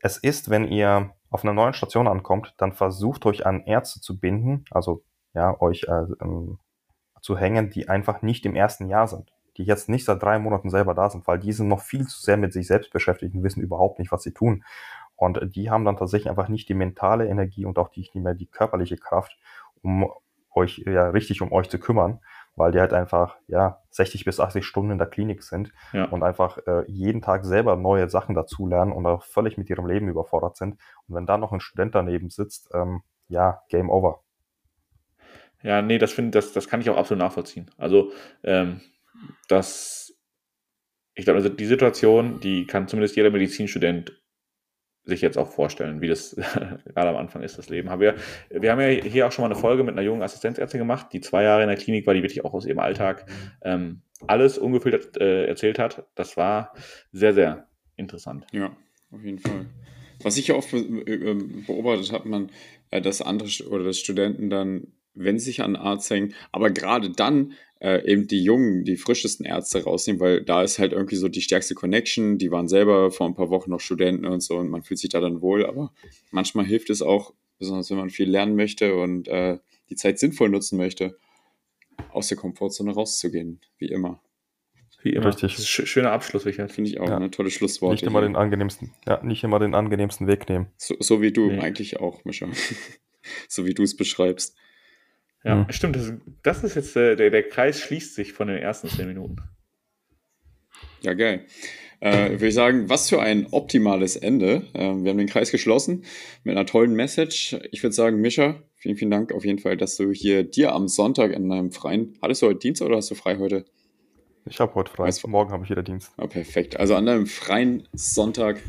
[0.00, 4.18] Es ist, wenn ihr auf einer neuen Station ankommt, dann versucht euch an Ärzte zu
[4.18, 5.02] binden, also
[5.34, 6.58] ja, euch äh, ähm,
[7.22, 10.68] zu hängen, die einfach nicht im ersten Jahr sind, die jetzt nicht seit drei Monaten
[10.68, 13.42] selber da sind, weil die sind noch viel zu sehr mit sich selbst beschäftigt und
[13.42, 14.64] wissen überhaupt nicht, was sie tun.
[15.16, 18.34] Und die haben dann tatsächlich einfach nicht die mentale Energie und auch die, nicht mehr
[18.34, 19.38] die körperliche Kraft,
[19.82, 20.10] um
[20.54, 22.20] euch, ja, richtig um euch zu kümmern,
[22.56, 26.04] weil die halt einfach, ja, 60 bis 80 Stunden in der Klinik sind Ja.
[26.06, 30.08] und einfach äh, jeden Tag selber neue Sachen dazulernen und auch völlig mit ihrem Leben
[30.08, 30.78] überfordert sind.
[31.08, 34.20] Und wenn da noch ein Student daneben sitzt, ähm, ja, Game Over.
[35.62, 37.70] Ja, nee, das finde das, das kann ich auch absolut nachvollziehen.
[37.78, 38.80] Also, ähm,
[39.48, 40.14] das,
[41.14, 44.21] ich glaube, also die Situation, die kann zumindest jeder Medizinstudent
[45.04, 46.36] sich jetzt auch vorstellen, wie das
[46.84, 47.90] gerade am Anfang ist, das Leben.
[47.90, 48.14] Haben wir,
[48.50, 51.20] wir haben ja hier auch schon mal eine Folge mit einer jungen Assistenzärztin gemacht, die
[51.20, 53.26] zwei Jahre in der Klinik war, die wirklich auch aus ihrem Alltag
[53.62, 56.06] ähm, alles ungefiltert äh, erzählt hat.
[56.14, 56.72] Das war
[57.10, 58.46] sehr, sehr interessant.
[58.52, 58.76] Ja,
[59.10, 59.66] auf jeden Fall.
[60.22, 61.34] Was ich ja oft äh,
[61.66, 62.50] beobachtet habe, man,
[62.90, 66.70] äh, dass andere oder dass Studenten dann, wenn sie sich an einen Arzt hängen, aber
[66.70, 71.16] gerade dann äh, eben die jungen, die frischesten Ärzte rausnehmen, weil da ist halt irgendwie
[71.16, 72.38] so die stärkste Connection.
[72.38, 75.10] Die waren selber vor ein paar Wochen noch Studenten und so und man fühlt sich
[75.10, 75.92] da dann wohl, aber
[76.30, 79.58] manchmal hilft es auch, besonders wenn man viel lernen möchte und äh,
[79.90, 81.18] die Zeit sinnvoll nutzen möchte,
[82.10, 84.22] aus der Komfortzone rauszugehen, wie immer.
[85.02, 85.26] Wie immer.
[85.26, 85.56] Richtig.
[85.56, 86.70] Sch schöner Abschluss, Richard.
[86.70, 87.18] Finde ich auch Ja.
[87.18, 87.92] ein tolles Schlusswort.
[87.92, 90.68] Nicht immer den angenehmsten, ja, nicht immer den angenehmsten Weg nehmen.
[90.76, 91.58] So, so wie du Nee.
[91.58, 92.48] eigentlich auch, Mischa.
[93.48, 94.56] so wie du es beschreibst.
[95.44, 95.66] Ja, Mhm.
[95.70, 95.96] stimmt.
[95.96, 96.12] Das,
[96.42, 99.36] das ist jetzt, äh, der, der Kreis schließt sich von den ersten zehn Minuten.
[101.02, 101.46] Ja, geil.
[102.00, 104.66] Äh, würde ich sagen, was für ein optimales Ende.
[104.74, 106.04] Ähm, wir haben den Kreis geschlossen
[106.42, 107.56] mit einer tollen Message.
[107.70, 110.88] Ich würde sagen, Mischa, vielen, vielen Dank auf jeden Fall, dass du hier dir am
[110.88, 113.64] Sonntag in einem freien, hattest du heute Dienst oder hast du frei heute?
[114.46, 115.08] Ich habe heute frei.
[115.08, 116.10] Weiß- Morgen habe ich wieder Dienst.
[116.16, 116.78] Ah, perfekt.
[116.80, 118.60] Also an einem freien Sonntag,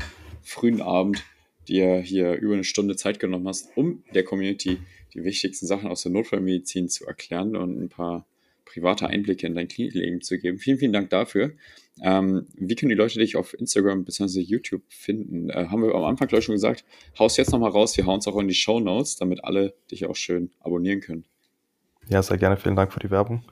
[0.42, 1.24] frühen Abend,
[1.66, 4.78] dir hier über eine Stunde Zeit genommen hast, um der Community
[5.14, 8.26] die wichtigsten Sachen aus der Notfallmedizin zu erklären und ein paar
[8.64, 10.58] private Einblicke in dein Klinikleben zu geben.
[10.58, 11.52] Vielen, vielen Dank dafür.
[12.02, 14.40] Ähm, wie können die Leute dich auf Instagram bzw.
[14.40, 15.50] YouTube finden?
[15.50, 16.84] Äh, haben wir am Anfang, glaube schon gesagt.
[17.18, 17.96] Haus jetzt nochmal raus.
[17.96, 21.24] Wir hauen es auch in die Show Notes, damit alle dich auch schön abonnieren können.
[22.08, 22.56] Ja, sehr gerne.
[22.56, 23.44] Vielen Dank für die Werbung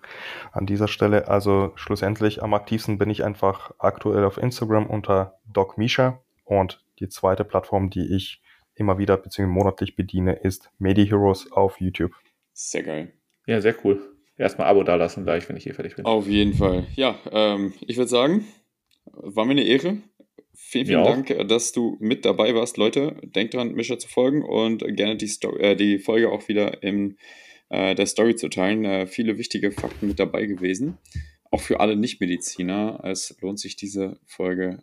[0.51, 1.29] an dieser Stelle.
[1.29, 7.45] Also schlussendlich am aktivsten bin ich einfach aktuell auf Instagram unter DocMisha und die zweite
[7.45, 8.42] Plattform, die ich
[8.75, 9.47] immer wieder bzw.
[9.47, 12.13] monatlich bediene, ist MediHeroes auf YouTube.
[12.53, 13.13] Sehr geil.
[13.47, 14.01] Ja, sehr cool.
[14.37, 16.05] Erstmal Abo dalassen gleich, wenn ich hier fertig bin.
[16.05, 16.87] Auf jeden Fall.
[16.97, 18.47] Ja, ähm, ich würde sagen,
[19.05, 19.99] war mir eine Ehre.
[20.55, 21.07] Vielen, vielen auch.
[21.07, 23.17] Dank, äh, dass du mit dabei warst, Leute.
[23.23, 27.19] Denkt dran, Mischa zu folgen und gerne die, Sto äh, die Folge auch wieder in
[27.69, 28.85] äh, der Story zu teilen.
[28.85, 30.99] Äh, viele wichtige Fakten mit dabei gewesen.
[31.51, 33.01] Auch für alle Nichtmediziner.
[33.05, 34.83] Es lohnt sich, diese Folge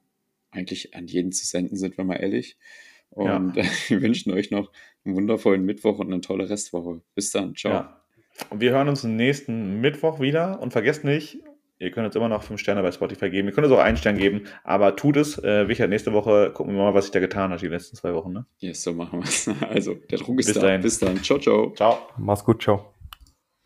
[0.52, 2.58] eigentlich an jeden zu senden, sind wir mal ehrlich.
[3.12, 3.64] Und Ja.
[3.88, 4.72] wir wünschen euch noch
[5.06, 7.02] einen wundervollen Mittwoch und eine tolle Restwoche.
[7.16, 7.56] Bis dann.
[7.56, 7.74] Ciao.
[7.74, 8.02] Ja.
[8.50, 10.62] Und wir hören uns nächsten Mittwoch wieder.
[10.62, 11.40] Und vergesst nicht,
[11.80, 13.48] ihr könnt uns immer noch 5 Sterne bei Spotify geben.
[13.50, 15.38] Ihr könnt uns auch einen Stern geben, aber tut es.
[15.38, 18.14] Äh, Richard, nächste Woche gucken wir mal, was sich da getan hat, die letzten zwei
[18.14, 18.32] Wochen.
[18.32, 18.46] Ne?
[18.60, 19.50] Yes, so machen wir es.
[19.70, 20.62] Also, der Druck ist Bis da.
[20.62, 20.82] dahin.
[20.82, 21.22] Bis dann.
[21.24, 21.74] Ciao, ciao.
[21.76, 21.98] Ciao.
[22.18, 22.94] Mach's gut, ciao.